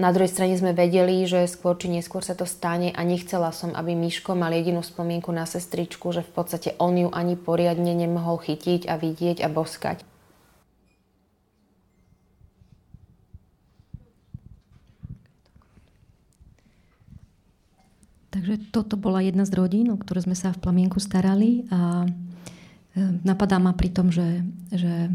na 0.00 0.10
druhej 0.10 0.32
strane 0.32 0.56
sme 0.56 0.72
vedeli, 0.72 1.28
že 1.28 1.44
skôr 1.50 1.76
či 1.76 1.92
neskôr 1.92 2.24
sa 2.24 2.32
to 2.32 2.48
stane 2.48 2.88
a 2.94 3.00
nechcela 3.04 3.54
som, 3.54 3.76
aby 3.76 3.92
Miško 3.92 4.32
mal 4.32 4.50
jedinú 4.54 4.80
spomienku 4.82 5.28
na 5.30 5.44
sestričku, 5.44 6.10
že 6.10 6.24
v 6.24 6.30
podstate 6.34 6.74
on 6.82 6.96
ju 6.96 7.08
ani 7.14 7.36
poriadne 7.36 7.94
nemohol 7.94 8.40
chytiť 8.40 8.88
a 8.88 8.96
vidieť 8.96 9.44
a 9.44 9.48
boskať. 9.52 10.09
Takže 18.30 18.70
toto 18.70 18.94
bola 18.94 19.18
jedna 19.22 19.42
z 19.42 19.58
rodín, 19.58 19.90
o 19.90 19.98
ktoré 19.98 20.22
sme 20.22 20.38
sa 20.38 20.54
v 20.54 20.62
Plamienku 20.62 21.02
starali 21.02 21.66
a 21.74 22.06
e, 22.06 22.08
napadá 23.26 23.58
ma 23.58 23.74
pri 23.74 23.90
tom, 23.90 24.14
že, 24.14 24.46
že, 24.70 25.10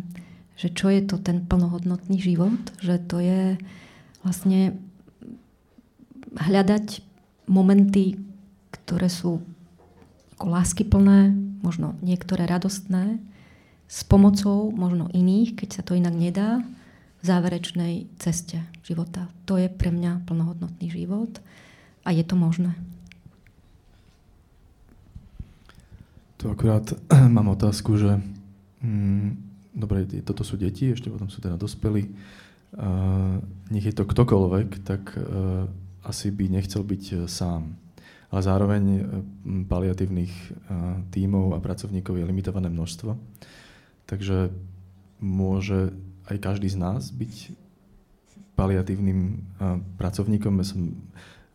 že 0.60 0.68
čo 0.76 0.92
je 0.92 1.00
to 1.00 1.16
ten 1.24 1.48
plnohodnotný 1.48 2.20
život, 2.20 2.60
že 2.84 3.00
to 3.00 3.24
je 3.24 3.56
vlastne 4.20 4.76
hľadať 6.36 7.00
momenty, 7.48 8.20
ktoré 8.84 9.08
sú 9.08 9.40
ako 10.36 10.46
láskyplné, 10.52 11.32
možno 11.64 11.96
niektoré 12.04 12.44
radostné, 12.44 13.24
s 13.88 14.04
pomocou 14.04 14.76
možno 14.76 15.08
iných, 15.14 15.56
keď 15.56 15.70
sa 15.72 15.82
to 15.86 15.96
inak 15.96 16.12
nedá, 16.12 16.60
v 17.22 17.24
záverečnej 17.24 17.94
ceste 18.20 18.60
života. 18.84 19.32
To 19.48 19.58
je 19.58 19.72
pre 19.72 19.90
mňa 19.90 20.28
plnohodnotný 20.28 20.92
život 20.92 21.40
a 22.06 22.12
je 22.12 22.22
to 22.22 22.36
možné. 22.38 22.76
Tu 26.36 26.46
akurát 26.52 26.86
mám 27.36 27.52
otázku, 27.56 27.96
že 27.98 28.20
mm, 28.84 29.30
dobre, 29.76 30.06
toto 30.24 30.44
sú 30.44 30.60
deti, 30.60 30.92
ešte 30.92 31.12
potom 31.12 31.32
sú 31.32 31.40
teda 31.40 31.56
dospelí 31.56 32.12
nech 33.72 33.86
je 33.86 33.96
to 33.96 34.04
ktokoľvek, 34.04 34.70
tak 34.84 35.16
uh, 35.16 35.68
asi 36.04 36.32
by 36.32 36.52
nechcel 36.52 36.84
byť 36.84 37.04
uh, 37.16 37.18
sám. 37.26 37.80
Ale 38.32 38.42
zároveň 38.44 38.84
uh, 38.84 39.00
paliatívnych 39.70 40.34
uh, 40.34 41.00
tímov 41.16 41.56
a 41.56 41.64
pracovníkov 41.64 42.20
je 42.20 42.28
limitované 42.28 42.68
množstvo. 42.68 43.16
Takže 44.06 44.52
môže 45.24 45.96
aj 46.28 46.38
každý 46.42 46.68
z 46.68 46.78
nás 46.78 47.10
byť 47.16 47.56
paliatívnym 48.60 49.20
uh, 49.60 49.80
pracovníkom. 49.96 50.60
Ja 50.60 50.66
som 50.68 50.82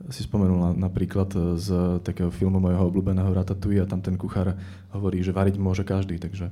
si 0.09 0.25
spomenul 0.25 0.57
na, 0.57 0.71
napríklad 0.89 1.61
z 1.61 2.01
takého 2.01 2.33
filmu 2.33 2.57
mojho 2.57 2.89
obľúbeného 2.89 3.37
Ratatouille 3.37 3.85
a 3.85 3.91
tam 3.91 4.01
ten 4.01 4.17
kuchár 4.17 4.57
hovorí, 4.97 5.21
že 5.21 5.37
variť 5.37 5.61
môže 5.61 5.85
každý, 5.85 6.17
takže 6.17 6.49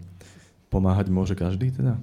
pomáhať 0.68 1.09
môže 1.09 1.32
každý 1.32 1.72
teda? 1.72 1.96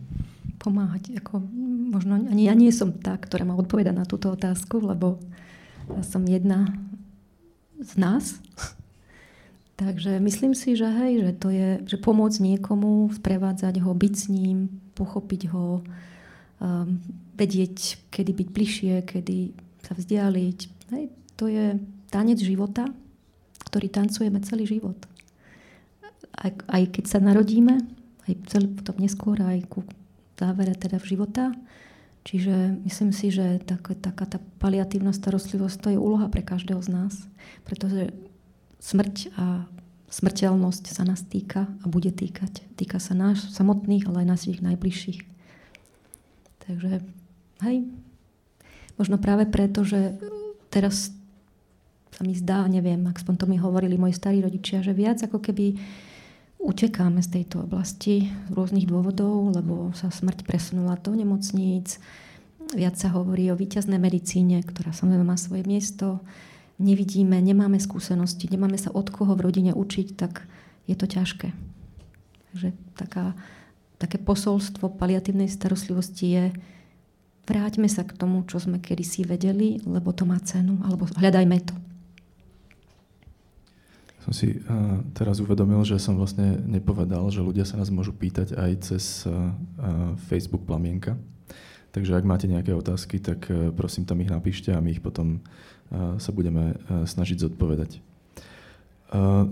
Pomáhať, 0.57 1.21
ako 1.21 1.45
možno 1.93 2.17
ani 2.17 2.49
ja 2.49 2.57
nie 2.57 2.73
som 2.73 2.89
tá, 2.89 3.13
ktorá 3.13 3.45
má 3.45 3.53
odpovedať 3.53 3.93
na 3.93 4.09
túto 4.09 4.33
otázku, 4.33 4.81
lebo 4.81 5.21
ja 5.93 6.01
som 6.01 6.25
jedna 6.25 6.73
z 7.77 7.93
nás. 8.01 8.41
Takže 9.81 10.23
myslím 10.23 10.55
si, 10.55 10.73
že 10.73 10.87
hej, 10.87 11.13
že 11.19 11.31
to 11.35 11.47
je, 11.51 11.83
že 11.83 11.99
pomôcť 11.99 12.39
niekomu, 12.39 13.11
sprevádzať 13.11 13.83
ho, 13.83 13.91
byť 13.91 14.13
s 14.15 14.25
ním, 14.31 14.71
pochopiť 14.95 15.51
ho, 15.51 15.83
um, 15.83 16.87
vedieť, 17.35 17.99
kedy 18.07 18.31
byť 18.31 18.47
bližšie, 18.55 18.93
kedy 19.03 19.51
sa 19.83 19.91
vzdialiť. 19.99 20.59
Hej, 20.95 21.11
to 21.35 21.51
je 21.51 21.79
tanec 22.11 22.39
života, 22.39 22.87
ktorý 23.71 23.87
tancujeme 23.91 24.39
celý 24.43 24.67
život. 24.67 24.95
Aj, 26.35 26.51
aj 26.51 26.83
keď 26.95 27.05
sa 27.07 27.19
narodíme, 27.19 27.79
aj 28.27 28.33
celý 28.51 28.71
potom 28.71 28.95
neskôr, 28.99 29.39
aj 29.39 29.67
ku 29.67 29.83
závere 30.39 30.75
teda 30.75 30.99
v 30.99 31.09
života. 31.15 31.51
Čiže 32.25 32.81
myslím 32.83 33.13
si, 33.13 33.29
že 33.29 33.61
tak, 33.61 33.85
taká 34.01 34.25
tá 34.25 34.41
paliatívna 34.57 35.13
starostlivosť 35.13 35.77
to 35.77 35.87
je 35.93 35.99
úloha 36.01 36.25
pre 36.27 36.41
každého 36.41 36.81
z 36.81 36.89
nás, 36.89 37.13
pretože 37.63 38.11
smrť 38.81 39.29
a 39.37 39.69
smrteľnosť 40.09 40.85
sa 40.95 41.03
nás 41.03 41.25
týka 41.27 41.67
a 41.67 41.85
bude 41.91 42.09
týkať. 42.13 42.63
Týka 42.79 43.03
sa 43.03 43.17
nás 43.17 43.41
samotných, 43.51 44.07
ale 44.07 44.23
aj 44.23 44.31
našich 44.31 44.59
najbližších. 44.63 45.21
Takže, 46.65 47.03
hej, 47.67 47.77
možno 48.95 49.19
práve 49.19 49.43
preto, 49.45 49.83
že 49.83 50.15
teraz 50.71 51.14
sa 52.15 52.23
mi 52.23 52.31
zdá, 52.31 52.63
neviem, 52.71 53.03
ak 53.11 53.19
to 53.19 53.43
mi 53.43 53.59
hovorili 53.59 53.99
moji 53.99 54.15
starí 54.15 54.39
rodičia, 54.39 54.79
že 54.79 54.95
viac 54.95 55.19
ako 55.19 55.43
keby 55.43 55.75
utekáme 56.63 57.19
z 57.19 57.41
tejto 57.41 57.67
oblasti 57.67 58.31
z 58.31 58.51
rôznych 58.55 58.87
dôvodov, 58.87 59.51
lebo 59.51 59.91
sa 59.91 60.07
smrť 60.07 60.47
presunula 60.47 60.95
do 60.95 61.11
nemocníc. 61.11 61.99
Viac 62.71 62.95
sa 62.95 63.11
hovorí 63.11 63.51
o 63.51 63.59
výťaznej 63.59 63.99
medicíne, 63.99 64.63
ktorá 64.63 64.95
samozrejme 64.95 65.27
má 65.27 65.35
svoje 65.35 65.67
miesto. 65.67 66.23
Nevidíme, 66.79 67.37
nemáme 67.43 67.77
skúsenosti, 67.83 68.47
nemáme 68.47 68.79
sa 68.79 68.95
od 68.95 69.11
koho 69.11 69.35
v 69.35 69.51
rodine 69.51 69.71
učiť, 69.75 70.07
tak 70.15 70.47
je 70.87 70.95
to 70.95 71.05
ťažké. 71.11 71.51
Takže 72.55 72.69
taká, 72.95 73.35
také 73.99 74.17
posolstvo 74.23 74.87
paliatívnej 74.95 75.51
starostlivosti 75.51 76.25
je 76.31 76.43
vráťme 77.43 77.91
sa 77.91 78.07
k 78.07 78.15
tomu, 78.15 78.47
čo 78.47 78.57
sme 78.57 78.79
kedysi 78.79 79.27
vedeli, 79.27 79.83
lebo 79.83 80.15
to 80.15 80.23
má 80.23 80.39
cenu, 80.41 80.79
alebo 80.81 81.05
hľadajme 81.19 81.59
to 81.61 81.75
som 84.25 84.33
si 84.33 84.57
uh, 84.57 85.05
teraz 85.13 85.37
uvedomil, 85.37 85.85
že 85.85 86.01
som 86.01 86.17
vlastne 86.17 86.57
nepovedal, 86.65 87.29
že 87.29 87.45
ľudia 87.45 87.61
sa 87.61 87.77
nás 87.77 87.93
môžu 87.93 88.09
pýtať 88.09 88.57
aj 88.57 88.71
cez 88.81 89.21
uh, 89.29 89.53
Facebook 90.25 90.65
Plamienka. 90.65 91.13
Takže 91.93 92.17
ak 92.17 92.25
máte 92.25 92.49
nejaké 92.49 92.73
otázky, 92.73 93.21
tak 93.21 93.45
uh, 93.53 93.69
prosím 93.69 94.09
tam 94.09 94.17
ich 94.25 94.33
napíšte 94.33 94.73
a 94.73 94.81
my 94.81 94.97
ich 94.97 95.05
potom 95.05 95.45
uh, 95.93 96.17
sa 96.17 96.33
budeme 96.33 96.73
uh, 96.73 97.05
snažiť 97.05 97.45
zodpovedať. 97.45 98.01
Uh, 99.13 99.45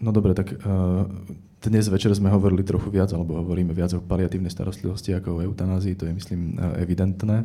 no 0.00 0.16
dobre, 0.16 0.32
tak 0.32 0.56
uh, 0.64 1.04
dnes 1.60 1.92
večer 1.92 2.08
sme 2.16 2.32
hovorili 2.32 2.64
trochu 2.64 2.88
viac, 2.88 3.12
alebo 3.12 3.36
hovoríme 3.36 3.76
viac 3.76 3.92
o 3.92 4.00
paliatívnej 4.00 4.48
starostlivosti 4.48 5.12
ako 5.12 5.28
o 5.28 5.42
eutanázii, 5.44 5.92
to 5.92 6.08
je 6.08 6.16
myslím 6.16 6.56
evidentné. 6.78 7.44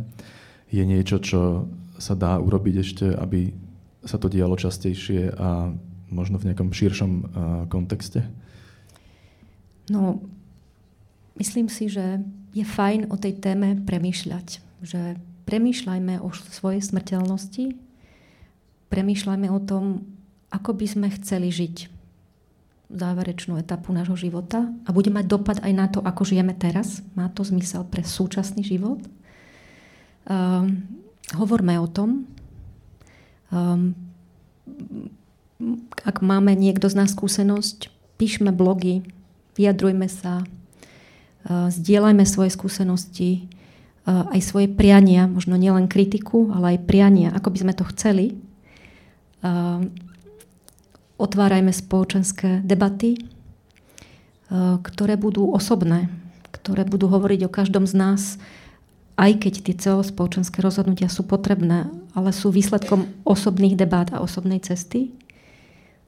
Je 0.71 0.88
niečo, 0.88 1.19
čo 1.19 1.67
sa 1.99 2.15
dá 2.15 2.39
urobiť 2.39 2.76
ešte, 2.80 3.05
aby 3.09 3.51
sa 4.05 4.21
to 4.21 4.30
dialo 4.30 4.53
častejšie 4.53 5.34
a 5.34 5.74
možno 6.14 6.38
v 6.38 6.53
nejakom 6.53 6.70
širšom 6.70 7.11
uh, 7.11 7.26
kontexte? 7.68 8.30
No, 9.91 10.24
myslím 11.36 11.68
si, 11.68 11.91
že 11.91 12.24
je 12.53 12.64
fajn 12.64 13.09
o 13.11 13.18
tej 13.20 13.41
téme 13.41 13.82
premýšľať. 13.84 14.61
Že 14.86 15.18
premýšľajme 15.43 16.24
o 16.24 16.30
svojej 16.32 16.80
smrteľnosti, 16.80 17.76
premýšľajme 18.88 19.47
o 19.51 19.59
tom, 19.59 20.07
ako 20.53 20.78
by 20.78 20.86
sme 20.86 21.07
chceli 21.18 21.49
žiť 21.49 21.89
záverečnú 22.93 23.57
etapu 23.57 23.89
nášho 23.89 24.14
života 24.14 24.70
a 24.86 24.89
bude 24.93 25.09
mať 25.09 25.26
dopad 25.26 25.57
aj 25.66 25.74
na 25.74 25.89
to, 25.89 25.99
ako 26.05 26.30
žijeme 26.30 26.53
teraz. 26.53 27.01
Má 27.18 27.26
to 27.34 27.41
zmysel 27.41 27.89
pre 27.89 28.05
súčasný 28.05 28.61
život. 28.61 29.01
Um, 30.30 30.86
hovorme 31.34 31.74
o 31.82 31.89
tom. 31.89 32.30
Um, 33.49 33.97
ak 36.03 36.22
máme 36.24 36.55
niekto 36.55 36.88
z 36.91 36.95
nás 36.99 37.11
skúsenosť, 37.16 37.89
píšme 38.20 38.51
blogy, 38.51 39.03
vyjadrujme 39.55 40.07
sa, 40.11 40.43
zdieľajme 41.47 42.24
svoje 42.24 42.51
skúsenosti, 42.55 43.51
aj 44.07 44.39
svoje 44.43 44.68
priania, 44.68 45.32
možno 45.32 45.55
nielen 45.55 45.88
kritiku, 45.88 46.51
ale 46.51 46.76
aj 46.76 46.86
priania, 46.88 47.30
ako 47.32 47.51
by 47.51 47.57
sme 47.64 47.74
to 47.76 47.84
chceli. 47.95 48.36
Otvárajme 51.20 51.72
spoločenské 51.72 52.64
debaty. 52.64 53.16
ktoré 54.82 55.18
budú 55.18 55.49
osobné, 55.49 56.14
ktoré 56.53 56.86
budú 56.86 57.09
hovoriť 57.09 57.49
o 57.49 57.53
každom 57.53 57.89
z 57.89 57.95
nás, 57.97 58.22
aj 59.18 59.45
keď 59.45 59.53
tie 59.66 59.76
celospoločenské 59.78 60.61
rozhodnutia 60.61 61.09
sú 61.09 61.26
potrebné, 61.26 61.89
ale 62.14 62.30
sú 62.34 62.53
výsledkom 62.53 63.09
osobných 63.26 63.78
debát 63.78 64.09
a 64.14 64.22
osobnej 64.22 64.61
cesty. 64.61 65.14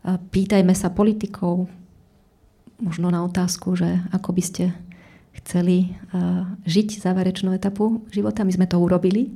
Pýtajme 0.05 0.77
sa 0.77 0.93
politikov, 0.93 1.65
možno 2.77 3.09
na 3.09 3.25
otázku, 3.25 3.73
že 3.73 4.05
ako 4.13 4.29
by 4.37 4.43
ste 4.45 4.63
chceli 5.41 5.97
žiť 6.63 7.01
záverečnú 7.01 7.49
etapu 7.57 8.05
života. 8.13 8.45
My 8.45 8.53
sme 8.53 8.69
to 8.69 8.77
urobili. 8.77 9.33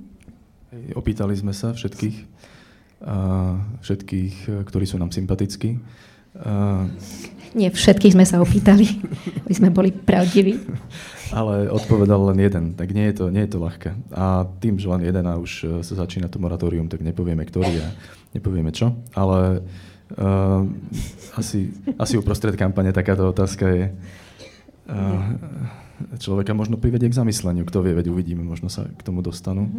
Opýtali 0.94 1.34
sme 1.34 1.58
sa 1.58 1.74
všetkých, 1.74 2.18
všetkých, 3.82 4.36
ktorí 4.70 4.86
sú 4.86 5.02
nám 5.02 5.10
sympatickí. 5.10 5.82
Nie, 7.58 7.74
všetkých 7.74 8.14
sme 8.14 8.26
sa 8.30 8.38
opýtali. 8.38 8.86
My 9.50 9.54
sme 9.58 9.70
boli 9.74 9.90
pravdiví. 9.90 10.62
Ale 11.34 11.70
odpovedal 11.74 12.30
len 12.34 12.46
jeden, 12.46 12.66
tak 12.78 12.94
nie 12.94 13.10
je 13.10 13.22
to, 13.22 13.26
nie 13.34 13.46
je 13.46 13.58
to 13.58 13.62
ľahké. 13.62 13.98
A 14.14 14.46
tým, 14.62 14.78
že 14.78 14.90
len 14.90 15.02
jeden 15.02 15.26
a 15.30 15.38
už 15.38 15.52
e, 15.62 15.66
sa 15.86 15.94
začína 16.06 16.26
to 16.26 16.42
moratórium, 16.42 16.90
tak 16.90 17.06
nepovieme, 17.06 17.46
ktorý 17.46 17.86
a 17.86 17.88
nepovieme 18.34 18.74
čo. 18.74 18.98
Ale 19.14 19.62
uh, 20.18 20.66
asi, 21.38 21.70
asi 22.00 22.14
uprostred 22.18 22.56
kampane 22.58 22.90
takáto 22.90 23.30
otázka 23.30 23.66
je 23.70 23.84
uh, 23.90 25.22
človeka 26.18 26.56
možno 26.56 26.80
privedie 26.80 27.12
k 27.12 27.20
zamysleniu. 27.20 27.68
Kto 27.68 27.84
vie, 27.84 27.94
veď 27.94 28.10
uvidíme, 28.10 28.42
možno 28.42 28.72
sa 28.72 28.88
k 28.88 29.02
tomu 29.04 29.22
dostanú. 29.22 29.70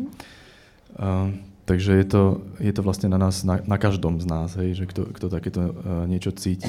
Uh, 0.95 1.33
takže 1.65 1.97
je 2.03 2.07
to, 2.07 2.23
je 2.59 2.73
to 2.75 2.83
vlastne 2.83 3.09
na 3.11 3.19
nás, 3.19 3.43
na, 3.43 3.63
na 3.65 3.79
každom 3.79 4.21
z 4.21 4.27
nás, 4.27 4.55
hej, 4.59 4.75
že 4.75 4.85
kto, 4.91 5.11
kto 5.11 5.27
takéto 5.31 5.63
uh, 5.71 6.05
niečo 6.07 6.35
cíti. 6.35 6.69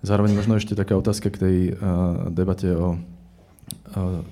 Zároveň 0.00 0.32
možno 0.32 0.56
ešte 0.56 0.72
taká 0.72 0.96
otázka 0.96 1.28
k 1.28 1.40
tej 1.40 1.56
uh, 1.76 2.32
debate 2.32 2.72
o 2.72 2.96
uh, 2.96 3.00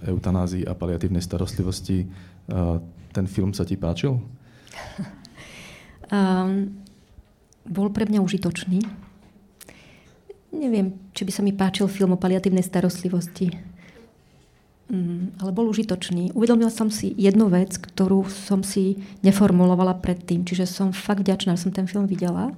eutanázii 0.08 0.64
a 0.64 0.72
paliatívnej 0.72 1.20
starostlivosti. 1.20 2.08
Uh, 2.48 2.80
ten 3.12 3.28
film 3.28 3.52
sa 3.52 3.68
ti 3.68 3.76
páčil? 3.76 4.16
Um, 6.08 6.80
bol 7.68 7.92
pre 7.92 8.08
mňa 8.08 8.20
užitočný. 8.24 8.80
Neviem, 10.56 10.96
či 11.12 11.22
by 11.28 11.32
sa 11.32 11.44
mi 11.44 11.52
páčil 11.52 11.86
film 11.86 12.16
o 12.16 12.18
paliatívnej 12.20 12.64
starostlivosti. 12.64 13.52
Mm, 14.88 15.36
ale 15.44 15.50
bol 15.52 15.68
užitočný. 15.68 16.32
Uvedomila 16.32 16.72
som 16.72 16.88
si 16.88 17.12
jednu 17.12 17.52
vec, 17.52 17.76
ktorú 17.76 18.24
som 18.32 18.64
si 18.64 19.04
neformulovala 19.20 20.00
predtým. 20.00 20.48
Čiže 20.48 20.64
som 20.64 20.96
fakt 20.96 21.20
vďačná, 21.20 21.60
že 21.60 21.68
som 21.68 21.76
ten 21.76 21.84
film 21.84 22.08
videla 22.08 22.56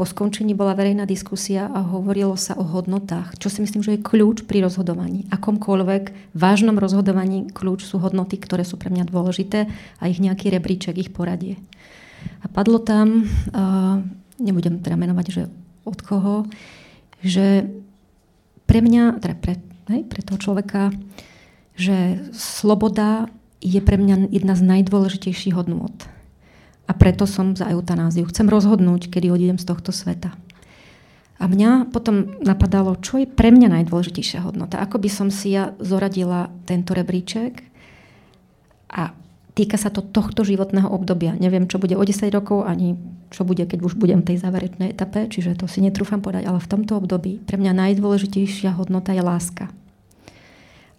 po 0.00 0.08
skončení 0.08 0.56
bola 0.56 0.72
verejná 0.72 1.04
diskusia 1.04 1.68
a 1.68 1.84
hovorilo 1.84 2.32
sa 2.32 2.56
o 2.56 2.64
hodnotách, 2.64 3.36
čo 3.36 3.52
si 3.52 3.60
myslím, 3.60 3.84
že 3.84 4.00
je 4.00 4.00
kľúč 4.00 4.48
pri 4.48 4.64
rozhodovaní. 4.64 5.28
Akomkoľvek 5.28 6.32
vážnom 6.32 6.80
rozhodovaní 6.80 7.52
kľúč 7.52 7.84
sú 7.84 8.00
hodnoty, 8.00 8.40
ktoré 8.40 8.64
sú 8.64 8.80
pre 8.80 8.88
mňa 8.88 9.04
dôležité 9.04 9.68
a 10.00 10.08
ich 10.08 10.16
nejaký 10.16 10.56
rebríček, 10.56 10.96
ich 10.96 11.12
poradie. 11.12 11.60
A 12.40 12.46
padlo 12.48 12.80
tam, 12.80 13.28
nebudem 14.40 14.80
teda 14.80 14.96
menovať, 14.96 15.26
že 15.30 15.42
od 15.84 15.98
koho, 16.00 16.48
že 17.20 17.68
pre 18.64 18.80
mňa, 18.80 19.20
teda 19.20 19.34
pre, 19.36 19.58
hej, 19.90 20.02
pre 20.08 20.20
toho 20.22 20.38
človeka, 20.38 20.94
že 21.76 22.20
sloboda 22.32 23.28
je 23.60 23.80
pre 23.80 24.00
mňa 24.00 24.32
jedna 24.32 24.56
z 24.56 24.62
najdôležitejších 24.64 25.52
hodnôt 25.52 25.92
a 26.88 26.92
preto 26.96 27.22
som 27.28 27.54
za 27.54 27.70
eutanáziu. 27.70 28.26
Chcem 28.26 28.50
rozhodnúť, 28.50 29.12
kedy 29.12 29.30
odídem 29.30 29.62
z 29.62 29.68
tohto 29.68 29.94
sveta. 29.94 30.34
A 31.40 31.48
mňa 31.48 31.88
potom 31.88 32.36
napadalo, 32.42 32.98
čo 32.98 33.22
je 33.22 33.30
pre 33.30 33.48
mňa 33.54 33.80
najdôležitejšia 33.80 34.44
hodnota. 34.44 34.82
Ako 34.82 35.00
by 35.00 35.08
som 35.08 35.28
si 35.32 35.54
ja 35.54 35.72
zoradila 35.80 36.52
tento 36.68 36.92
rebríček 36.92 37.64
a 38.90 39.14
týka 39.60 39.76
sa 39.76 39.92
to 39.92 40.00
tohto 40.00 40.40
životného 40.40 40.88
obdobia. 40.88 41.36
Neviem, 41.36 41.68
čo 41.68 41.76
bude 41.76 41.92
o 41.92 42.00
10 42.00 42.32
rokov, 42.32 42.64
ani 42.64 42.96
čo 43.28 43.44
bude, 43.44 43.68
keď 43.68 43.84
už 43.84 44.00
budem 44.00 44.24
v 44.24 44.32
tej 44.32 44.36
záverečnej 44.40 44.96
etape, 44.96 45.28
čiže 45.28 45.60
to 45.60 45.68
si 45.68 45.84
netrúfam 45.84 46.24
podať, 46.24 46.48
ale 46.48 46.64
v 46.64 46.70
tomto 46.72 46.96
období 46.96 47.44
pre 47.44 47.60
mňa 47.60 47.76
najdôležitejšia 47.76 48.72
hodnota 48.80 49.12
je 49.12 49.20
láska. 49.20 49.68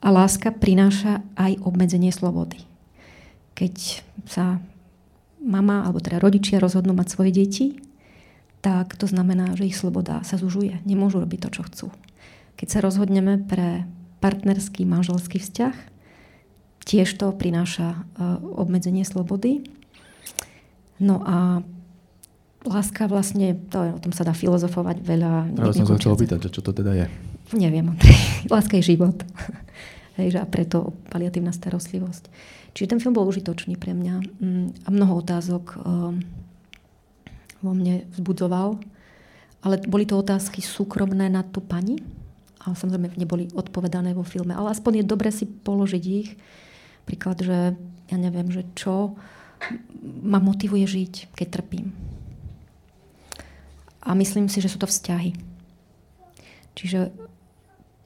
A 0.05 0.07
láska 0.13 0.53
prináša 0.53 1.25
aj 1.33 1.57
obmedzenie 1.65 2.13
slobody. 2.13 2.61
Keď 3.57 4.05
sa 4.29 4.61
mama 5.41 5.81
alebo 5.81 5.97
teda 5.97 6.21
rodičia 6.21 6.61
rozhodnú 6.61 6.93
mať 6.93 7.07
svoje 7.09 7.33
deti, 7.33 7.81
tak 8.61 8.93
to 8.93 9.09
znamená, 9.09 9.57
že 9.57 9.65
ich 9.65 9.77
sloboda 9.77 10.21
sa 10.21 10.37
zužuje. 10.37 10.85
Nemôžu 10.85 11.17
robiť 11.17 11.39
to, 11.41 11.49
čo 11.49 11.61
chcú. 11.65 11.87
Keď 12.61 12.67
sa 12.69 12.79
rozhodneme 12.85 13.41
pre 13.41 13.89
partnerský 14.21 14.85
manželský 14.85 15.41
vzťah, 15.41 15.90
tiež 16.85 17.13
to 17.17 17.31
prináša 17.33 17.93
e, 17.93 17.97
obmedzenie 18.57 19.05
slobody. 19.05 19.65
No 21.01 21.21
a 21.25 21.65
láska 22.65 23.09
vlastne, 23.09 23.57
to 23.73 23.77
je, 23.81 23.91
o 23.97 23.99
tom 24.01 24.13
sa 24.13 24.21
dá 24.21 24.33
filozofovať 24.37 25.01
veľa. 25.01 25.33
Ja 25.57 25.73
som 25.73 25.89
sa 25.89 25.97
chcel 25.97 26.13
opýtať, 26.13 26.49
čo 26.53 26.61
to 26.61 26.73
teda 26.73 26.93
je. 26.93 27.05
Neviem. 27.57 27.97
Láska 28.53 28.77
je 28.77 28.95
život. 28.95 29.17
Hej, 30.19 30.37
a 30.37 30.45
preto 30.45 30.93
paliatívna 31.09 31.55
starostlivosť. 31.55 32.27
Čiže 32.71 32.95
ten 32.95 32.99
film 33.03 33.15
bol 33.15 33.27
užitočný 33.27 33.75
pre 33.75 33.91
mňa 33.91 34.15
mm, 34.39 34.67
a 34.87 34.89
mnoho 34.91 35.19
otázok 35.19 35.75
ehm, 35.79 36.23
vo 37.59 37.71
mne 37.71 38.07
vzbudzoval. 38.15 38.79
Ale 39.61 39.75
boli 39.85 40.09
to 40.09 40.17
otázky 40.17 40.63
súkromné 40.63 41.29
na 41.29 41.45
tú 41.45 41.61
pani. 41.61 42.01
A 42.61 42.73
samozrejme 42.77 43.17
neboli 43.17 43.49
odpovedané 43.53 44.13
vo 44.13 44.25
filme. 44.25 44.53
Ale 44.53 44.73
aspoň 44.73 45.01
je 45.01 45.05
dobre 45.05 45.29
si 45.33 45.45
položiť 45.49 46.03
ich. 46.05 46.37
Príklad, 47.05 47.41
že 47.41 47.73
ja 48.11 48.17
neviem, 48.17 48.51
že 48.51 48.67
čo 48.75 49.15
ma 50.03 50.41
motivuje 50.41 50.85
žiť, 50.89 51.37
keď 51.37 51.47
trpím. 51.61 51.93
A 54.01 54.17
myslím 54.17 54.49
si, 54.49 54.57
že 54.59 54.69
sú 54.69 54.81
to 54.81 54.89
vzťahy. 54.89 55.37
Čiže 56.73 57.13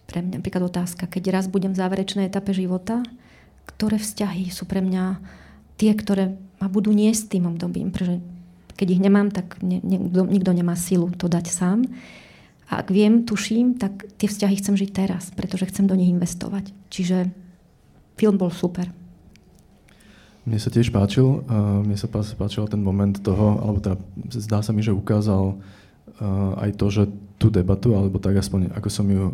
pre 0.05 0.19
mňa 0.21 0.43
napríklad 0.43 0.67
otázka, 0.67 1.07
keď 1.07 1.31
raz 1.31 1.45
budem 1.47 1.71
v 1.71 1.79
záverečnej 1.79 2.27
etape 2.27 2.51
života, 2.51 3.01
ktoré 3.65 3.97
vzťahy 3.97 4.51
sú 4.51 4.67
pre 4.67 4.83
mňa 4.83 5.17
tie, 5.79 5.91
ktoré 5.95 6.35
ma 6.59 6.67
budú 6.67 6.91
niesť 6.91 7.35
tým 7.35 7.47
obdobím. 7.47 7.95
Pretože 7.95 8.19
keď 8.75 8.87
ich 8.91 9.01
nemám, 9.01 9.31
tak 9.31 9.59
ne, 9.63 9.79
ne, 9.79 9.97
nikto 10.11 10.51
nemá 10.51 10.75
silu 10.75 11.07
to 11.15 11.31
dať 11.31 11.47
sám. 11.47 11.87
A 12.67 12.81
ak 12.81 12.91
viem, 12.91 13.23
tuším, 13.23 13.77
tak 13.77 14.09
tie 14.17 14.27
vzťahy 14.27 14.55
chcem 14.59 14.75
žiť 14.75 14.89
teraz, 14.91 15.31
pretože 15.31 15.69
chcem 15.69 15.85
do 15.85 15.95
nich 15.95 16.11
investovať. 16.11 16.73
Čiže 16.89 17.29
film 18.15 18.35
bol 18.39 18.51
super. 18.51 18.87
Mne 20.45 20.61
sa 20.61 20.69
tiež 20.69 20.93
páčil, 20.93 21.41
uh, 21.41 21.81
mne 21.81 21.97
sa 21.97 22.05
páčil 22.11 22.69
ten 22.69 22.77
moment 22.77 23.17
toho, 23.17 23.57
alebo 23.65 23.81
teda 23.81 23.97
zdá 24.29 24.61
sa 24.61 24.69
mi, 24.69 24.85
že 24.85 24.93
ukázal 24.93 25.57
uh, 25.57 26.61
aj 26.61 26.69
to, 26.77 26.87
že 26.93 27.03
tú 27.41 27.49
debatu, 27.49 27.97
alebo 27.97 28.21
tak 28.21 28.37
aspoň 28.37 28.71
ako 28.77 28.89
som 28.93 29.09
ju 29.09 29.33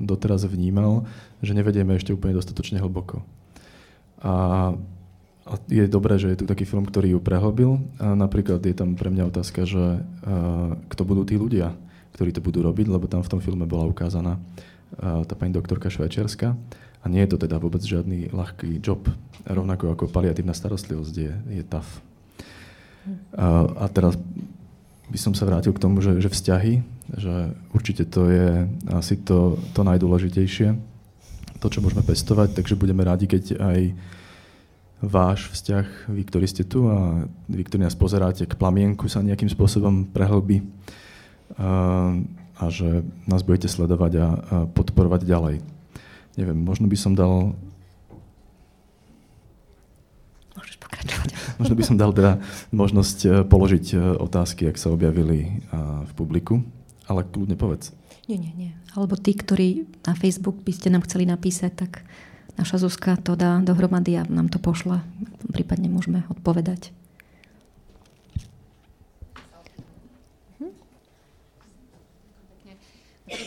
doteraz 0.00 0.48
vnímal, 0.48 1.04
že 1.44 1.52
nevedieme 1.52 1.92
ešte 1.92 2.16
úplne 2.16 2.40
dostatočne 2.40 2.80
hlboko. 2.80 3.20
A, 4.24 4.32
a 5.44 5.52
je 5.68 5.84
dobré, 5.84 6.16
že 6.16 6.32
je 6.32 6.40
tu 6.40 6.46
taký 6.48 6.64
film, 6.64 6.88
ktorý 6.88 7.16
ju 7.16 7.20
prehlbil. 7.20 7.76
A 8.00 8.16
napríklad 8.16 8.64
je 8.64 8.72
tam 8.72 8.96
pre 8.96 9.12
mňa 9.12 9.28
otázka, 9.28 9.68
že 9.68 10.00
uh, 10.00 10.72
kto 10.88 11.02
budú 11.04 11.28
tí 11.28 11.36
ľudia, 11.36 11.76
ktorí 12.16 12.32
to 12.32 12.40
budú 12.40 12.64
robiť, 12.64 12.88
lebo 12.88 13.04
tam 13.12 13.20
v 13.20 13.28
tom 13.28 13.40
filme 13.44 13.68
bola 13.68 13.84
ukázaná 13.92 14.40
uh, 14.40 15.20
tá 15.28 15.36
pani 15.36 15.52
doktorka 15.52 15.92
Švajčiarska. 15.92 16.56
A 17.00 17.08
nie 17.08 17.24
je 17.24 17.32
to 17.32 17.38
teda 17.40 17.56
vôbec 17.56 17.80
žiadny 17.80 18.28
ľahký 18.28 18.80
job, 18.84 19.08
rovnako 19.48 19.96
ako 19.96 20.12
paliatívna 20.12 20.52
starostlivosť 20.52 21.14
je, 21.16 21.32
je 21.60 21.62
tough. 21.64 21.88
A, 23.32 23.64
a 23.80 23.84
teraz 23.88 24.20
by 25.08 25.18
som 25.18 25.32
sa 25.32 25.48
vrátil 25.48 25.72
k 25.72 25.82
tomu, 25.82 26.04
že, 26.04 26.20
že 26.20 26.28
vzťahy, 26.28 26.84
že 27.16 27.56
určite 27.72 28.04
to 28.04 28.28
je 28.28 28.68
asi 28.92 29.16
to, 29.16 29.56
to 29.72 29.80
najdôležitejšie 29.80 30.90
to, 31.60 31.66
čo 31.68 31.84
môžeme 31.84 32.00
pestovať, 32.00 32.56
takže 32.56 32.80
budeme 32.80 33.04
radi, 33.04 33.28
keď 33.28 33.60
aj 33.60 33.80
váš 35.04 35.52
vzťah, 35.52 36.08
vy, 36.08 36.22
ktorí 36.24 36.46
ste 36.48 36.64
tu 36.64 36.88
a 36.88 37.24
vy, 37.48 37.62
ktorí 37.64 37.84
nás 37.84 37.96
pozeráte, 37.96 38.48
k 38.48 38.56
plamienku 38.56 39.08
sa 39.12 39.20
nejakým 39.20 39.52
spôsobom 39.52 40.08
prehlbí 40.08 40.64
a, 41.56 42.16
a 42.56 42.64
že 42.72 43.04
nás 43.28 43.44
budete 43.44 43.68
sledovať 43.68 44.12
a, 44.16 44.26
a 44.26 44.28
podporovať 44.72 45.28
ďalej. 45.28 45.56
Neviem, 46.38 46.58
možno 46.62 46.86
by 46.86 46.96
som 46.98 47.12
dal... 47.18 47.54
Môžeš 50.54 50.76
pokračovať. 50.78 51.28
Možno 51.60 51.74
by 51.76 51.84
som 51.84 51.96
dal 52.00 52.10
teda 52.16 52.40
možnosť 52.72 53.18
e, 53.22 53.28
položiť 53.44 53.86
e, 53.92 53.96
otázky, 54.16 54.64
ak 54.64 54.80
sa 54.80 54.88
objavili 54.88 55.60
v 56.08 56.12
publiku, 56.16 56.64
ale 57.04 57.28
kľudne 57.28 57.54
povedz. 57.54 57.92
Nie, 58.26 58.40
nie, 58.40 58.52
nie. 58.56 58.72
Alebo 58.96 59.18
tí, 59.18 59.36
ktorí 59.36 59.84
na 60.08 60.16
Facebook 60.16 60.62
by 60.64 60.72
ste 60.72 60.88
nám 60.88 61.04
chceli 61.04 61.28
napísať, 61.28 61.72
tak 61.76 61.92
naša 62.56 62.80
Zuzka 62.80 63.20
to 63.20 63.36
dá 63.36 63.60
dohromady 63.60 64.16
a 64.16 64.24
nám 64.24 64.48
to 64.48 64.56
pošle. 64.56 65.04
Prípadne 65.52 65.92
môžeme 65.92 66.24
odpovedať. 66.32 66.94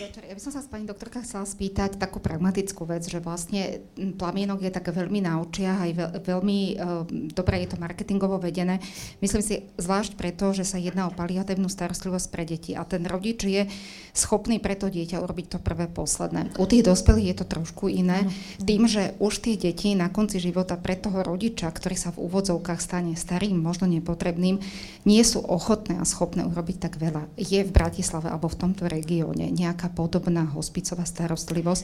večer. 0.04 0.23
Ja 0.34 0.42
by 0.42 0.50
som 0.50 0.58
sa 0.58 0.66
s 0.66 0.74
pani 0.74 0.90
doktorka 0.90 1.22
chcela 1.22 1.46
spýtať 1.46 2.02
takú 2.02 2.18
pragmatickú 2.18 2.90
vec, 2.90 3.06
že 3.06 3.22
vlastne 3.22 3.86
plamienok 4.18 4.66
je 4.66 4.74
tak 4.74 4.90
veľmi 4.90 5.22
na 5.22 5.38
očiach, 5.38 5.86
aj 5.86 5.92
veľ, 5.94 6.10
veľmi 6.26 6.60
uh, 6.74 7.06
dobre 7.38 7.62
je 7.62 7.70
to 7.70 7.78
marketingovo 7.78 8.42
vedené. 8.42 8.82
Myslím 9.22 9.46
si, 9.46 9.70
zvlášť 9.78 10.18
preto, 10.18 10.50
že 10.50 10.66
sa 10.66 10.82
jedná 10.82 11.06
o 11.06 11.14
paliatívnu 11.14 11.70
starostlivosť 11.70 12.28
pre 12.34 12.50
deti 12.50 12.74
a 12.74 12.82
ten 12.82 13.06
rodič 13.06 13.46
je 13.46 13.70
schopný 14.18 14.58
pre 14.58 14.74
to 14.74 14.90
dieťa 14.90 15.22
urobiť 15.22 15.54
to 15.54 15.60
prvé 15.62 15.86
posledné. 15.86 16.58
U 16.58 16.66
tých 16.66 16.82
dospelých 16.82 17.30
je 17.30 17.38
to 17.38 17.46
trošku 17.54 17.94
iné, 17.94 18.26
tým, 18.58 18.90
že 18.90 19.14
už 19.22 19.38
tie 19.38 19.54
deti 19.54 19.94
na 19.94 20.10
konci 20.10 20.42
života 20.42 20.82
pre 20.82 20.98
toho 20.98 21.22
rodiča, 21.22 21.70
ktorý 21.70 21.94
sa 21.94 22.10
v 22.10 22.26
úvodzovkách 22.26 22.82
stane 22.82 23.14
starým, 23.14 23.62
možno 23.62 23.86
nepotrebným, 23.86 24.58
nie 25.06 25.22
sú 25.22 25.46
ochotné 25.46 26.02
a 26.02 26.10
schopné 26.10 26.42
urobiť 26.42 26.90
tak 26.90 26.98
veľa. 26.98 27.30
Je 27.38 27.62
v 27.62 27.70
Bratislave 27.70 28.34
alebo 28.34 28.50
v 28.50 28.58
tomto 28.66 28.90
regióne 28.90 29.54
nejaká 29.54 29.94
podobná 30.24 30.48
hospicová 30.56 31.04
starostlivosť, 31.04 31.84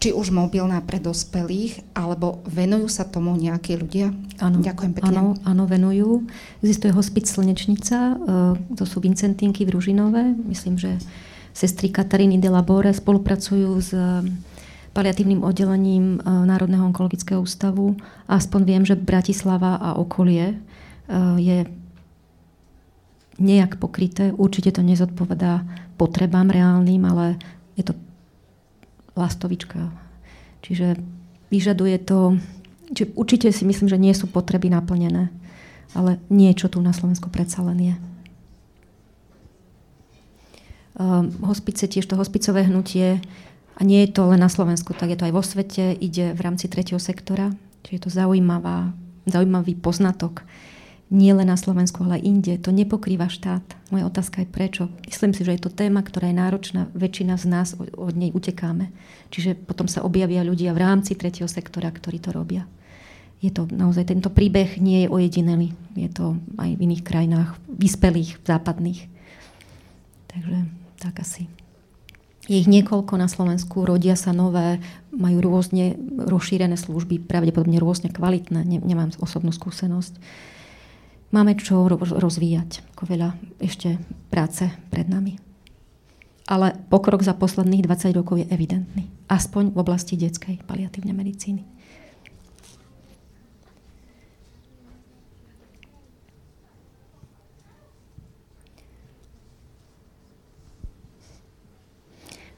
či 0.00 0.10
už 0.10 0.32
mobilná 0.32 0.80
pre 0.80 0.96
dospelých, 0.96 1.84
alebo 1.92 2.40
venujú 2.48 2.88
sa 2.88 3.04
tomu 3.04 3.36
nejakí 3.36 3.76
ľudia? 3.76 4.10
Áno, 4.40 4.64
Ďakujem 4.64 4.92
pekne. 4.96 5.12
Áno, 5.12 5.24
áno, 5.44 5.64
venujú. 5.68 6.24
Existuje 6.64 6.90
hospic 6.96 7.28
Slnečnica, 7.28 7.98
e, 8.00 8.14
to 8.74 8.88
sú 8.88 8.98
Vincentinky 9.04 9.68
v 9.68 9.76
Ružinové. 9.76 10.32
Myslím, 10.32 10.80
že 10.80 10.98
sestry 11.52 11.92
Kataríny 11.92 12.40
de 12.40 12.50
Labore 12.50 12.90
spolupracujú 12.90 13.70
s 13.78 13.94
e, 13.94 14.26
paliatívnym 14.96 15.46
oddelením 15.46 16.18
e, 16.18 16.26
Národného 16.26 16.88
onkologického 16.90 17.38
ústavu. 17.38 17.94
Aspoň 18.26 18.60
viem, 18.66 18.82
že 18.82 18.98
Bratislava 18.98 19.78
a 19.78 20.00
okolie 20.00 20.56
je 21.36 21.68
nejak 23.36 23.76
pokryté. 23.76 24.32
Určite 24.32 24.72
to 24.72 24.80
nezodpovedá 24.80 25.68
potrebám 26.00 26.50
reálnym, 26.50 27.02
ale 27.06 27.26
je 27.74 27.82
to 27.86 27.92
lastovička. 29.14 29.90
Čiže 30.64 30.98
vyžaduje 31.52 31.96
to, 32.02 32.38
čiže 32.90 33.14
určite 33.14 33.48
si 33.52 33.62
myslím, 33.68 33.88
že 33.90 34.00
nie 34.00 34.14
sú 34.16 34.26
potreby 34.26 34.72
naplnené, 34.72 35.30
ale 35.94 36.18
niečo 36.32 36.66
tu 36.72 36.82
na 36.82 36.90
Slovensku 36.90 37.30
predsa 37.30 37.62
len 37.62 37.78
je. 37.78 37.96
Um, 40.94 41.30
hospice, 41.42 41.90
tiež 41.90 42.06
to 42.06 42.14
hospicové 42.14 42.66
hnutie, 42.70 43.18
a 43.74 43.80
nie 43.82 44.06
je 44.06 44.14
to 44.14 44.30
len 44.30 44.38
na 44.38 44.46
Slovensku, 44.46 44.94
tak 44.94 45.10
je 45.10 45.18
to 45.18 45.26
aj 45.26 45.34
vo 45.34 45.42
svete, 45.42 45.98
ide 45.98 46.30
v 46.30 46.40
rámci 46.40 46.70
tretieho 46.70 47.02
sektora, 47.02 47.50
čiže 47.82 47.94
je 47.98 48.02
to 48.06 48.10
zaujímavá, 48.10 48.94
zaujímavý 49.26 49.74
poznatok 49.74 50.46
nie 51.14 51.30
len 51.30 51.46
na 51.46 51.54
Slovensku, 51.54 52.02
ale 52.02 52.18
inde. 52.18 52.58
To 52.58 52.74
nepokrýva 52.74 53.30
štát. 53.30 53.62
Moja 53.94 54.10
otázka 54.10 54.42
je 54.42 54.48
prečo. 54.50 54.82
Myslím 55.06 55.30
si, 55.30 55.46
že 55.46 55.54
je 55.54 55.62
to 55.62 55.70
téma, 55.70 56.02
ktorá 56.02 56.26
je 56.26 56.36
náročná. 56.36 56.90
Väčšina 56.90 57.38
z 57.38 57.46
nás 57.46 57.78
od 57.78 58.14
nej 58.18 58.34
utekáme. 58.34 58.90
Čiže 59.30 59.54
potom 59.54 59.86
sa 59.86 60.02
objavia 60.02 60.42
ľudia 60.42 60.74
v 60.74 60.82
rámci 60.82 61.14
tretieho 61.14 61.46
sektora, 61.46 61.94
ktorí 61.94 62.18
to 62.18 62.34
robia. 62.34 62.66
Je 63.38 63.54
to 63.54 63.70
naozaj, 63.70 64.10
tento 64.10 64.34
príbeh 64.34 64.82
nie 64.82 65.06
je 65.06 65.12
ojedinelý. 65.12 65.70
Je 65.94 66.10
to 66.10 66.34
aj 66.58 66.70
v 66.74 66.82
iných 66.82 67.06
krajinách, 67.06 67.54
vyspelých, 67.70 68.42
západných. 68.42 69.06
Takže 70.34 70.58
tak 70.98 71.22
asi. 71.22 71.46
Je 72.44 72.60
ich 72.60 72.68
niekoľko 72.68 73.16
na 73.16 73.30
Slovensku, 73.30 73.88
rodia 73.88 74.18
sa 74.20 74.36
nové, 74.36 74.76
majú 75.14 75.40
rôzne 75.40 75.96
rozšírené 76.28 76.76
služby, 76.76 77.24
pravdepodobne 77.24 77.80
rôzne 77.80 78.12
kvalitné, 78.12 78.68
nemám 78.84 79.16
osobnú 79.16 79.48
skúsenosť 79.48 80.20
máme 81.34 81.58
čo 81.58 81.90
rozvíjať. 81.90 82.86
Ako 82.94 83.10
veľa 83.10 83.34
ešte 83.58 83.98
práce 84.30 84.70
pred 84.94 85.10
nami. 85.10 85.42
Ale 86.46 86.78
pokrok 86.86 87.26
za 87.26 87.34
posledných 87.34 87.82
20 87.82 88.14
rokov 88.14 88.38
je 88.38 88.46
evidentný. 88.46 89.10
Aspoň 89.26 89.74
v 89.74 89.80
oblasti 89.82 90.14
detskej 90.14 90.62
paliatívnej 90.62 91.16
medicíny. 91.16 91.66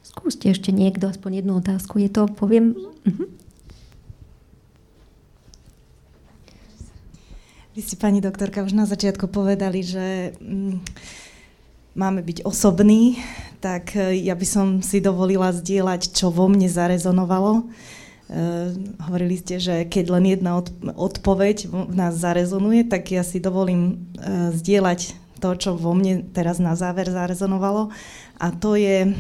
Skúste 0.05 0.51
ešte 0.51 0.75
niekto 0.75 1.07
aspoň 1.07 1.41
jednu 1.41 1.63
otázku. 1.63 2.03
Je 2.03 2.11
to, 2.11 2.27
poviem... 2.27 2.75
Uh-huh. 2.75 3.46
Ste, 7.87 7.95
pani 7.95 8.19
doktorka, 8.19 8.67
už 8.67 8.75
na 8.75 8.83
začiatku 8.83 9.31
povedali, 9.31 9.79
že 9.87 10.35
mm, 10.43 10.83
máme 11.95 12.19
byť 12.19 12.43
osobní, 12.43 13.23
tak 13.63 13.95
e, 13.95 14.19
ja 14.27 14.35
by 14.35 14.43
som 14.43 14.67
si 14.83 14.99
dovolila 14.99 15.55
zdieľať, 15.55 16.11
čo 16.11 16.35
vo 16.35 16.51
mne 16.51 16.67
zarezonovalo. 16.67 17.63
E, 17.63 17.65
hovorili 19.07 19.39
ste, 19.39 19.63
že 19.63 19.87
keď 19.87 20.19
len 20.19 20.35
jedna 20.35 20.59
od, 20.59 20.75
odpoveď 20.83 21.71
v 21.71 21.95
nás 21.95 22.19
zarezonuje, 22.19 22.91
tak 22.91 23.15
ja 23.15 23.23
si 23.23 23.39
dovolím 23.39 24.11
e, 24.19 24.51
zdieľať 24.51 25.15
to, 25.39 25.55
čo 25.55 25.79
vo 25.79 25.95
mne 25.95 26.27
teraz 26.35 26.59
na 26.59 26.75
záver 26.75 27.07
zarezonovalo. 27.07 27.95
A 28.43 28.51
to 28.51 28.75
je, 28.75 29.15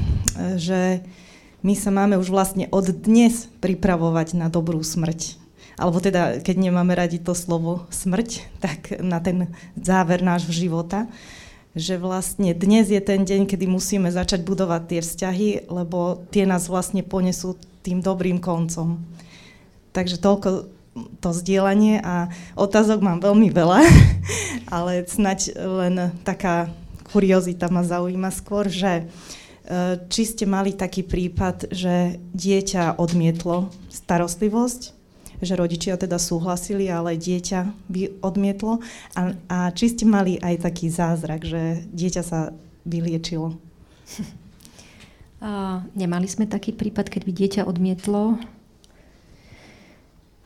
že 0.59 1.07
my 1.62 1.79
sa 1.79 1.95
máme 1.95 2.19
už 2.19 2.35
vlastne 2.35 2.67
od 2.75 2.91
dnes 2.91 3.47
pripravovať 3.62 4.35
na 4.35 4.51
dobrú 4.51 4.83
smrť 4.83 5.45
alebo 5.77 6.01
teda 6.01 6.41
keď 6.41 6.57
nemáme 6.57 6.97
radi 6.97 7.20
to 7.20 7.37
slovo 7.37 7.85
smrť, 7.93 8.49
tak 8.64 8.97
na 9.05 9.20
ten 9.20 9.53
záver 9.77 10.24
nášho 10.24 10.53
života, 10.53 11.05
že 11.77 12.01
vlastne 12.01 12.57
dnes 12.57 12.89
je 12.89 13.01
ten 13.05 13.29
deň, 13.29 13.45
kedy 13.45 13.68
musíme 13.68 14.09
začať 14.09 14.41
budovať 14.49 14.83
tie 14.89 15.01
vzťahy, 15.05 15.49
lebo 15.68 16.24
tie 16.33 16.49
nás 16.49 16.72
vlastne 16.72 17.05
ponesú 17.05 17.61
tým 17.85 18.01
dobrým 18.01 18.41
koncom. 18.41 19.05
Takže 19.93 20.16
toľko 20.16 20.72
to 21.20 21.31
zdieľanie 21.37 22.01
a 22.01 22.33
otázok 22.57 23.05
mám 23.05 23.20
veľmi 23.20 23.53
veľa, 23.53 23.85
ale 24.77 25.05
snať 25.05 25.53
len 25.61 26.16
taká 26.24 26.72
kuriozita 27.12 27.68
ma 27.68 27.85
zaujíma 27.85 28.33
skôr, 28.33 28.72
že 28.72 29.05
e, 29.05 30.01
či 30.09 30.22
ste 30.24 30.49
mali 30.49 30.72
taký 30.72 31.05
prípad, 31.05 31.68
že 31.68 32.16
dieťa 32.33 32.97
odmietlo 32.97 33.68
starostlivosť 33.93 34.95
že 35.41 35.55
rodičia 35.57 36.01
teda 36.01 36.16
súhlasili, 36.16 36.89
ale 36.89 37.20
dieťa 37.20 37.91
by 37.91 38.22
odmietlo. 38.24 38.80
A, 39.16 39.37
a 39.49 39.59
či 39.72 39.93
ste 39.93 40.05
mali 40.09 40.41
aj 40.41 40.64
taký 40.64 40.89
zázrak, 40.89 41.45
že 41.45 41.84
dieťa 41.93 42.22
sa 42.24 42.53
vyliečilo? 42.89 43.57
A 45.37 45.84
nemali 45.93 46.24
sme 46.24 46.49
taký 46.49 46.72
prípad, 46.72 47.12
keď 47.12 47.22
by 47.28 47.32
dieťa 47.37 47.62
odmietlo 47.68 48.41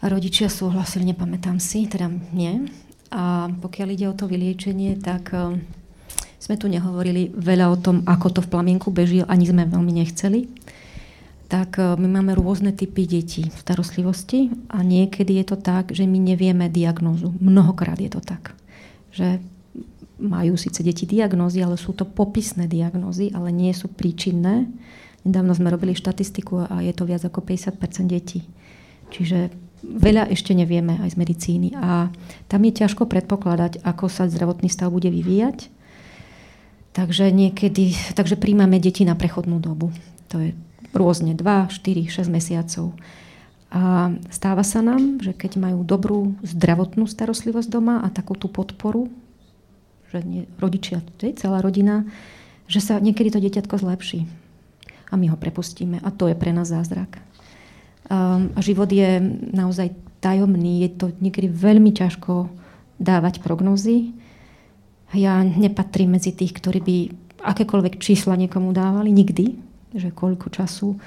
a 0.02 0.04
rodičia 0.10 0.50
súhlasili, 0.50 1.14
nepamätám 1.14 1.62
si, 1.62 1.86
teda 1.86 2.10
nie. 2.34 2.66
A 3.14 3.54
pokiaľ 3.54 3.88
ide 3.94 4.10
o 4.10 4.18
to 4.18 4.26
vyliečenie, 4.26 4.98
tak 4.98 5.30
uh, 5.30 5.54
sme 6.42 6.58
tu 6.58 6.66
nehovorili 6.66 7.30
veľa 7.36 7.66
o 7.70 7.76
tom, 7.78 8.02
ako 8.02 8.26
to 8.34 8.40
v 8.42 8.50
plamienku 8.50 8.90
beží, 8.90 9.22
ani 9.22 9.46
sme 9.46 9.68
veľmi 9.68 9.92
nechceli 9.94 10.50
tak 11.50 11.82
e, 11.82 11.98
my 11.98 12.06
máme 12.06 12.38
rôzne 12.38 12.70
typy 12.70 13.10
detí 13.10 13.50
v 13.50 13.58
starostlivosti 13.58 14.54
a 14.70 14.86
niekedy 14.86 15.42
je 15.42 15.44
to 15.50 15.56
tak, 15.58 15.90
že 15.90 16.06
my 16.06 16.22
nevieme 16.22 16.70
diagnózu. 16.70 17.34
Mnohokrát 17.42 17.98
je 17.98 18.06
to 18.06 18.22
tak, 18.22 18.54
že 19.10 19.42
majú 20.22 20.54
síce 20.54 20.86
deti 20.86 21.10
diagnózy, 21.10 21.58
ale 21.66 21.74
sú 21.74 21.90
to 21.90 22.06
popisné 22.06 22.70
diagnózy, 22.70 23.34
ale 23.34 23.50
nie 23.50 23.74
sú 23.74 23.90
príčinné. 23.90 24.70
Nedávno 25.26 25.52
sme 25.52 25.74
robili 25.74 25.98
štatistiku 25.98 26.70
a 26.70 26.80
je 26.86 26.94
to 26.94 27.04
viac 27.04 27.26
ako 27.26 27.42
50 27.42 27.76
detí. 28.06 28.46
Čiže 29.10 29.50
veľa 29.82 30.28
ešte 30.30 30.54
nevieme 30.54 31.00
aj 31.02 31.16
z 31.16 31.20
medicíny. 31.20 31.68
A 31.76 32.12
tam 32.46 32.60
je 32.62 32.72
ťažko 32.72 33.08
predpokladať, 33.08 33.82
ako 33.82 34.06
sa 34.06 34.30
zdravotný 34.30 34.70
stav 34.70 34.92
bude 34.92 35.08
vyvíjať. 35.10 35.72
Takže 36.94 37.32
niekedy, 37.32 37.96
takže 38.18 38.36
príjmame 38.38 38.78
deti 38.78 39.02
na 39.02 39.16
prechodnú 39.16 39.58
dobu. 39.58 39.90
To 40.30 40.38
je 40.38 40.54
rôzne 40.92 41.38
2, 41.38 41.70
4, 41.70 42.08
6 42.08 42.26
mesiacov. 42.30 42.94
A 43.70 44.10
stáva 44.34 44.66
sa 44.66 44.82
nám, 44.82 45.22
že 45.22 45.30
keď 45.30 45.62
majú 45.62 45.86
dobrú 45.86 46.34
zdravotnú 46.42 47.06
starostlivosť 47.06 47.70
doma 47.70 48.02
a 48.02 48.10
takú 48.10 48.34
tú 48.34 48.50
podporu, 48.50 49.06
že 50.10 50.26
nie, 50.26 50.50
rodičia, 50.58 51.06
celá 51.38 51.62
rodina, 51.62 52.02
že 52.66 52.82
sa 52.82 52.98
niekedy 52.98 53.30
to 53.30 53.38
dieťatko 53.38 53.78
zlepší. 53.78 54.26
A 55.10 55.14
my 55.14 55.30
ho 55.30 55.38
prepustíme. 55.38 56.02
A 56.02 56.10
to 56.10 56.26
je 56.26 56.34
pre 56.34 56.50
nás 56.50 56.70
zázrak. 56.70 57.22
A, 58.10 58.42
a 58.42 58.60
život 58.62 58.90
je 58.90 59.22
naozaj 59.54 59.94
tajomný. 60.18 60.82
Je 60.86 60.90
to 60.90 61.06
niekedy 61.22 61.46
veľmi 61.46 61.94
ťažko 61.94 62.50
dávať 62.98 63.38
prognozy. 63.38 64.18
Ja 65.14 65.42
nepatrím 65.46 66.18
medzi 66.18 66.34
tých, 66.34 66.58
ktorí 66.58 66.78
by 66.82 66.96
akékoľvek 67.42 68.02
čísla 68.02 68.34
niekomu 68.34 68.74
dávali. 68.74 69.14
Nikdy 69.14 69.69
že 69.94 70.14
koľko 70.14 70.50
času. 70.50 70.98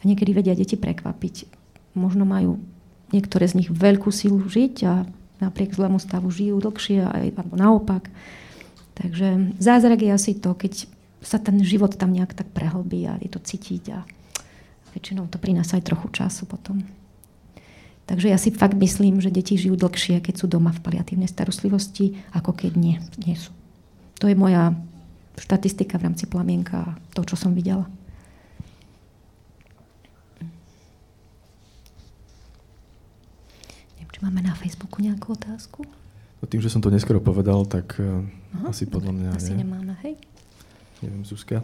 A 0.00 0.02
niekedy 0.02 0.34
vedia 0.34 0.56
deti 0.56 0.74
prekvapiť. 0.74 1.46
Možno 1.94 2.24
majú 2.24 2.58
niektoré 3.12 3.44
z 3.46 3.62
nich 3.62 3.68
veľkú 3.68 4.08
silu 4.08 4.40
žiť 4.42 4.74
a 4.88 5.04
napriek 5.42 5.74
zlému 5.74 6.00
stavu 6.00 6.32
žijú 6.32 6.62
dlhšie, 6.62 7.04
aj, 7.04 7.26
alebo 7.36 7.54
naopak. 7.58 8.08
Takže 8.96 9.58
zázrak 9.58 10.00
je 10.04 10.10
asi 10.12 10.32
to, 10.38 10.54
keď 10.56 10.86
sa 11.22 11.38
ten 11.38 11.62
život 11.62 11.94
tam 11.94 12.10
nejak 12.12 12.34
tak 12.34 12.50
prehlbí 12.50 13.06
a 13.06 13.14
je 13.22 13.30
to 13.30 13.38
cítiť 13.38 13.84
a 13.94 14.02
väčšinou 14.92 15.30
to 15.30 15.38
prináša 15.38 15.78
aj 15.80 15.86
trochu 15.86 16.08
času 16.12 16.44
potom. 16.44 16.82
Takže 18.10 18.28
ja 18.28 18.36
si 18.36 18.50
fakt 18.50 18.74
myslím, 18.74 19.22
že 19.22 19.30
deti 19.30 19.54
žijú 19.54 19.78
dlhšie, 19.78 20.18
keď 20.20 20.34
sú 20.36 20.46
doma 20.50 20.74
v 20.74 20.82
paliatívnej 20.82 21.30
starostlivosti, 21.30 22.18
ako 22.34 22.52
keď 22.52 22.72
nie, 22.74 22.96
nie 23.22 23.38
sú. 23.38 23.54
To 24.18 24.26
je 24.26 24.36
moja 24.36 24.74
štatistika 25.38 25.96
v 25.96 26.10
rámci 26.10 26.28
plamienka 26.28 26.76
a 26.82 26.94
to, 27.14 27.24
čo 27.24 27.38
som 27.38 27.54
videla. 27.56 27.86
Neviem, 33.96 34.10
či 34.11 34.11
máme 34.22 34.40
na 34.40 34.54
Facebooku 34.54 35.02
nejakú 35.02 35.34
otázku? 35.34 35.82
No 36.38 36.44
tým, 36.46 36.62
že 36.62 36.70
som 36.70 36.78
to 36.78 36.88
neskoro 36.88 37.18
povedal, 37.18 37.66
tak 37.66 37.98
uh, 37.98 38.22
asi 38.66 38.86
podľa 38.86 39.12
mňa 39.14 39.28
Asi 39.34 39.52
nie. 39.52 39.66
nemáme, 39.66 39.94
hej? 40.06 40.14
Neviem, 41.02 41.22
Zuzka. 41.26 41.62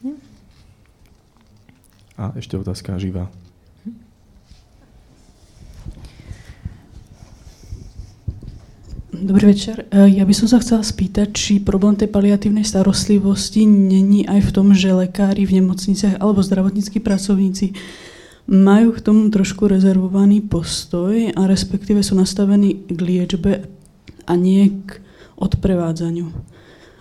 Nie? 0.00 0.14
A 2.14 2.30
ešte 2.38 2.54
otázka 2.54 2.94
živá. 2.96 3.26
Dobrý 9.10 9.50
večer. 9.52 9.90
E, 9.90 10.06
Ja 10.16 10.22
by 10.22 10.34
som 10.34 10.46
sa 10.46 10.62
chcela 10.62 10.86
spýtať, 10.86 11.34
či 11.34 11.52
problém 11.58 11.98
tej 11.98 12.06
paliatívnej 12.08 12.62
starostlivosti 12.62 13.66
není 13.66 14.22
aj 14.24 14.40
v 14.48 14.50
tom, 14.54 14.70
že 14.70 14.94
lekári 14.94 15.42
v 15.44 15.60
nemocniciach 15.60 16.22
alebo 16.22 16.40
zdravotníckí 16.40 17.02
pracovníci 17.02 17.74
majú 18.48 18.96
k 18.96 19.04
tomu 19.04 19.28
trošku 19.28 19.68
rezervovaný 19.68 20.40
postoj 20.40 21.12
a 21.34 21.42
respektíve 21.44 22.00
sú 22.00 22.16
nastavení 22.16 22.86
k 22.88 22.98
liečbe 23.00 23.52
a 24.24 24.32
nie 24.38 24.84
k 24.86 25.02
odprevádzaniu. 25.36 26.30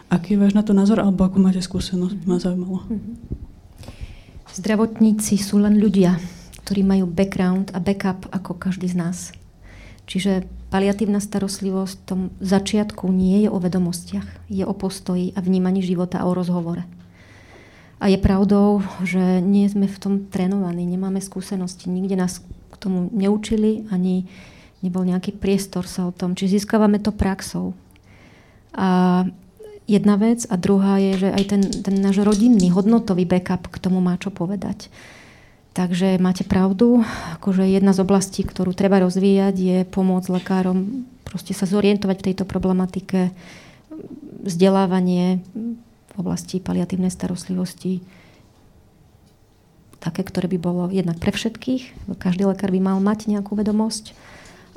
Aký 0.10 0.34
je 0.34 0.42
váš 0.42 0.58
na 0.58 0.66
to 0.66 0.74
názor, 0.74 0.98
alebo 0.98 1.22
akú 1.22 1.38
máte 1.38 1.62
skúsenosť, 1.62 2.18
by 2.18 2.26
ma 2.26 2.38
zaujímalo. 2.42 2.82
Zdravotníci 4.58 5.38
sú 5.38 5.62
len 5.62 5.78
ľudia, 5.78 6.18
ktorí 6.66 6.82
majú 6.82 7.06
background 7.06 7.70
a 7.78 7.80
backup 7.80 8.26
ako 8.34 8.58
každý 8.58 8.90
z 8.90 8.98
nás. 8.98 9.18
Čiže 10.10 10.50
paliatívna 10.74 11.22
starostlivosť 11.22 11.96
v 12.02 12.06
tom 12.10 12.22
začiatku 12.42 13.06
nie 13.14 13.46
je 13.46 13.50
o 13.54 13.62
vedomostiach, 13.62 14.50
je 14.50 14.66
o 14.66 14.74
postoji 14.74 15.38
a 15.38 15.40
vnímaní 15.46 15.86
života 15.86 16.18
a 16.18 16.26
o 16.26 16.34
rozhovore. 16.34 16.90
A 18.00 18.08
je 18.08 18.16
pravdou, 18.16 18.80
že 19.04 19.44
nie 19.44 19.68
sme 19.68 19.88
v 19.88 20.00
tom 20.00 20.14
trénovaní, 20.32 20.88
nemáme 20.88 21.20
skúsenosti, 21.20 21.92
nikde 21.92 22.16
nás 22.16 22.40
k 22.44 22.76
tomu 22.80 23.12
neučili, 23.12 23.84
ani 23.92 24.24
nebol 24.80 25.04
nejaký 25.04 25.36
priestor 25.36 25.84
sa 25.84 26.08
o 26.08 26.16
tom. 26.16 26.32
Čiže 26.32 26.64
získavame 26.64 27.04
to 27.04 27.12
praxou. 27.12 27.76
A 28.72 29.28
jedna 29.84 30.16
vec 30.16 30.48
a 30.48 30.56
druhá 30.56 30.96
je, 31.04 31.28
že 31.28 31.30
aj 31.36 31.44
ten, 31.44 31.62
ten 31.84 31.96
náš 32.00 32.24
rodinný, 32.24 32.72
hodnotový 32.72 33.28
backup 33.28 33.68
k 33.68 33.82
tomu 33.84 34.00
má 34.00 34.16
čo 34.16 34.32
povedať. 34.32 34.88
Takže 35.76 36.16
máte 36.24 36.48
pravdu, 36.48 37.04
akože 37.36 37.68
jedna 37.68 37.92
z 37.92 38.02
oblastí, 38.08 38.48
ktorú 38.48 38.72
treba 38.72 39.04
rozvíjať, 39.04 39.56
je 39.60 39.78
pomôcť 39.92 40.28
lekárom 40.32 41.06
proste 41.30 41.54
sa 41.54 41.70
zorientovať 41.70 42.18
v 42.18 42.28
tejto 42.34 42.44
problematike, 42.50 43.30
vzdelávanie 44.42 45.46
oblasti 46.20 46.60
paliatívnej 46.60 47.10
starostlivosti, 47.10 48.04
také, 50.00 50.24
ktoré 50.24 50.48
by 50.48 50.60
bolo 50.60 50.88
jednak 50.88 51.20
pre 51.20 51.36
všetkých, 51.36 52.16
každý 52.20 52.48
lekár 52.48 52.72
by 52.72 52.80
mal 52.80 52.98
mať 53.04 53.28
nejakú 53.28 53.56
vedomosť 53.56 54.16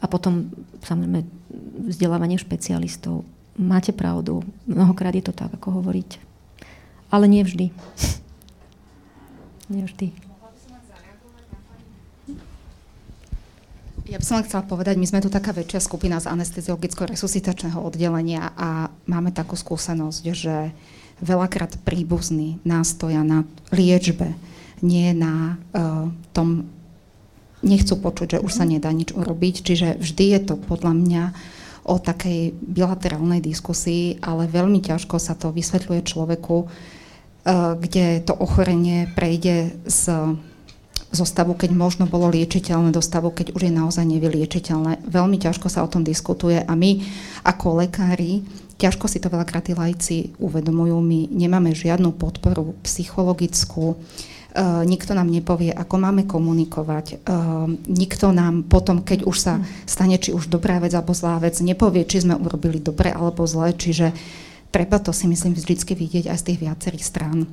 a 0.02 0.10
potom 0.10 0.50
samozrejme 0.82 1.22
vzdelávanie 1.94 2.38
špecialistov. 2.42 3.22
Máte 3.54 3.94
pravdu, 3.94 4.42
mnohokrát 4.66 5.14
je 5.14 5.22
to 5.22 5.34
tak, 5.34 5.54
ako 5.54 5.82
hovoríte. 5.82 6.18
Ale 7.12 7.30
nie 7.30 7.46
vždy. 7.46 7.70
nie 9.72 9.84
vždy. 9.86 10.31
Ja 14.12 14.20
by 14.20 14.28
som 14.28 14.36
len 14.36 14.44
chcela 14.44 14.68
povedať, 14.68 15.00
my 15.00 15.08
sme 15.08 15.24
tu 15.24 15.32
taká 15.32 15.56
väčšia 15.56 15.80
skupina 15.80 16.20
z 16.20 16.28
anesteziologicko-resuscitačného 16.28 17.80
oddelenia 17.80 18.52
a 18.60 18.92
máme 19.08 19.32
takú 19.32 19.56
skúsenosť, 19.56 20.22
že 20.36 20.68
veľakrát 21.24 21.80
príbuzní 21.80 22.60
nástoja 22.60 23.24
na 23.24 23.48
liečbe, 23.72 24.36
nie 24.84 25.16
na 25.16 25.56
uh, 25.72 26.12
tom, 26.36 26.68
nechcú 27.64 27.96
počuť, 28.04 28.36
že 28.36 28.42
už 28.44 28.52
sa 28.52 28.68
nedá 28.68 28.92
nič 28.92 29.16
urobiť. 29.16 29.64
Čiže 29.64 29.88
vždy 29.96 30.24
je 30.36 30.40
to 30.44 30.54
podľa 30.60 30.92
mňa 30.92 31.24
o 31.88 31.96
takej 31.96 32.52
bilaterálnej 32.68 33.40
diskusii, 33.40 34.20
ale 34.20 34.44
veľmi 34.44 34.84
ťažko 34.84 35.16
sa 35.16 35.32
to 35.32 35.56
vysvetľuje 35.56 36.04
človeku, 36.04 36.68
uh, 36.68 37.80
kde 37.80 38.20
to 38.28 38.36
ochorenie 38.36 39.08
prejde 39.16 39.72
z 39.88 40.36
zo 41.12 41.28
stavu, 41.28 41.52
keď 41.52 41.76
možno 41.76 42.08
bolo 42.08 42.32
liečiteľné, 42.32 42.88
do 42.88 43.04
stavu, 43.04 43.30
keď 43.30 43.52
už 43.52 43.68
je 43.68 43.72
naozaj 43.72 44.04
nevyliečiteľné. 44.08 45.04
Veľmi 45.04 45.36
ťažko 45.36 45.68
sa 45.68 45.84
o 45.84 45.92
tom 45.92 46.00
diskutuje 46.00 46.64
a 46.64 46.72
my 46.72 47.04
ako 47.44 47.84
lekári, 47.84 48.40
ťažko 48.80 49.06
si 49.06 49.20
to 49.20 49.28
veľakrát 49.28 49.68
tí 49.68 49.76
lajci 49.76 50.32
uvedomujú, 50.40 50.96
my 50.98 51.28
nemáme 51.30 51.76
žiadnu 51.76 52.16
podporu 52.16 52.74
psychologickú, 52.82 54.00
Uh, 54.52 54.84
nikto 54.84 55.16
nám 55.16 55.32
nepovie, 55.32 55.72
ako 55.72 55.96
máme 55.96 56.28
komunikovať. 56.28 57.24
Uh, 57.24 57.72
nikto 57.88 58.36
nám 58.36 58.68
potom, 58.68 59.00
keď 59.00 59.24
už 59.24 59.36
sa 59.40 59.64
stane 59.88 60.20
či 60.20 60.36
už 60.36 60.52
dobrá 60.52 60.76
vec 60.76 60.92
alebo 60.92 61.16
zlá 61.16 61.40
vec, 61.40 61.56
nepovie, 61.64 62.04
či 62.04 62.20
sme 62.20 62.36
urobili 62.36 62.76
dobre 62.76 63.16
alebo 63.16 63.48
zle. 63.48 63.72
Čiže 63.72 64.12
treba 64.68 65.00
to 65.00 65.08
si 65.16 65.24
myslím 65.24 65.56
vždycky 65.56 65.96
vidieť 65.96 66.28
aj 66.28 66.36
z 66.36 66.46
tých 66.52 66.68
viacerých 66.68 67.00
strán. 67.00 67.48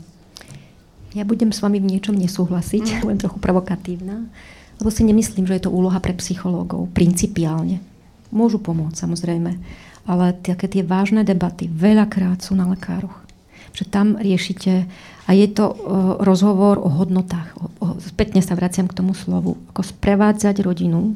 Ja 1.18 1.26
budem 1.26 1.50
s 1.50 1.66
vami 1.66 1.82
v 1.82 1.90
niečom 1.90 2.14
nesúhlasiť, 2.14 3.02
mm. 3.02 3.08
len 3.10 3.18
trochu 3.18 3.42
provokatívna, 3.42 4.30
lebo 4.78 4.90
si 4.94 5.02
nemyslím, 5.02 5.50
že 5.50 5.58
je 5.58 5.64
to 5.66 5.74
úloha 5.74 5.98
pre 5.98 6.14
psychológov, 6.16 6.94
principiálne. 6.94 7.82
Môžu 8.30 8.62
pomôcť, 8.62 8.94
samozrejme, 8.94 9.58
ale 10.06 10.26
také 10.46 10.70
tie 10.70 10.86
vážne 10.86 11.26
debaty 11.26 11.66
veľakrát 11.66 12.46
sú 12.46 12.54
na 12.54 12.70
lekároch. 12.70 13.26
Že 13.74 13.84
tam 13.90 14.08
riešite, 14.18 14.86
a 15.26 15.32
je 15.34 15.48
to 15.50 15.66
uh, 15.70 15.76
rozhovor 16.26 16.82
o 16.82 16.90
hodnotách. 16.90 17.54
O, 17.58 17.70
o, 17.82 17.86
spätne 18.02 18.42
sa 18.42 18.58
vraciam 18.58 18.90
k 18.90 18.98
tomu 18.98 19.14
slovu. 19.14 19.62
Ako 19.74 19.86
sprevádzať 19.86 20.66
rodinu 20.66 21.14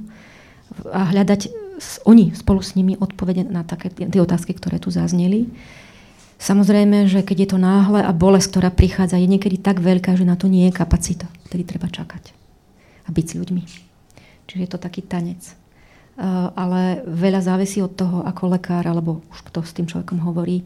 a 0.90 1.10
hľadať 1.10 1.50
s, 1.82 1.98
oni 2.06 2.30
spolu 2.38 2.62
s 2.62 2.78
nimi 2.78 2.94
odpovede 2.94 3.46
na 3.50 3.66
také 3.66 3.90
tie 3.90 4.22
otázky, 4.22 4.54
ktoré 4.54 4.78
tu 4.78 4.94
zazneli. 4.94 5.50
Samozrejme, 6.40 7.08
že 7.08 7.24
keď 7.24 7.38
je 7.40 7.50
to 7.56 7.60
náhle 7.62 8.04
a 8.04 8.12
bolesť, 8.12 8.58
ktorá 8.58 8.70
prichádza, 8.74 9.22
je 9.22 9.32
niekedy 9.32 9.58
tak 9.60 9.80
veľká, 9.80 10.18
že 10.20 10.28
na 10.28 10.36
to 10.36 10.52
nie 10.52 10.68
je 10.68 10.76
kapacita. 10.76 11.28
Tedy 11.48 11.64
treba 11.64 11.88
čakať 11.88 12.44
a 13.08 13.10
byť 13.12 13.26
s 13.26 13.34
ľuďmi. 13.36 13.64
Čiže 14.48 14.62
je 14.64 14.70
to 14.70 14.80
taký 14.80 15.04
tanec. 15.04 15.40
Uh, 16.14 16.54
ale 16.54 17.02
veľa 17.10 17.42
závisí 17.42 17.82
od 17.82 17.98
toho, 17.98 18.22
ako 18.22 18.54
lekár, 18.54 18.86
alebo 18.86 19.26
už 19.34 19.50
kto 19.50 19.66
s 19.66 19.74
tým 19.74 19.90
človekom 19.90 20.22
hovorí, 20.22 20.62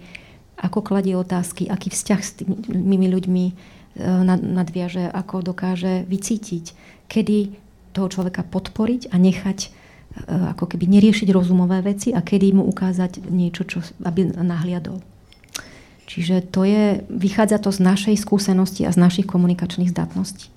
ako 0.60 0.84
kladie 0.84 1.16
otázky, 1.16 1.72
aký 1.72 1.88
vzťah 1.88 2.20
s 2.20 2.32
tými 2.44 3.08
ľuďmi 3.08 3.46
uh, 3.48 4.28
nadviaže, 4.28 5.08
ako 5.08 5.56
dokáže 5.56 6.04
vycítiť, 6.04 6.66
kedy 7.08 7.56
toho 7.96 8.12
človeka 8.12 8.44
podporiť 8.44 9.08
a 9.08 9.16
nechať 9.16 9.60
uh, 10.28 10.52
ako 10.52 10.76
keby 10.76 10.84
neriešiť 11.00 11.32
rozumové 11.32 11.80
veci 11.80 12.12
a 12.12 12.20
kedy 12.20 12.52
mu 12.52 12.68
ukázať 12.68 13.24
niečo, 13.32 13.64
čo, 13.64 13.80
aby 14.04 14.28
nahliadol. 14.36 15.00
Čiže 16.08 16.48
to 16.48 16.64
je, 16.64 17.04
vychádza 17.12 17.60
to 17.60 17.70
z 17.70 17.84
našej 17.84 18.16
skúsenosti 18.16 18.88
a 18.88 18.96
z 18.96 18.98
našich 18.98 19.28
komunikačných 19.28 19.92
zdatností. 19.92 20.48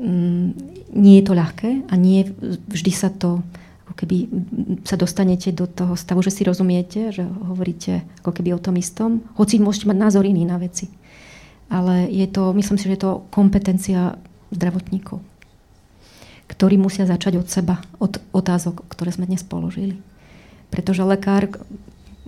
Mm, 0.00 0.56
nie 0.96 1.20
je 1.20 1.24
to 1.28 1.36
ľahké 1.36 1.84
a 1.86 1.94
nie 1.94 2.24
vždy 2.66 2.92
sa 2.96 3.12
to, 3.12 3.44
ako 3.84 3.94
keby 3.94 4.16
sa 4.88 4.96
dostanete 4.96 5.52
do 5.52 5.68
toho 5.68 5.94
stavu, 6.00 6.24
že 6.24 6.32
si 6.32 6.48
rozumiete, 6.48 7.12
že 7.12 7.28
hovoríte 7.28 8.02
ako 8.24 8.32
keby 8.32 8.56
o 8.56 8.62
tom 8.64 8.80
istom, 8.80 9.20
hoci 9.36 9.60
môžete 9.60 9.92
mať 9.92 9.98
názor 10.00 10.24
iný 10.24 10.48
na 10.48 10.56
veci. 10.56 10.88
Ale 11.68 12.08
je 12.08 12.24
to, 12.26 12.56
myslím 12.56 12.80
si, 12.80 12.88
že 12.88 12.96
je 12.96 13.04
to 13.04 13.22
kompetencia 13.28 14.16
zdravotníkov, 14.48 15.20
ktorí 16.48 16.80
musia 16.80 17.04
začať 17.04 17.44
od 17.44 17.46
seba, 17.52 17.84
od 18.00 18.16
otázok, 18.32 18.88
ktoré 18.88 19.12
sme 19.12 19.28
dnes 19.28 19.44
položili. 19.44 20.00
Pretože 20.72 21.04
lekár, 21.04 21.52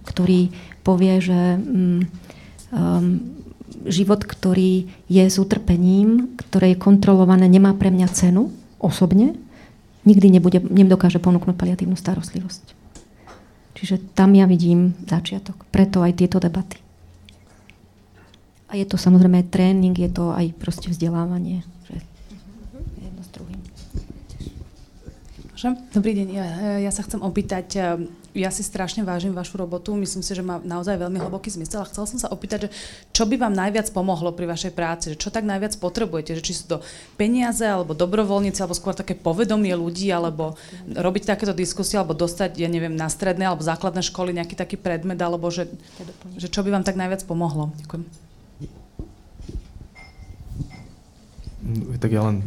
ktorý 0.07 0.55
povie, 0.87 1.19
že 1.19 1.59
um, 1.59 2.07
život, 3.87 4.23
ktorý 4.23 4.87
je 5.11 5.25
s 5.27 5.37
utrpením, 5.39 6.39
ktoré 6.39 6.75
je 6.75 6.83
kontrolované, 6.83 7.47
nemá 7.51 7.75
pre 7.75 7.91
mňa 7.91 8.09
cenu 8.11 8.55
osobne, 8.79 9.35
nikdy 10.07 10.31
nebude, 10.31 10.63
nedokáže 10.63 11.19
ponúknuť 11.19 11.55
paliatívnu 11.59 11.99
starostlivosť. 11.99 12.75
Čiže 13.77 14.01
tam 14.17 14.33
ja 14.33 14.49
vidím 14.49 14.97
začiatok. 15.05 15.69
Preto 15.69 16.01
aj 16.01 16.17
tieto 16.17 16.41
debaty. 16.41 16.81
A 18.67 18.75
je 18.75 18.87
to 18.89 18.99
samozrejme 18.99 19.45
aj 19.45 19.53
tréning, 19.53 19.95
je 19.95 20.11
to 20.11 20.33
aj 20.33 20.51
proste 20.57 20.91
vzdelávanie. 20.91 21.63
Že 21.87 21.97
jedno 23.05 23.23
s 23.23 23.31
druhým. 23.31 23.61
Dobrý 25.93 26.13
deň, 26.15 26.29
ja, 26.31 26.47
ja 26.79 26.91
sa 26.95 27.03
chcem 27.03 27.21
opýtať, 27.23 27.99
ja 28.37 28.53
si 28.53 28.61
strašne 28.61 29.01
vážim 29.01 29.33
vašu 29.33 29.57
robotu, 29.57 29.97
myslím 29.97 30.21
si, 30.21 30.37
že 30.37 30.45
má 30.45 30.61
naozaj 30.61 31.01
veľmi 31.01 31.17
hlboký 31.25 31.49
zmysel 31.49 31.81
a 31.81 31.89
chcela 31.89 32.05
som 32.05 32.21
sa 32.21 32.29
opýtať, 32.29 32.69
že 32.69 32.71
čo 33.17 33.25
by 33.25 33.41
vám 33.41 33.57
najviac 33.57 33.89
pomohlo 33.97 34.37
pri 34.37 34.45
vašej 34.45 34.77
práci, 34.77 35.17
že 35.17 35.21
čo 35.21 35.33
tak 35.33 35.49
najviac 35.49 35.73
potrebujete, 35.81 36.37
že 36.37 36.45
či 36.45 36.53
sú 36.53 36.65
to 36.69 36.77
peniaze, 37.17 37.65
alebo 37.65 37.97
dobrovoľníci, 37.97 38.61
alebo 38.61 38.77
skôr 38.77 38.93
také 38.93 39.17
povedomie 39.17 39.73
ľudí, 39.73 40.13
alebo 40.13 40.61
robiť 40.93 41.33
takéto 41.33 41.57
diskusie, 41.57 41.97
alebo 41.97 42.13
dostať, 42.13 42.61
ja 42.61 42.69
neviem, 42.69 42.93
na 42.93 43.09
stredné 43.09 43.49
alebo 43.49 43.65
základné 43.65 44.05
školy 44.05 44.37
nejaký 44.37 44.53
taký 44.53 44.77
predmet, 44.77 45.19
alebo 45.19 45.49
že, 45.49 45.73
že 46.37 46.53
čo 46.53 46.61
by 46.61 46.77
vám 46.77 46.85
tak 46.85 47.01
najviac 47.01 47.25
pomohlo. 47.25 47.73
Ďakujem. 47.89 48.05
Tak 51.99 52.11
ja 52.15 52.23
len 52.23 52.47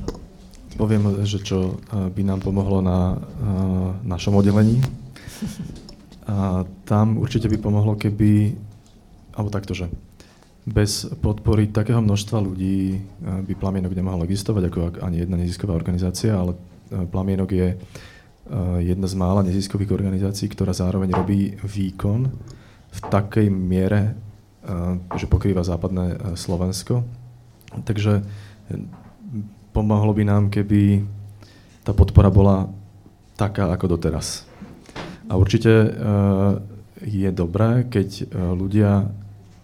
poviem, 0.79 1.27
že 1.27 1.43
čo 1.43 1.75
eh, 1.75 2.07
by 2.07 2.21
nám 2.23 2.39
pomohlo 2.39 2.79
na 2.79 3.19
uh, 3.19 3.91
našom 4.07 4.39
oddelení. 4.39 4.79
A 6.29 6.61
tam 6.85 7.17
určite 7.17 7.49
by 7.49 7.57
pomohlo, 7.57 7.97
keby, 7.97 8.53
alebo 9.33 9.49
takto, 9.49 9.73
že 9.73 9.89
bez 10.69 11.09
podpory 11.17 11.73
takého 11.73 11.97
množstva 11.97 12.37
ľudí 12.37 12.93
eh, 12.93 12.99
by 13.41 13.53
Plamienok 13.57 13.97
nemohol 13.97 14.29
existovať 14.29 14.69
ako 14.69 14.79
ani 15.01 15.25
jedna 15.25 15.41
nezisková 15.41 15.73
organizácia, 15.73 16.37
ale 16.37 16.53
Plamienok 16.89 17.53
je 17.53 17.77
jedna 18.81 19.05
z 19.05 19.13
mála 19.13 19.45
neziskových 19.45 19.93
organizácií, 19.93 20.49
ktorá 20.49 20.73
zároveň 20.73 21.13
robí 21.13 21.53
výkon 21.61 22.25
v 22.89 22.99
takej 23.13 23.45
miere, 23.53 24.17
že 25.13 25.29
pokrýva 25.29 25.61
západné 25.61 26.33
Slovensko. 26.33 27.05
Takže 27.85 28.25
pomohlo 29.69 30.17
by 30.17 30.23
nám, 30.25 30.43
keby 30.49 31.05
tá 31.85 31.93
podpora 31.93 32.33
bola 32.33 32.65
taká 33.37 33.69
ako 33.69 33.97
doteraz. 33.97 34.48
A 35.29 35.37
určite 35.37 35.69
uh, 35.69 36.57
je 37.05 37.29
dobré, 37.29 37.85
keď 37.85 38.09
uh, 38.09 38.57
ľudia 38.57 39.07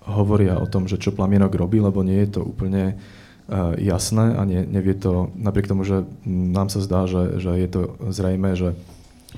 hovoria 0.06 0.62
o 0.62 0.70
tom, 0.70 0.86
že 0.86 1.02
čo 1.02 1.18
plamienok 1.18 1.58
robí, 1.58 1.82
lebo 1.82 2.06
nie 2.06 2.22
je 2.24 2.38
to 2.38 2.42
úplne 2.46 2.94
uh, 2.94 3.74
jasné 3.82 4.38
a 4.38 4.46
nie, 4.46 4.62
nevie 4.62 4.94
to, 4.94 5.34
napriek 5.34 5.66
tomu, 5.66 5.82
že 5.82 6.06
nám 6.30 6.70
sa 6.70 6.86
zdá, 6.86 7.10
že, 7.10 7.42
že 7.42 7.52
je 7.58 7.70
to 7.70 7.82
zrejme, 8.14 8.54
že 8.54 8.78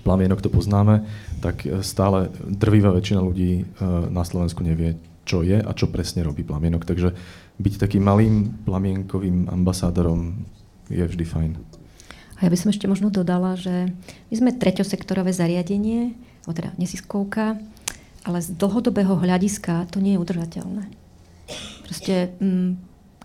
plamienok 0.03 0.43
to 0.43 0.51
poznáme, 0.51 1.07
tak 1.41 1.65
stále 1.81 2.29
drvivá 2.45 2.93
väčšina 2.93 3.17
ľudí 3.17 3.65
na 4.13 4.21
Slovensku 4.21 4.61
nevie, 4.61 4.93
čo 5.25 5.41
je 5.41 5.57
a 5.57 5.71
čo 5.73 5.89
presne 5.89 6.21
robí 6.21 6.45
plamienok. 6.45 6.85
Takže 6.85 7.17
byť 7.57 7.73
takým 7.81 8.05
malým 8.05 8.61
plamienkovým 8.61 9.49
ambasádorom 9.49 10.37
je 10.93 11.01
vždy 11.01 11.25
fajn. 11.25 11.51
A 12.37 12.45
ja 12.45 12.49
by 12.53 12.57
som 12.57 12.69
ešte 12.69 12.85
možno 12.85 13.09
dodala, 13.09 13.57
že 13.57 13.89
my 14.29 14.35
sme 14.37 14.51
treťosektorové 14.53 15.33
zariadenie, 15.33 16.13
alebo 16.45 16.53
teda 16.53 16.71
neziskovka, 16.77 17.57
ale 18.21 18.37
z 18.45 18.53
dlhodobého 18.53 19.17
hľadiska 19.17 19.89
to 19.89 19.97
nie 19.97 20.13
je 20.13 20.21
udržateľné. 20.21 20.83
Proste, 21.87 22.35
mm, 22.37 22.77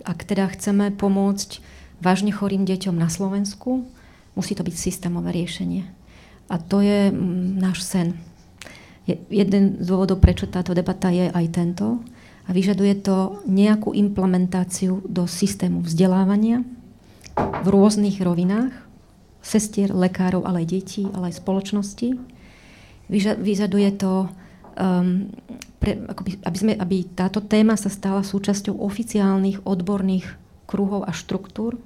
ak 0.07 0.25
teda 0.25 0.49
chceme 0.57 0.95
pomôcť 0.97 1.61
vážne 2.01 2.33
chorým 2.33 2.65
deťom 2.65 2.97
na 2.97 3.13
Slovensku, 3.13 3.85
musí 4.33 4.57
to 4.57 4.65
byť 4.65 4.75
systémové 4.75 5.35
riešenie. 5.37 5.85
A 6.49 6.57
to 6.57 6.81
je 6.81 7.13
mm, 7.13 7.61
náš 7.61 7.85
sen. 7.85 8.17
Je, 9.05 9.19
jeden 9.29 9.83
z 9.83 9.87
dôvodov, 9.87 10.23
prečo 10.23 10.49
táto 10.49 10.73
debata 10.73 11.13
je 11.13 11.29
aj 11.29 11.47
tento. 11.53 12.01
A 12.47 12.51
vyžaduje 12.51 13.03
to 13.03 13.45
nejakú 13.47 13.95
implementáciu 13.95 15.05
do 15.07 15.29
systému 15.31 15.85
vzdelávania, 15.85 16.67
v 17.37 17.67
rôznych 17.71 18.21
rovinách, 18.21 18.75
sestier, 19.43 19.91
lekárov, 19.91 20.47
ale 20.47 20.63
aj 20.63 20.69
detí, 20.71 21.03
ale 21.13 21.35
aj 21.35 21.43
spoločnosti. 21.43 22.09
Vyžaduje 23.11 23.91
to, 23.99 24.31
um, 24.79 25.29
pre, 25.83 25.99
akoby, 25.99 26.39
aby, 26.47 26.57
sme, 26.57 26.73
aby 26.79 26.97
táto 27.13 27.43
téma 27.43 27.75
sa 27.75 27.91
stala 27.91 28.23
súčasťou 28.23 28.79
oficiálnych 28.79 29.67
odborných 29.67 30.39
kruhov 30.71 31.05
a 31.05 31.13
štruktúr, 31.13 31.77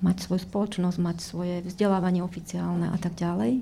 mať 0.00 0.24
svoju 0.24 0.40
spoločnosť, 0.46 0.96
mať 1.02 1.16
svoje 1.20 1.54
vzdelávanie 1.66 2.22
oficiálne 2.22 2.88
a 2.88 2.98
tak 3.00 3.18
ďalej. 3.18 3.60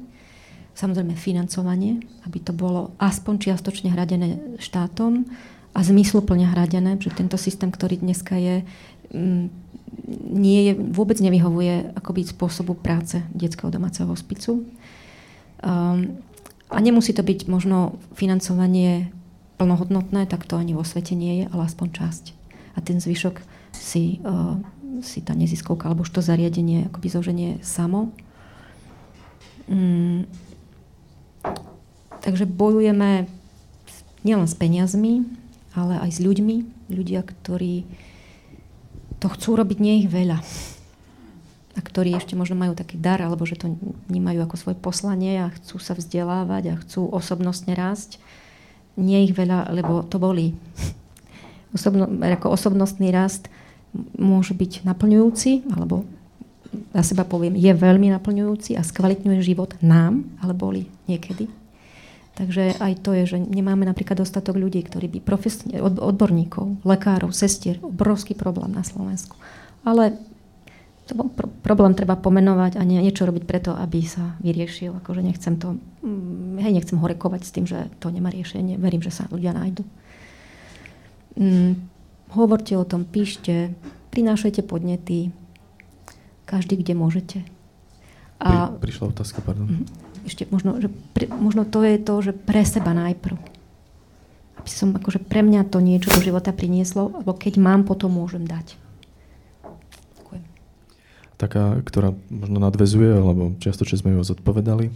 Samozrejme 0.73 1.15
financovanie, 1.17 2.05
aby 2.25 2.39
to 2.41 2.53
bolo 2.57 2.97
aspoň 2.97 3.51
čiastočne 3.51 3.93
hradené 3.93 4.57
štátom 4.57 5.29
a 5.73 5.81
zmysluplne 5.81 6.49
hradené, 6.49 6.97
že 7.01 7.13
tento 7.13 7.37
systém, 7.37 7.69
ktorý 7.69 8.01
dneska 8.01 8.37
je, 8.37 8.65
nie 10.33 10.61
je, 10.67 10.73
vôbec 10.75 11.21
nevyhovuje 11.21 11.93
akoby 11.95 12.25
spôsobu 12.27 12.75
práce 12.75 13.21
detského 13.37 13.69
domáceho 13.69 14.09
hospicu. 14.09 14.65
Um, 15.63 16.19
a 16.73 16.81
nemusí 16.81 17.13
to 17.13 17.21
byť 17.21 17.47
možno 17.53 18.01
financovanie 18.17 19.13
plnohodnotné, 19.61 20.25
tak 20.27 20.49
to 20.49 20.57
ani 20.57 20.73
vo 20.73 20.83
svete 20.83 21.13
nie 21.13 21.45
je, 21.45 21.47
ale 21.53 21.69
aspoň 21.69 21.89
časť. 21.93 22.25
A 22.75 22.79
ten 22.81 22.99
zvyšok 22.99 23.45
si, 23.77 24.25
uh, 24.25 24.57
si 25.05 25.21
tá 25.21 25.37
neziskovka 25.37 25.87
alebo 25.87 26.09
to 26.09 26.25
zariadenie 26.25 26.89
akoby 26.89 27.09
zoženie 27.13 27.51
samo. 27.61 28.11
Um, 29.69 30.25
takže 32.25 32.49
bojujeme 32.49 33.29
nielen 34.25 34.49
s 34.49 34.57
peniazmi, 34.57 35.29
ale 35.77 36.01
aj 36.01 36.11
s 36.17 36.19
ľuďmi. 36.25 36.57
Ľudia, 36.89 37.21
ktorí 37.23 37.85
to 39.23 39.31
chcú 39.31 39.55
robiť 39.55 39.79
nie 39.79 40.03
ich 40.03 40.11
veľa. 40.11 40.43
A 41.73 41.81
ktorí 41.81 42.13
ešte 42.13 42.35
možno 42.35 42.59
majú 42.59 42.75
taký 42.75 42.99
dar, 42.99 43.23
alebo 43.23 43.47
že 43.47 43.57
to 43.57 43.73
vnímajú 44.11 44.45
ako 44.45 44.57
svoje 44.59 44.77
poslanie 44.77 45.41
a 45.41 45.55
chcú 45.55 45.79
sa 45.79 45.95
vzdelávať 45.95 46.75
a 46.75 46.81
chcú 46.83 47.07
osobnostne 47.09 47.73
rásť. 47.73 48.19
Nie 48.99 49.25
ich 49.25 49.33
veľa, 49.33 49.73
lebo 49.73 50.05
to 50.05 50.19
bolí. 50.19 50.53
Osobno, 51.77 52.05
ako 52.05 52.53
osobnostný 52.53 53.09
rast 53.09 53.49
môže 54.21 54.53
byť 54.53 54.85
naplňujúci, 54.85 55.73
alebo 55.73 56.05
za 56.93 57.01
seba 57.01 57.25
poviem, 57.25 57.57
je 57.57 57.73
veľmi 57.73 58.13
naplňujúci 58.13 58.77
a 58.77 58.85
skvalitňuje 58.85 59.41
život 59.41 59.73
nám, 59.81 60.25
ale 60.45 60.53
boli 60.53 60.83
niekedy. 61.09 61.62
Takže 62.33 62.81
aj 62.81 63.05
to 63.05 63.13
je, 63.13 63.37
že 63.37 63.39
nemáme 63.39 63.85
napríklad 63.85 64.25
dostatok 64.25 64.57
ľudí, 64.57 64.81
ktorí 64.81 65.05
by 65.13 65.21
profesne, 65.21 65.77
odborníkov, 65.85 66.81
lekárov, 66.81 67.29
sestier, 67.37 67.77
obrovský 67.85 68.33
problém 68.33 68.73
na 68.73 68.81
Slovensku. 68.81 69.37
Ale 69.85 70.17
to 71.05 71.13
problém 71.61 71.93
treba 71.93 72.17
pomenovať 72.17 72.81
a 72.81 72.83
nie, 72.89 73.05
niečo 73.05 73.29
robiť 73.29 73.45
preto, 73.45 73.77
aby 73.77 74.01
sa 74.09 74.41
vyriešil. 74.41 74.97
Akože 75.05 75.21
nechcem 75.21 75.61
to, 75.61 75.77
mm, 76.01 76.57
hej, 76.65 76.73
nechcem 76.73 76.97
horekovať 76.97 77.43
s 77.45 77.53
tým, 77.53 77.69
že 77.69 77.93
to 78.01 78.09
nemá 78.09 78.33
riešenie. 78.33 78.81
Verím, 78.81 79.05
že 79.05 79.13
sa 79.13 79.29
ľudia 79.29 79.53
nájdu. 79.53 79.85
Mm, 81.37 81.85
hovorte 82.33 82.81
o 82.81 82.89
tom, 82.89 83.05
píšte, 83.05 83.77
prinášajte 84.09 84.65
podnety, 84.65 85.37
každý, 86.49 86.81
kde 86.81 86.97
môžete. 86.97 87.39
A, 88.41 88.73
Pri, 88.73 88.89
prišla 88.89 89.13
otázka, 89.13 89.45
pardon. 89.45 89.69
Mm-hmm 89.69 90.12
ešte 90.27 90.47
možno, 90.51 90.79
že 90.79 90.89
pre, 91.15 91.27
možno 91.31 91.67
to 91.67 91.83
je 91.83 91.97
to, 91.99 92.15
že 92.23 92.33
pre 92.35 92.63
seba 92.63 92.95
najprv. 92.95 93.37
Aby 94.63 94.71
som 94.71 94.95
akože 94.95 95.19
pre 95.23 95.43
mňa 95.43 95.67
to 95.67 95.83
niečo 95.83 96.15
do 96.15 96.23
života 96.23 96.55
prinieslo, 96.55 97.11
alebo 97.11 97.35
keď 97.35 97.59
mám, 97.59 97.83
potom 97.83 98.15
môžem 98.15 98.47
dať. 98.47 98.79
Ďakujem. 100.19 100.43
Taká, 101.39 101.83
ktorá 101.83 102.15
možno 102.31 102.59
nadvezuje, 102.63 103.11
alebo 103.11 103.59
čiastočne 103.59 103.99
sme 103.99 104.11
ju 104.15 104.23
zodpovedali, 104.23 104.95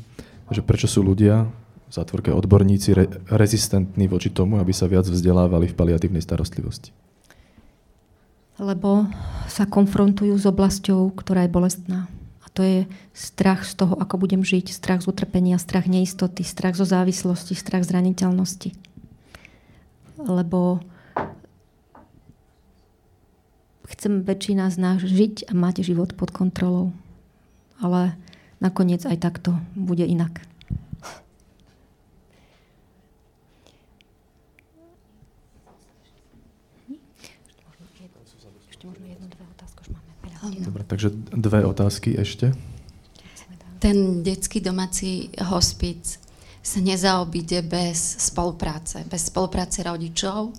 že 0.54 0.62
prečo 0.62 0.86
sú 0.86 1.02
ľudia 1.02 1.50
v 1.86 1.92
zátvorke 1.94 2.30
odborníci 2.30 2.94
re, 2.94 3.06
rezistentní 3.30 4.06
voči 4.06 4.30
tomu, 4.30 4.58
aby 4.62 4.70
sa 4.70 4.86
viac 4.86 5.06
vzdelávali 5.06 5.70
v 5.70 5.74
paliatívnej 5.74 6.22
starostlivosti? 6.22 6.94
Lebo 8.56 9.10
sa 9.50 9.68
konfrontujú 9.68 10.32
s 10.38 10.46
oblasťou, 10.48 11.12
ktorá 11.12 11.44
je 11.44 11.50
bolestná 11.52 12.08
to 12.54 12.60
je 12.62 12.78
strach 13.14 13.66
z 13.66 13.74
toho, 13.78 13.94
ako 13.98 14.22
budem 14.22 14.42
žiť, 14.46 14.70
strach 14.70 15.02
z 15.02 15.10
utrpenia, 15.10 15.58
strach 15.58 15.90
neistoty, 15.90 16.46
strach 16.46 16.78
zo 16.78 16.86
závislosti, 16.86 17.54
strach 17.54 17.82
zraniteľnosti. 17.82 18.74
Lebo 20.20 20.82
chcem 23.86 24.26
väčšina 24.26 24.68
z 24.70 24.76
nás 24.76 24.98
žiť 25.02 25.50
a 25.50 25.52
mať 25.54 25.86
život 25.86 26.14
pod 26.18 26.34
kontrolou. 26.34 26.92
Ale 27.78 28.16
nakoniec 28.58 29.04
aj 29.04 29.20
takto 29.20 29.56
bude 29.76 30.02
inak. 30.02 30.42
Dobre, 40.50 40.82
takže 40.84 41.10
dve 41.32 41.66
otázky 41.66 42.16
ešte. 42.18 42.54
Ten 43.76 44.22
detský 44.24 44.64
domáci 44.64 45.28
hospic 45.42 46.18
sa 46.66 46.82
nezaobíde 46.82 47.62
bez 47.62 48.18
spolupráce, 48.18 49.06
bez 49.06 49.30
spolupráce 49.30 49.86
rodičov 49.86 50.50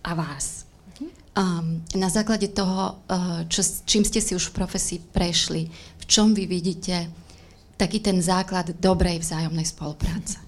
a 0.00 0.10
vás. 0.16 0.64
Um, 1.34 1.82
na 1.98 2.06
základe 2.08 2.48
toho, 2.54 3.02
uh, 3.10 3.42
čo, 3.50 3.60
čím 3.84 4.06
ste 4.06 4.22
si 4.22 4.38
už 4.38 4.54
v 4.54 4.56
profesii 4.62 4.98
prešli, 5.02 5.66
v 5.98 6.04
čom 6.06 6.30
vy 6.30 6.46
vidíte 6.46 7.10
taký 7.74 7.98
ten 7.98 8.22
základ 8.22 8.70
dobrej 8.78 9.18
vzájomnej 9.18 9.66
spolupráce. 9.66 10.38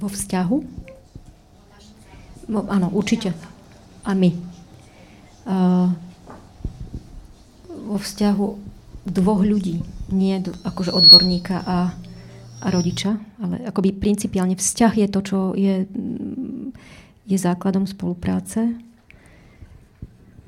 Vo 0.00 0.08
vzťahu? 0.08 0.89
No, 2.50 2.66
áno, 2.66 2.90
určite. 2.90 3.30
A 4.02 4.10
my. 4.10 4.34
Uh, 5.46 5.94
vo 7.70 7.98
vzťahu 7.98 8.46
dvoch 9.06 9.42
ľudí, 9.46 9.82
nie 10.10 10.34
akože 10.42 10.90
odborníka 10.90 11.62
a, 11.62 11.94
a 12.60 12.66
rodiča, 12.70 13.16
ale 13.38 13.62
akoby 13.66 13.94
principiálne 13.94 14.58
vzťah 14.58 14.92
je 14.98 15.08
to, 15.08 15.20
čo 15.22 15.38
je, 15.54 15.86
je 17.26 17.36
základom 17.38 17.86
spolupráce. 17.86 18.74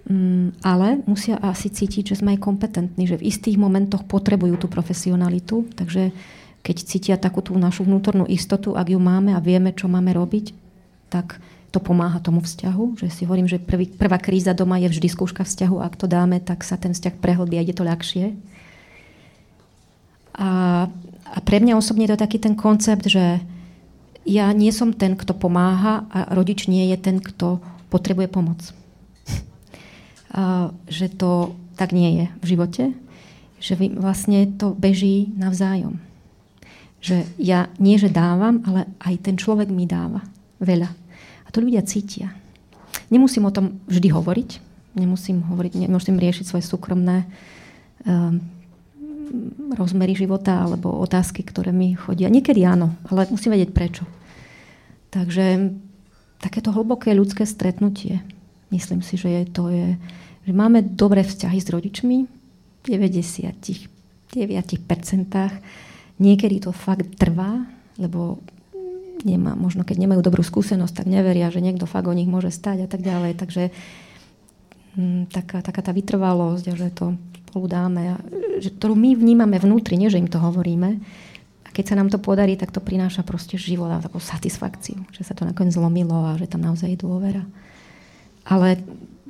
Um, 0.03 0.51
ale 0.67 0.99
musia 1.07 1.39
asi 1.39 1.71
cítiť, 1.71 2.15
že 2.15 2.19
sme 2.19 2.35
aj 2.35 2.43
kompetentní, 2.43 3.07
že 3.07 3.23
v 3.23 3.31
istých 3.31 3.55
momentoch 3.55 4.03
potrebujú 4.03 4.59
tú 4.59 4.67
profesionalitu, 4.67 5.71
takže 5.79 6.11
keď 6.63 6.77
cítia 6.83 7.17
takú 7.19 7.43
tú 7.43 7.55
našu 7.59 7.87
vnútornú 7.87 8.27
istotu, 8.27 8.75
ak 8.75 8.91
ju 8.91 8.99
máme 8.99 9.35
a 9.35 9.43
vieme, 9.43 9.75
čo 9.75 9.91
máme 9.91 10.15
robiť, 10.15 10.55
tak 11.11 11.43
to 11.73 11.81
pomáha 11.81 12.21
tomu 12.21 12.45
vzťahu. 12.45 13.01
Že 13.01 13.09
si 13.09 13.23
hovorím, 13.25 13.49
že 13.49 13.57
prvý, 13.57 13.89
prvá 13.89 14.21
kríza 14.21 14.53
doma 14.53 14.77
je 14.77 14.93
vždy 14.93 15.09
skúška 15.09 15.43
vzťahu. 15.43 15.81
Ak 15.81 15.97
to 15.97 16.05
dáme, 16.05 16.37
tak 16.45 16.61
sa 16.63 16.77
ten 16.77 16.93
vzťah 16.93 17.17
prehlbí 17.17 17.57
a 17.57 17.65
ide 17.65 17.73
to 17.73 17.89
ľahšie. 17.89 18.37
A, 20.37 20.51
a 21.25 21.39
pre 21.43 21.59
mňa 21.65 21.81
osobne 21.81 22.05
je 22.05 22.13
to 22.13 22.23
taký 22.23 22.37
ten 22.37 22.53
koncept, 22.53 23.09
že 23.09 23.41
ja 24.29 24.47
nie 24.53 24.71
som 24.71 24.93
ten, 24.93 25.17
kto 25.17 25.33
pomáha 25.35 26.07
a 26.13 26.31
rodič 26.37 26.69
nie 26.69 26.93
je 26.93 26.97
ten, 27.01 27.17
kto 27.19 27.59
potrebuje 27.89 28.29
pomoc. 28.29 28.61
A, 30.33 30.73
že 30.87 31.09
to 31.09 31.57
tak 31.81 31.97
nie 31.97 32.21
je 32.21 32.27
v 32.41 32.45
živote. 32.45 32.85
Že 33.65 33.97
vlastne 33.97 34.45
to 34.61 34.77
beží 34.77 35.33
navzájom 35.37 36.01
že 37.03 37.27
ja 37.35 37.67
nie, 37.83 37.99
že 37.99 38.15
dávam, 38.15 38.63
ale 38.63 38.87
aj 39.03 39.27
ten 39.27 39.35
človek 39.35 39.69
mi 39.69 39.91
dáva 39.91 40.23
veľa. 40.63 41.02
To 41.53 41.61
ľudia 41.61 41.85
cítia. 41.85 42.33
Nemusím 43.13 43.45
o 43.45 43.53
tom 43.53 43.81
vždy 43.89 44.09
hovoriť, 44.09 44.51
nemusím, 44.97 45.45
hovoriť, 45.45 45.85
nemusím 45.85 46.17
riešiť 46.17 46.45
svoje 46.49 46.65
súkromné 46.65 47.29
um, 48.09 48.41
rozmery 49.77 50.17
života 50.17 50.65
alebo 50.65 50.93
otázky, 51.01 51.45
ktoré 51.45 51.73
mi 51.73 51.93
chodia. 51.93 52.33
Niekedy 52.33 52.65
áno, 52.65 52.97
ale 53.09 53.29
musím 53.29 53.53
vedieť 53.53 53.73
prečo. 53.73 54.05
Takže 55.13 55.77
takéto 56.41 56.73
hlboké 56.73 57.13
ľudské 57.13 57.45
stretnutie, 57.45 58.25
myslím 58.73 59.05
si, 59.05 59.21
že 59.21 59.29
je, 59.29 59.43
to 59.45 59.69
je, 59.69 60.01
že 60.49 60.53
máme 60.57 60.81
dobré 60.81 61.21
vzťahy 61.21 61.59
s 61.61 61.69
rodičmi 61.69 62.17
v 62.83 62.87
99%, 62.89 63.93
Niekedy 66.23 66.63
to 66.63 66.71
fakt 66.71 67.19
trvá, 67.19 67.67
lebo 67.99 68.39
nemá, 69.25 69.55
možno 69.55 69.87
keď 69.87 70.03
nemajú 70.03 70.21
dobrú 70.21 70.43
skúsenosť, 70.43 71.03
tak 71.03 71.07
neveria, 71.07 71.51
že 71.53 71.63
niekto 71.65 71.87
fakt 71.87 72.07
o 72.07 72.15
nich 72.17 72.31
môže 72.31 72.51
stať 72.51 72.85
a 72.85 72.89
tak 72.89 73.03
ďalej. 73.03 73.39
Takže 73.39 73.63
m, 74.97 75.01
mm, 75.01 75.23
taká, 75.33 75.63
taká 75.63 75.81
tá 75.81 75.93
vytrvalosť, 75.95 76.65
že 76.75 76.89
to 76.93 77.17
spolu 77.53 77.69
dáme, 77.69 78.03
a, 78.13 78.17
že, 78.65 78.73
ktorú 78.73 78.97
my 78.97 79.13
vnímame 79.13 79.61
vnútri, 79.61 80.01
nie 80.01 80.09
že 80.09 80.17
im 80.17 80.25
to 80.25 80.41
hovoríme. 80.41 80.97
A 81.63 81.69
keď 81.69 81.93
sa 81.93 81.99
nám 82.01 82.09
to 82.09 82.17
podarí, 82.17 82.57
tak 82.57 82.73
to 82.73 82.81
prináša 82.81 83.21
proste 83.21 83.61
život 83.61 83.93
a 83.93 84.01
takú 84.01 84.17
satisfakciu, 84.17 85.05
že 85.13 85.21
sa 85.21 85.37
to 85.37 85.45
nakoniec 85.45 85.77
zlomilo 85.77 86.33
a 86.33 86.41
že 86.41 86.49
tam 86.49 86.65
naozaj 86.65 86.97
je 86.97 87.05
dôvera. 87.05 87.45
Ale 88.47 88.83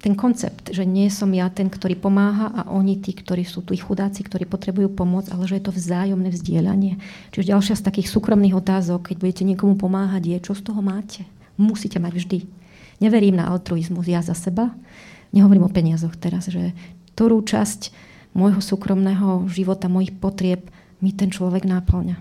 ten 0.03 0.19
koncept, 0.19 0.75
že 0.75 0.83
nie 0.83 1.07
som 1.07 1.31
ja 1.31 1.47
ten, 1.47 1.71
ktorý 1.71 1.95
pomáha 1.95 2.51
a 2.51 2.61
oni 2.75 2.99
tí, 2.99 3.15
ktorí 3.15 3.47
sú 3.47 3.63
tu 3.63 3.79
chudáci, 3.79 4.27
ktorí 4.27 4.51
potrebujú 4.51 4.91
pomoc, 4.91 5.31
ale 5.31 5.47
že 5.47 5.63
je 5.63 5.65
to 5.71 5.73
vzájomné 5.73 6.27
vzdielanie. 6.35 6.99
Čiže 7.31 7.55
ďalšia 7.55 7.79
z 7.79 7.87
takých 7.87 8.11
súkromných 8.11 8.59
otázok, 8.59 9.15
keď 9.15 9.17
budete 9.23 9.43
niekomu 9.47 9.79
pomáhať, 9.79 10.27
je, 10.27 10.39
čo 10.43 10.59
z 10.59 10.67
toho 10.67 10.83
máte. 10.83 11.23
Musíte 11.55 12.03
mať 12.03 12.19
vždy. 12.19 12.39
Neverím 12.99 13.39
na 13.39 13.47
altruizmus 13.47 14.11
ja 14.11 14.19
za 14.27 14.35
seba. 14.35 14.75
Nehovorím 15.31 15.71
o 15.71 15.75
peniazoch 15.75 16.19
teraz, 16.19 16.51
že 16.51 16.75
ktorú 17.15 17.47
časť 17.47 17.95
môjho 18.35 18.59
súkromného 18.59 19.47
života, 19.47 19.87
mojich 19.87 20.19
potrieb 20.19 20.67
mi 20.99 21.15
ten 21.15 21.31
človek 21.31 21.63
náplňa. 21.63 22.17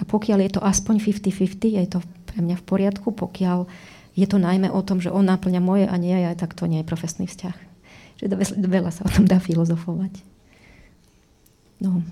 A 0.00 0.02
pokiaľ 0.04 0.38
je 0.44 0.50
to 0.56 0.60
aspoň 0.60 1.00
50-50, 1.00 1.80
je 1.80 1.88
to 1.88 2.00
pre 2.28 2.44
mňa 2.44 2.56
v 2.60 2.64
poriadku, 2.64 3.16
pokiaľ 3.16 3.64
je 4.12 4.26
to 4.28 4.36
najmä 4.36 4.68
o 4.68 4.80
tom, 4.84 5.00
že 5.00 5.08
on 5.08 5.24
náplňa 5.24 5.60
moje 5.64 5.84
a 5.88 5.96
nie 5.96 6.12
ja, 6.12 6.36
tak 6.36 6.52
to 6.52 6.68
nie 6.68 6.84
je 6.84 6.90
profesný 6.90 7.24
vzťah. 7.28 7.56
Že 8.20 8.24
veľa 8.68 8.92
sa 8.92 9.08
o 9.08 9.10
tom 9.10 9.24
dá 9.24 9.40
filozofovať. 9.40 10.20
No. 11.82 12.04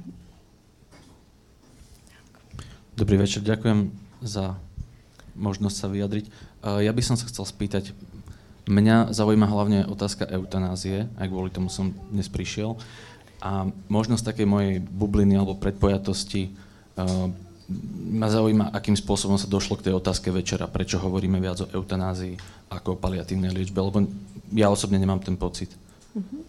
Dobrý 2.98 3.20
večer, 3.20 3.44
ďakujem 3.46 3.92
za 4.24 4.58
možnosť 5.38 5.76
sa 5.76 5.88
vyjadriť. 5.88 6.26
Ja 6.84 6.92
by 6.92 7.02
som 7.04 7.16
sa 7.16 7.24
chcel 7.30 7.46
spýtať, 7.48 7.96
mňa 8.68 9.16
zaujíma 9.16 9.48
hlavne 9.48 9.88
otázka 9.88 10.28
eutanázie, 10.28 11.08
aj 11.16 11.30
kvôli 11.30 11.48
tomu 11.48 11.72
som 11.72 11.96
dnes 12.12 12.28
prišiel. 12.28 12.76
A 13.40 13.72
možnosť 13.88 14.36
takej 14.36 14.44
mojej 14.44 14.74
bubliny 14.84 15.32
alebo 15.38 15.56
predpojatosti 15.56 16.52
ma 18.10 18.26
zaujíma, 18.26 18.74
akým 18.74 18.98
spôsobom 18.98 19.38
sa 19.38 19.46
došlo 19.46 19.78
k 19.78 19.90
tej 19.90 19.94
otázke 19.94 20.34
večera, 20.34 20.66
prečo 20.66 20.98
hovoríme 20.98 21.38
viac 21.38 21.62
o 21.62 21.70
eutanázii 21.70 22.34
ako 22.70 22.98
o 22.98 23.00
paliatívnej 23.00 23.54
liečbe, 23.54 23.78
lebo 23.78 24.02
ja 24.50 24.66
osobne 24.66 24.98
nemám 24.98 25.22
ten 25.22 25.38
pocit. 25.38 25.70
Uh-huh. 26.14 26.42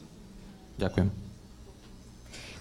Ďakujem. 0.81 1.09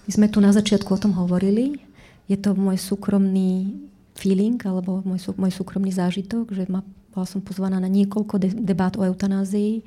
My 0.04 0.10
sme 0.12 0.26
tu 0.28 0.38
na 0.44 0.52
začiatku 0.52 0.90
o 0.92 1.00
tom 1.00 1.16
hovorili. 1.16 1.80
Je 2.28 2.36
to 2.36 2.52
môj 2.52 2.76
súkromný 2.76 3.72
feeling, 4.18 4.60
alebo 4.68 5.00
môj, 5.02 5.32
môj 5.40 5.52
súkromný 5.54 5.94
zážitok, 5.96 6.52
že 6.52 6.68
ma, 6.68 6.84
bola 7.16 7.24
som 7.24 7.40
pozvaná 7.40 7.80
na 7.80 7.88
niekoľko 7.88 8.34
de- 8.36 8.52
debát 8.52 8.92
o 9.00 9.06
eutanázii. 9.06 9.80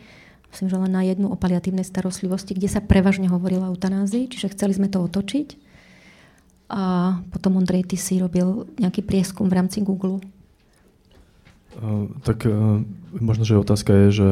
Myslím, 0.50 0.70
že 0.70 0.78
len 0.78 0.94
na 0.94 1.02
jednu 1.06 1.30
o 1.30 1.38
paliatívnej 1.38 1.86
starostlivosti, 1.86 2.58
kde 2.58 2.70
sa 2.70 2.82
prevažne 2.82 3.30
hovorilo 3.30 3.70
o 3.70 3.72
eutanázii, 3.74 4.30
čiže 4.30 4.54
chceli 4.54 4.74
sme 4.74 4.90
to 4.90 5.02
otočiť. 5.02 5.63
A 6.74 7.22
potom 7.30 7.62
Ondrej, 7.62 7.86
ty 7.86 8.02
si 8.02 8.18
robil 8.18 8.66
nejaký 8.82 9.06
prieskum 9.06 9.46
v 9.46 9.62
rámci 9.62 9.86
Google. 9.86 10.18
Uh, 11.78 12.10
tak 12.26 12.50
uh, 12.50 12.82
možno, 13.14 13.46
že 13.46 13.62
otázka 13.62 13.94
je, 13.94 14.08
že 14.10 14.30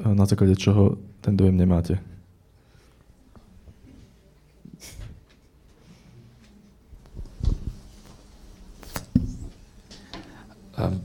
na 0.00 0.24
základe 0.24 0.56
čoho 0.56 0.96
ten 1.20 1.36
dojem 1.36 1.60
nemáte. 1.60 2.00
Uh, 10.72 10.96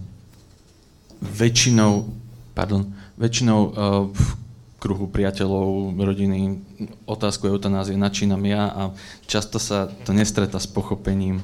väčšinou, 1.21 2.07
pardon, 2.55 2.87
väčšinou 3.19 3.59
uh, 3.67 4.38
kruhu 4.79 5.11
priateľov, 5.11 5.93
rodiny 5.99 6.63
otázku 7.03 7.51
eutanázie 7.51 7.99
načínam 7.99 8.41
ja 8.47 8.71
a 8.71 8.81
často 9.27 9.59
sa 9.59 9.91
to 10.07 10.15
nestretá 10.15 10.55
s 10.55 10.65
pochopením. 10.65 11.43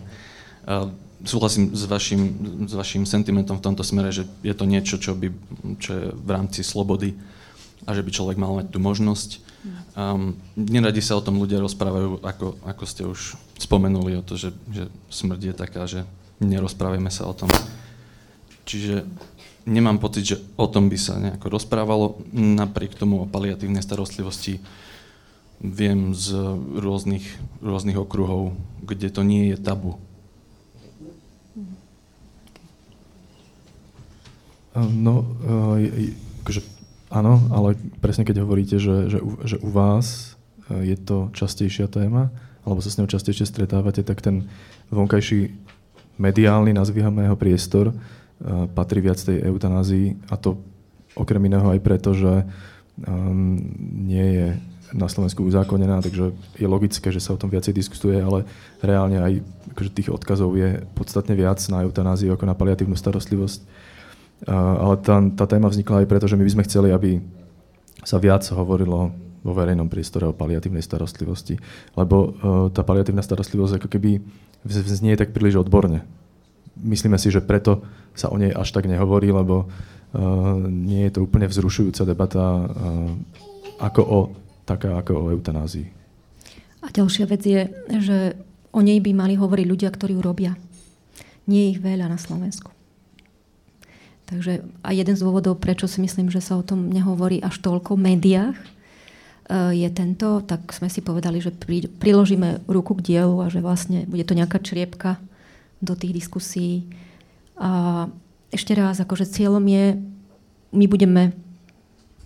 Súhlasím 1.26 1.76
s 1.76 1.84
vašim, 1.86 2.22
s 2.66 2.74
vašim 2.74 3.04
sentimentom 3.04 3.60
v 3.60 3.66
tomto 3.66 3.84
smere, 3.84 4.16
že 4.16 4.24
je 4.40 4.56
to 4.56 4.64
niečo, 4.64 4.96
čo, 4.96 5.14
by, 5.14 5.28
čo 5.84 5.92
je 5.92 6.06
v 6.16 6.30
rámci 6.32 6.64
slobody 6.64 7.18
a 7.84 7.92
že 7.92 8.02
by 8.02 8.10
človek 8.10 8.38
mal 8.40 8.56
mať 8.56 8.72
tú 8.72 8.80
možnosť. 8.80 9.44
Um, 9.96 10.38
neradi 10.54 11.02
sa 11.02 11.18
o 11.18 11.26
tom 11.26 11.42
ľudia 11.42 11.58
rozprávajú, 11.58 12.22
ako, 12.22 12.48
ako 12.62 12.84
ste 12.86 13.04
už 13.10 13.40
spomenuli, 13.58 14.20
o 14.20 14.24
to, 14.26 14.38
že, 14.38 14.54
že 14.70 14.92
smrť 15.10 15.42
je 15.42 15.54
taká, 15.56 15.84
že 15.90 16.06
nerozprávame 16.38 17.10
sa 17.10 17.26
o 17.26 17.34
tom. 17.34 17.50
Čiže 18.66 19.06
nemám 19.66 19.98
pocit, 19.98 20.24
že 20.24 20.38
o 20.56 20.70
tom 20.70 20.88
by 20.88 20.98
sa 20.98 21.18
nejako 21.18 21.50
rozprávalo. 21.50 22.22
Napriek 22.32 22.94
tomu 22.94 23.26
o 23.26 23.30
paliatívnej 23.30 23.82
starostlivosti 23.82 24.62
viem 25.60 26.14
z 26.14 26.38
rôznych, 26.78 27.26
rôznych 27.60 27.98
okruhov, 27.98 28.54
kde 28.86 29.10
to 29.10 29.26
nie 29.26 29.50
je 29.52 29.58
tabu. 29.58 29.98
No, 34.76 35.24
akože, 36.44 36.62
áno, 37.08 37.40
ale 37.50 37.80
presne 38.04 38.28
keď 38.28 38.44
hovoríte, 38.44 38.76
že, 38.76 39.08
že, 39.08 39.20
že 39.48 39.58
u 39.64 39.72
vás 39.72 40.36
je 40.68 41.00
to 41.00 41.32
častejšia 41.32 41.88
téma, 41.88 42.28
alebo 42.68 42.84
sa 42.84 42.92
s 42.92 43.00
ňou 43.00 43.08
častejšie 43.08 43.48
stretávate, 43.48 44.04
tak 44.04 44.20
ten 44.20 44.52
vonkajší 44.92 45.56
mediálny, 46.20 46.76
nazvihame 46.76 47.24
ho 47.32 47.40
priestor, 47.40 47.96
patrí 48.76 49.00
viac 49.00 49.20
tej 49.20 49.42
eutanázii 49.48 50.28
a 50.28 50.36
to 50.36 50.60
okrem 51.16 51.48
iného 51.48 51.66
aj 51.72 51.80
preto, 51.80 52.12
že 52.12 52.44
um, 53.08 53.56
nie 54.06 54.28
je 54.36 54.48
na 54.94 55.08
Slovensku 55.10 55.42
uzákonená, 55.42 56.04
takže 56.04 56.36
je 56.56 56.68
logické, 56.68 57.10
že 57.10 57.24
sa 57.24 57.34
o 57.34 57.40
tom 57.42 57.50
viacej 57.50 57.74
diskutuje, 57.74 58.20
ale 58.22 58.46
reálne 58.84 59.18
aj 59.20 59.34
akože 59.76 59.92
tých 59.92 60.10
odkazov 60.14 60.56
je 60.56 60.84
podstatne 60.94 61.34
viac 61.34 61.60
na 61.68 61.84
eutanáziu 61.84 62.32
ako 62.36 62.46
na 62.46 62.56
paliatívnu 62.56 62.96
starostlivosť. 62.96 63.60
Uh, 64.46 64.52
ale 64.84 64.96
tá, 65.00 65.16
tá 65.34 65.46
téma 65.48 65.72
vznikla 65.72 66.04
aj 66.04 66.10
preto, 66.12 66.28
že 66.28 66.36
my 66.36 66.44
by 66.44 66.54
sme 66.60 66.68
chceli, 66.68 66.90
aby 66.92 67.24
sa 68.04 68.20
viac 68.20 68.46
hovorilo 68.52 69.16
vo 69.46 69.54
verejnom 69.56 69.88
priestore 69.88 70.28
o 70.28 70.36
paliatívnej 70.36 70.84
starostlivosti. 70.84 71.56
Lebo 71.96 72.16
uh, 72.20 72.32
tá 72.70 72.84
paliatívna 72.84 73.24
starostlivosť 73.24 73.80
ako 73.80 73.88
keby 73.88 74.20
znie 74.68 75.16
tak 75.16 75.32
príliš 75.32 75.64
odborne. 75.64 76.04
Myslíme 76.82 77.16
si, 77.16 77.32
že 77.32 77.44
preto 77.44 77.84
sa 78.16 78.32
o 78.32 78.40
nej 78.40 78.52
až 78.52 78.72
tak 78.72 78.88
nehovorí, 78.88 79.32
lebo 79.32 79.68
uh, 79.68 80.60
nie 80.68 81.08
je 81.08 81.12
to 81.16 81.24
úplne 81.24 81.48
vzrušujúca 81.48 82.04
debata 82.08 82.44
uh, 82.44 82.68
ako 83.80 84.02
o, 84.04 84.20
taká 84.64 85.00
ako 85.00 85.12
o 85.16 85.30
eutanázii. 85.36 85.88
A 86.84 86.92
ďalšia 86.92 87.26
vec 87.28 87.42
je, 87.44 87.68
že 88.00 88.18
o 88.72 88.80
nej 88.80 89.00
by 89.04 89.12
mali 89.12 89.36
hovoriť 89.36 89.66
ľudia, 89.68 89.90
ktorí 89.92 90.16
ju 90.16 90.22
robia. 90.22 90.54
Nie 91.48 91.68
je 91.68 91.72
ich 91.78 91.82
veľa 91.84 92.08
na 92.08 92.20
Slovensku. 92.20 92.72
Takže 94.26 94.66
a 94.82 94.90
jeden 94.90 95.14
z 95.14 95.22
dôvodov, 95.22 95.62
prečo 95.62 95.86
si 95.86 96.02
myslím, 96.02 96.34
že 96.34 96.42
sa 96.42 96.58
o 96.58 96.66
tom 96.66 96.90
nehovorí 96.90 97.44
až 97.46 97.62
toľko 97.62 97.94
v 97.94 98.16
médiách, 98.16 98.58
Eh, 99.46 99.86
je 99.86 99.90
tento, 99.94 100.42
tak 100.42 100.74
sme 100.74 100.90
si 100.90 101.06
povedali, 101.06 101.38
že 101.38 101.54
priložíme 102.02 102.66
ruku 102.66 102.98
k 102.98 103.14
dielu 103.14 103.46
a 103.46 103.48
že 103.54 103.62
vlastne 103.62 104.10
bude 104.10 104.26
to 104.26 104.34
nejaká 104.34 104.58
čriepka 104.58 105.22
do 105.82 105.94
tých 105.96 106.14
diskusí. 106.24 106.88
A 107.60 108.06
ešte 108.52 108.76
raz, 108.76 109.00
akože 109.00 109.28
cieľom 109.28 109.64
je, 109.68 110.00
my 110.76 110.86
budeme 110.88 111.36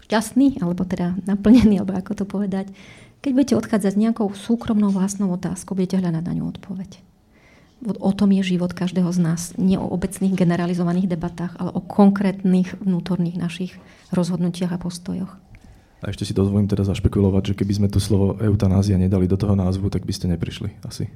šťastní, 0.09 0.61
alebo 0.61 0.85
teda 0.85 1.17
naplnení, 1.29 1.77
alebo 1.81 1.93
ako 1.93 2.13
to 2.17 2.25
povedať, 2.25 2.73
keď 3.19 3.31
budete 3.35 3.55
odchádzať 3.59 3.91
s 3.93 4.01
nejakou 4.01 4.31
súkromnou 4.31 4.89
vlastnou 4.89 5.29
otázkou, 5.35 5.75
budete 5.75 5.99
hľadať 5.99 6.23
na 6.23 6.33
ňu 6.33 6.45
odpoveď. 6.49 7.03
O 7.99 8.11
tom 8.11 8.35
je 8.35 8.43
život 8.43 8.75
každého 8.75 9.07
z 9.15 9.19
nás. 9.23 9.41
Nie 9.55 9.79
o 9.79 9.87
obecných 9.87 10.35
generalizovaných 10.35 11.07
debatách, 11.07 11.55
ale 11.55 11.71
o 11.71 11.79
konkrétnych 11.79 12.75
vnútorných 12.79 13.39
našich 13.39 13.71
rozhodnutiach 14.11 14.75
a 14.75 14.81
postojoch. 14.81 15.31
A 15.99 16.11
ešte 16.11 16.27
si 16.27 16.35
dozvolím 16.35 16.67
teda 16.67 16.87
zašpekulovať, 16.87 17.55
že 17.55 17.57
keby 17.59 17.73
sme 17.75 17.87
tu 17.91 17.99
slovo 17.99 18.39
eutanázia 18.39 18.95
nedali 18.95 19.27
do 19.27 19.35
toho 19.35 19.55
názvu, 19.55 19.91
tak 19.91 20.07
by 20.07 20.11
ste 20.15 20.31
neprišli 20.31 20.71
asi. 20.83 21.11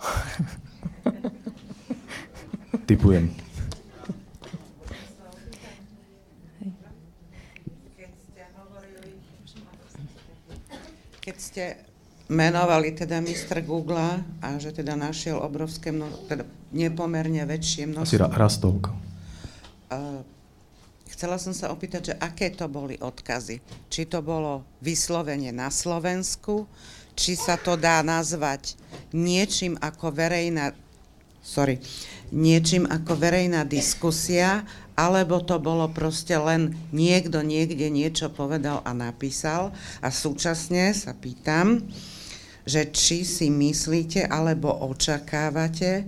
Typujem. 2.88 3.28
Keď 11.20 11.36
ste 11.36 11.76
menovali 12.32 12.96
teda 12.96 13.20
mistra 13.20 13.60
Google 13.60 14.24
a 14.40 14.48
že 14.56 14.72
teda 14.72 14.96
našiel 14.96 15.36
obrovské 15.36 15.92
množstvo, 15.92 16.24
teda 16.32 16.44
nepomerne 16.72 17.44
väčšie 17.44 17.92
množstvo. 17.92 18.08
Asi 18.08 18.16
ra- 18.16 18.32
rastovko. 18.32 18.96
Uh, 19.92 20.24
Chcela 21.18 21.34
som 21.34 21.50
sa 21.50 21.74
opýtať, 21.74 22.12
že 22.12 22.18
aké 22.22 22.54
to 22.54 22.70
boli 22.70 22.94
odkazy. 22.94 23.58
Či 23.90 24.06
to 24.06 24.22
bolo 24.22 24.62
vyslovene 24.78 25.50
na 25.50 25.66
Slovensku, 25.66 26.70
či 27.18 27.34
sa 27.34 27.58
to 27.58 27.74
dá 27.74 28.06
nazvať 28.06 28.78
niečím 29.10 29.74
ako 29.82 30.14
verejná, 30.14 30.78
sorry, 31.48 31.80
niečím 32.28 32.84
ako 32.84 33.16
verejná 33.16 33.64
diskusia, 33.64 34.68
alebo 34.98 35.40
to 35.40 35.56
bolo 35.56 35.88
proste 35.88 36.36
len 36.36 36.76
niekto 36.92 37.40
niekde 37.40 37.88
niečo 37.88 38.28
povedal 38.28 38.84
a 38.84 38.92
napísal. 38.92 39.72
A 40.04 40.12
súčasne 40.12 40.92
sa 40.92 41.16
pýtam, 41.16 41.86
že 42.68 42.92
či 42.92 43.24
si 43.24 43.48
myslíte 43.48 44.28
alebo 44.28 44.68
očakávate, 44.68 46.04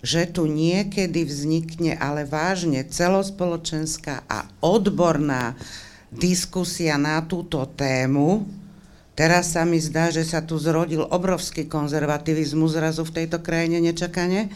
že 0.00 0.24
tu 0.26 0.48
niekedy 0.48 1.22
vznikne 1.28 1.94
ale 1.94 2.24
vážne 2.24 2.82
celospoločenská 2.88 4.24
a 4.26 4.48
odborná 4.64 5.54
diskusia 6.08 6.96
na 6.96 7.20
túto 7.22 7.62
tému. 7.76 8.48
Teraz 9.12 9.52
sa 9.52 9.68
mi 9.68 9.76
zdá, 9.76 10.08
že 10.08 10.24
sa 10.24 10.40
tu 10.40 10.56
zrodil 10.56 11.04
obrovský 11.04 11.68
konzervativizmus 11.68 12.72
zrazu 12.72 13.04
v 13.04 13.20
tejto 13.20 13.44
krajine 13.44 13.76
nečakane. 13.84 14.48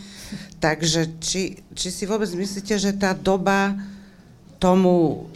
Takže 0.58 1.20
či, 1.20 1.60
či 1.76 1.88
si 1.92 2.04
vôbec 2.08 2.28
myslíte, 2.32 2.76
že 2.80 2.96
tá 2.96 3.12
doba 3.12 3.76
tomu 4.56 5.28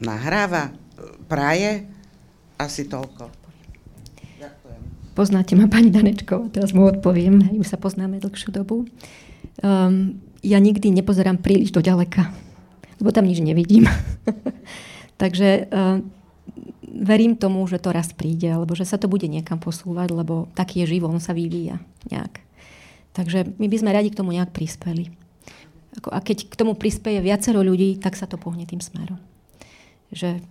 nahráva, 0.00 0.72
praje? 1.26 1.88
Asi 2.56 2.88
toľko. 2.88 3.46
Poznáte 5.16 5.56
ma, 5.56 5.64
pani 5.64 5.88
Danečko, 5.88 6.52
teraz 6.52 6.76
mu 6.76 6.84
odpoviem, 6.84 7.56
my 7.56 7.64
sa 7.64 7.80
poznáme 7.80 8.20
dlhšiu 8.20 8.52
dobu. 8.52 8.84
Um, 9.64 10.20
ja 10.44 10.60
nikdy 10.60 10.92
nepozerám 10.92 11.40
príliš 11.40 11.72
do 11.72 11.80
ďaleka, 11.80 12.28
lebo 13.00 13.08
tam 13.16 13.24
nič 13.24 13.40
nevidím. 13.40 13.88
Takže 15.22 15.72
um, 15.72 16.12
verím 16.84 17.32
tomu, 17.40 17.64
že 17.64 17.80
to 17.80 17.96
raz 17.96 18.12
príde, 18.12 18.52
alebo 18.52 18.76
že 18.76 18.84
sa 18.84 19.00
to 19.00 19.08
bude 19.08 19.24
niekam 19.24 19.56
posúvať, 19.56 20.12
lebo 20.12 20.52
taký 20.52 20.84
je 20.84 21.00
život, 21.00 21.08
on 21.08 21.24
sa 21.24 21.32
vyvíja 21.32 21.80
nejak. 22.12 22.45
Takže 23.16 23.56
my 23.56 23.66
by 23.72 23.76
sme 23.80 23.96
radi 23.96 24.12
k 24.12 24.18
tomu 24.20 24.36
nejak 24.36 24.52
prispeli. 24.52 25.08
A 26.12 26.20
keď 26.20 26.52
k 26.52 26.54
tomu 26.60 26.76
prispieje 26.76 27.24
viacero 27.24 27.64
ľudí, 27.64 27.96
tak 27.96 28.12
sa 28.12 28.28
to 28.28 28.36
pohne 28.36 28.68
tým 28.68 28.84
smerom. 28.84 29.16
Že 30.12 30.44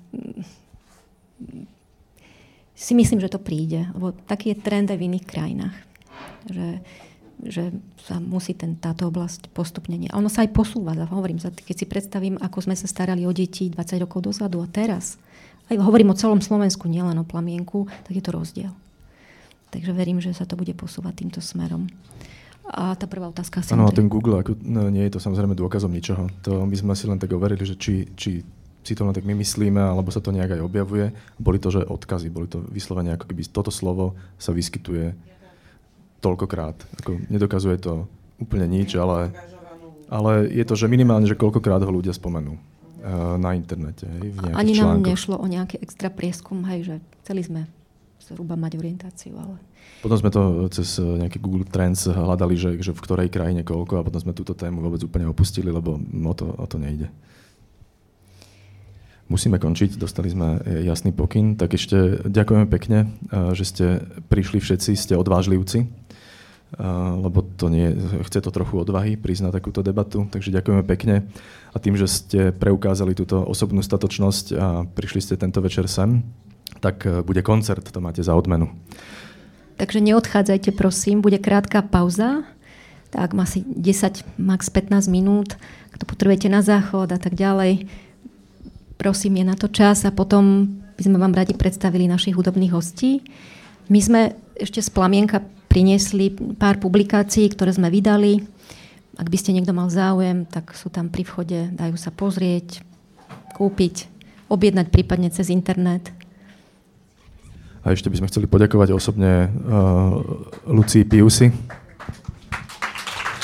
si 2.73 2.91
myslím, 2.97 3.21
že 3.21 3.29
to 3.29 3.37
príde, 3.37 3.85
lebo 3.93 4.17
taký 4.25 4.57
je 4.57 4.61
trend 4.65 4.89
aj 4.89 4.97
v 4.97 5.05
iných 5.13 5.25
krajinách. 5.29 5.77
Že, 6.49 6.67
že 7.45 7.63
sa 8.01 8.17
musí 8.17 8.57
ten, 8.57 8.73
táto 8.73 9.05
oblasť 9.13 9.53
postupne... 9.53 10.01
A 10.09 10.17
ono 10.17 10.33
sa 10.33 10.41
aj 10.41 10.49
posúva, 10.49 10.97
hovorím, 11.05 11.37
keď 11.37 11.75
si 11.77 11.85
predstavím, 11.85 12.41
ako 12.41 12.65
sme 12.65 12.73
sa 12.73 12.89
starali 12.89 13.29
o 13.29 13.31
deti 13.31 13.69
20 13.69 14.01
rokov 14.01 14.25
dozadu 14.25 14.65
a 14.65 14.67
teraz, 14.67 15.21
aj 15.69 15.77
hovorím 15.77 16.13
o 16.13 16.19
celom 16.19 16.41
Slovensku, 16.41 16.89
nielen 16.89 17.17
o 17.21 17.25
plamienku, 17.25 17.85
tak 18.05 18.13
je 18.17 18.23
to 18.25 18.33
rozdiel. 18.33 18.73
Takže 19.69 19.91
verím, 19.93 20.17
že 20.21 20.33
sa 20.33 20.45
to 20.45 20.57
bude 20.57 20.73
posúvať 20.73 21.25
týmto 21.25 21.41
smerom. 21.41 21.89
A 22.65 22.97
tá 22.97 23.05
prvá 23.05 23.29
otázka... 23.29 23.61
Áno, 23.71 23.93
ten 23.93 24.09
Google, 24.09 24.41
ako, 24.41 24.57
no, 24.65 24.89
nie 24.89 25.05
je 25.05 25.13
to 25.13 25.19
samozrejme 25.21 25.53
dôkazom 25.53 25.93
ničoho. 25.93 26.25
To 26.49 26.65
my 26.65 26.73
sme 26.73 26.93
si 26.97 27.05
len 27.05 27.21
tak 27.21 27.29
overili, 27.29 27.61
že 27.61 27.77
či, 27.77 28.09
či 28.17 28.41
si 28.85 28.93
to 28.93 29.05
len 29.05 29.13
tak 29.13 29.25
my 29.25 29.37
myslíme, 29.37 29.81
alebo 29.81 30.13
sa 30.13 30.21
to 30.21 30.33
nejak 30.33 30.57
aj 30.57 30.61
objavuje. 30.61 31.13
Boli 31.37 31.57
to, 31.57 31.69
že 31.73 31.85
odkazy, 31.85 32.33
boli 32.33 32.45
to 32.49 32.61
vyslovene, 32.69 33.13
ako 33.13 33.29
keby 33.29 33.41
toto 33.49 33.69
slovo 33.69 34.17
sa 34.41 34.53
vyskytuje 34.53 35.13
toľkokrát. 36.21 36.77
Ako 37.05 37.21
nedokazuje 37.29 37.77
to 37.81 38.09
úplne 38.41 38.65
nič, 38.65 38.97
ale, 38.97 39.33
ale 40.09 40.49
je 40.49 40.65
to, 40.65 40.73
že 40.77 40.89
minimálne, 40.89 41.29
že 41.29 41.37
koľkokrát 41.37 41.81
ho 41.85 41.91
ľudia 41.93 42.13
spomenú 42.13 42.57
uh, 42.57 43.37
na 43.37 43.53
internete. 43.53 44.09
Hej, 44.09 44.33
v 44.33 44.57
Ani 44.57 44.73
nám 44.77 45.01
článkoch. 45.01 45.11
nešlo 45.13 45.35
o 45.37 45.45
nejaký 45.45 45.81
extra 45.81 46.09
prieskum, 46.09 46.65
hej, 46.65 46.79
že 46.85 46.95
chceli 47.25 47.41
sme 47.45 47.61
zhruba 48.25 48.57
mať 48.57 48.81
orientáciu, 48.81 49.37
ale... 49.37 49.61
Potom 50.05 50.21
sme 50.21 50.29
to 50.29 50.69
cez 50.69 51.01
nejaké 51.01 51.41
Google 51.41 51.65
Trends 51.65 52.05
hľadali, 52.05 52.53
že, 52.53 52.77
že 52.77 52.93
v 52.93 53.01
ktorej 53.01 53.33
krajine 53.33 53.65
koľko 53.65 53.97
a 53.97 54.05
potom 54.05 54.21
sme 54.21 54.37
túto 54.37 54.53
tému 54.53 54.85
vôbec 54.85 55.01
úplne 55.01 55.25
opustili, 55.25 55.73
lebo 55.73 55.97
o 55.97 56.33
to, 56.37 56.45
o 56.45 56.65
to 56.69 56.77
nejde. 56.77 57.09
Musíme 59.25 59.57
končiť, 59.57 59.97
dostali 59.97 60.29
sme 60.29 60.61
e, 60.61 60.85
jasný 60.85 61.09
pokyn, 61.09 61.57
tak 61.57 61.73
ešte 61.73 62.21
ďakujeme 62.29 62.69
pekne, 62.69 63.09
že 63.57 63.65
ste 63.65 63.85
prišli 64.29 64.61
všetci, 64.61 64.93
ste 64.93 65.17
odvážlivci, 65.17 65.89
lebo 67.25 67.41
to 67.57 67.73
nie, 67.73 67.89
chce 68.29 68.45
to 68.45 68.53
trochu 68.53 68.77
odvahy 68.77 69.17
prísť 69.17 69.49
na 69.49 69.51
takúto 69.53 69.81
debatu, 69.81 70.29
takže 70.29 70.53
ďakujeme 70.53 70.85
pekne. 70.85 71.25
A 71.73 71.81
tým, 71.81 71.97
že 71.97 72.05
ste 72.05 72.53
preukázali 72.53 73.17
túto 73.17 73.41
osobnú 73.41 73.81
statočnosť 73.81 74.45
a 74.53 74.67
prišli 74.85 75.25
ste 75.25 75.41
tento 75.41 75.57
večer 75.57 75.89
sem, 75.89 76.21
tak 76.77 77.09
bude 77.25 77.41
koncert, 77.41 77.89
to 77.89 77.97
máte 77.97 78.21
za 78.21 78.37
odmenu. 78.37 78.69
Takže 79.75 79.99
neodchádzajte, 79.99 80.71
prosím, 80.71 81.19
bude 81.19 81.35
krátka 81.35 81.83
pauza, 81.83 82.47
tak 83.11 83.35
asi 83.35 83.63
10, 83.67 84.39
max 84.39 84.71
15 84.71 85.11
minút, 85.11 85.59
kto 85.91 86.03
potrebujete 86.07 86.47
na 86.47 86.63
záchod 86.63 87.11
a 87.11 87.19
tak 87.19 87.35
ďalej 87.35 87.87
prosím, 88.97 89.43
je 89.43 89.45
na 89.45 89.55
to 89.55 89.67
čas 89.67 90.07
a 90.07 90.11
potom 90.11 90.65
by 90.95 91.01
sme 91.03 91.19
vám 91.19 91.35
radi 91.35 91.53
predstavili 91.53 92.07
našich 92.07 92.33
hudobných 92.33 92.73
hostí. 92.73 93.21
My 93.91 93.99
sme 94.01 94.21
ešte 94.55 94.81
z 94.81 94.89
Plamienka 94.89 95.43
priniesli 95.67 96.31
pár 96.55 96.79
publikácií, 96.79 97.51
ktoré 97.51 97.75
sme 97.75 97.91
vydali. 97.91 98.41
Ak 99.19 99.27
by 99.27 99.37
ste 99.37 99.53
niekto 99.53 99.75
mal 99.75 99.91
záujem, 99.91 100.47
tak 100.47 100.73
sú 100.73 100.87
tam 100.89 101.11
pri 101.11 101.27
vchode, 101.27 101.69
dajú 101.75 101.95
sa 101.99 102.11
pozrieť, 102.11 102.81
kúpiť, 103.55 104.07
objednať 104.47 104.87
prípadne 104.91 105.29
cez 105.31 105.51
internet. 105.51 106.11
A 107.85 107.93
ešte 107.93 108.09
by 108.09 108.17
sme 108.17 108.29
chceli 108.33 108.49
poďakovať 108.49 108.97
osobne 108.97 109.45
uh, 109.45 110.17
Lucii 110.65 111.05
Piusi. 111.05 111.53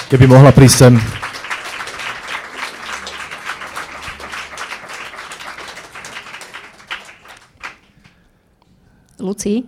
Keby 0.10 0.26
mohla 0.26 0.50
prísť 0.50 0.90
sem. 0.90 0.94
Luci? 9.22 9.62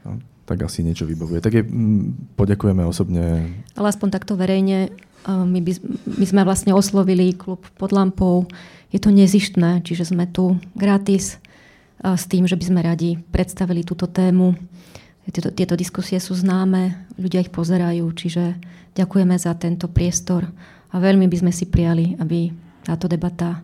No, 0.00 0.16
tak 0.48 0.64
asi 0.64 0.80
niečo 0.80 1.04
vybavuje. 1.04 1.44
Tak 1.44 1.52
je, 1.52 1.62
m, 1.68 2.16
poďakujeme 2.40 2.80
osobne. 2.88 3.44
Ale 3.76 3.92
aspoň 3.92 4.08
takto 4.08 4.40
verejne. 4.40 4.88
My, 5.28 5.60
by, 5.60 5.72
my 6.16 6.24
sme 6.24 6.42
vlastne 6.48 6.72
oslovili 6.72 7.36
klub 7.36 7.60
pod 7.76 7.92
lampou. 7.92 8.48
Je 8.88 8.96
to 8.96 9.12
nezištné, 9.12 9.84
čiže 9.84 10.08
sme 10.16 10.24
tu 10.32 10.56
gratis 10.72 11.36
s 12.00 12.24
tým, 12.26 12.48
že 12.48 12.56
by 12.56 12.64
sme 12.64 12.80
radi 12.80 13.20
predstavili 13.20 13.84
túto 13.84 14.08
tému. 14.08 14.56
Tieto, 15.30 15.52
tieto 15.52 15.74
diskusie 15.76 16.18
sú 16.18 16.34
známe, 16.34 17.06
ľudia 17.20 17.44
ich 17.44 17.52
pozerajú, 17.52 18.02
čiže 18.16 18.56
ďakujeme 18.96 19.36
za 19.36 19.54
tento 19.54 19.86
priestor 19.86 20.48
a 20.90 20.96
veľmi 20.98 21.28
by 21.30 21.36
sme 21.46 21.52
si 21.54 21.68
prijali, 21.68 22.18
aby 22.18 22.50
táto 22.82 23.06
debata 23.06 23.62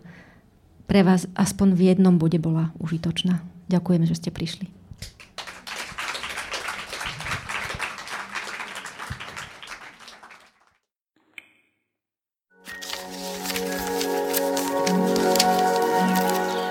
pre 0.87 1.03
vás 1.03 1.27
aspoň 1.35 1.75
v 1.75 1.81
jednom 1.91 2.15
bode 2.15 2.39
bola 2.39 2.71
užitočná. 2.79 3.43
Ďakujeme, 3.67 4.07
že 4.07 4.15
ste 4.15 4.29
prišli. 4.31 4.76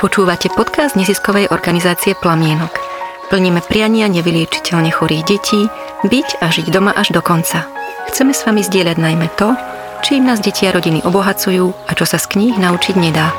Počúvate 0.06 0.54
podcast 0.54 0.94
neziskovej 0.94 1.50
organizácie 1.50 2.14
Plamienok. 2.14 2.78
Plníme 3.26 3.58
priania 3.58 4.06
nevyliečiteľne 4.06 4.94
chorých 4.94 5.26
detí, 5.26 5.66
byť 6.06 6.28
a 6.38 6.46
žiť 6.46 6.70
doma 6.70 6.94
až 6.94 7.10
do 7.10 7.18
konca. 7.18 7.66
Chceme 8.06 8.30
s 8.30 8.46
vami 8.46 8.62
zdieľať 8.62 9.02
najmä 9.02 9.26
to, 9.34 9.58
čím 10.06 10.30
nás 10.30 10.38
deti 10.38 10.62
a 10.62 10.70
rodiny 10.70 11.02
obohacujú 11.02 11.90
a 11.90 11.92
čo 11.98 12.06
sa 12.06 12.22
z 12.22 12.38
kníh 12.38 12.54
naučiť 12.54 12.94
nedá. 12.94 13.34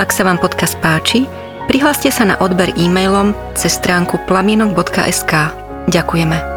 Ak 0.00 0.08
sa 0.08 0.24
vám 0.24 0.40
podcast 0.40 0.80
páči, 0.80 1.28
prihláste 1.68 2.08
sa 2.08 2.24
na 2.24 2.40
odber 2.40 2.72
e-mailom 2.80 3.36
cez 3.52 3.76
stránku 3.76 4.16
plamienok.sk. 4.24 5.52
Ďakujeme. 5.92 6.55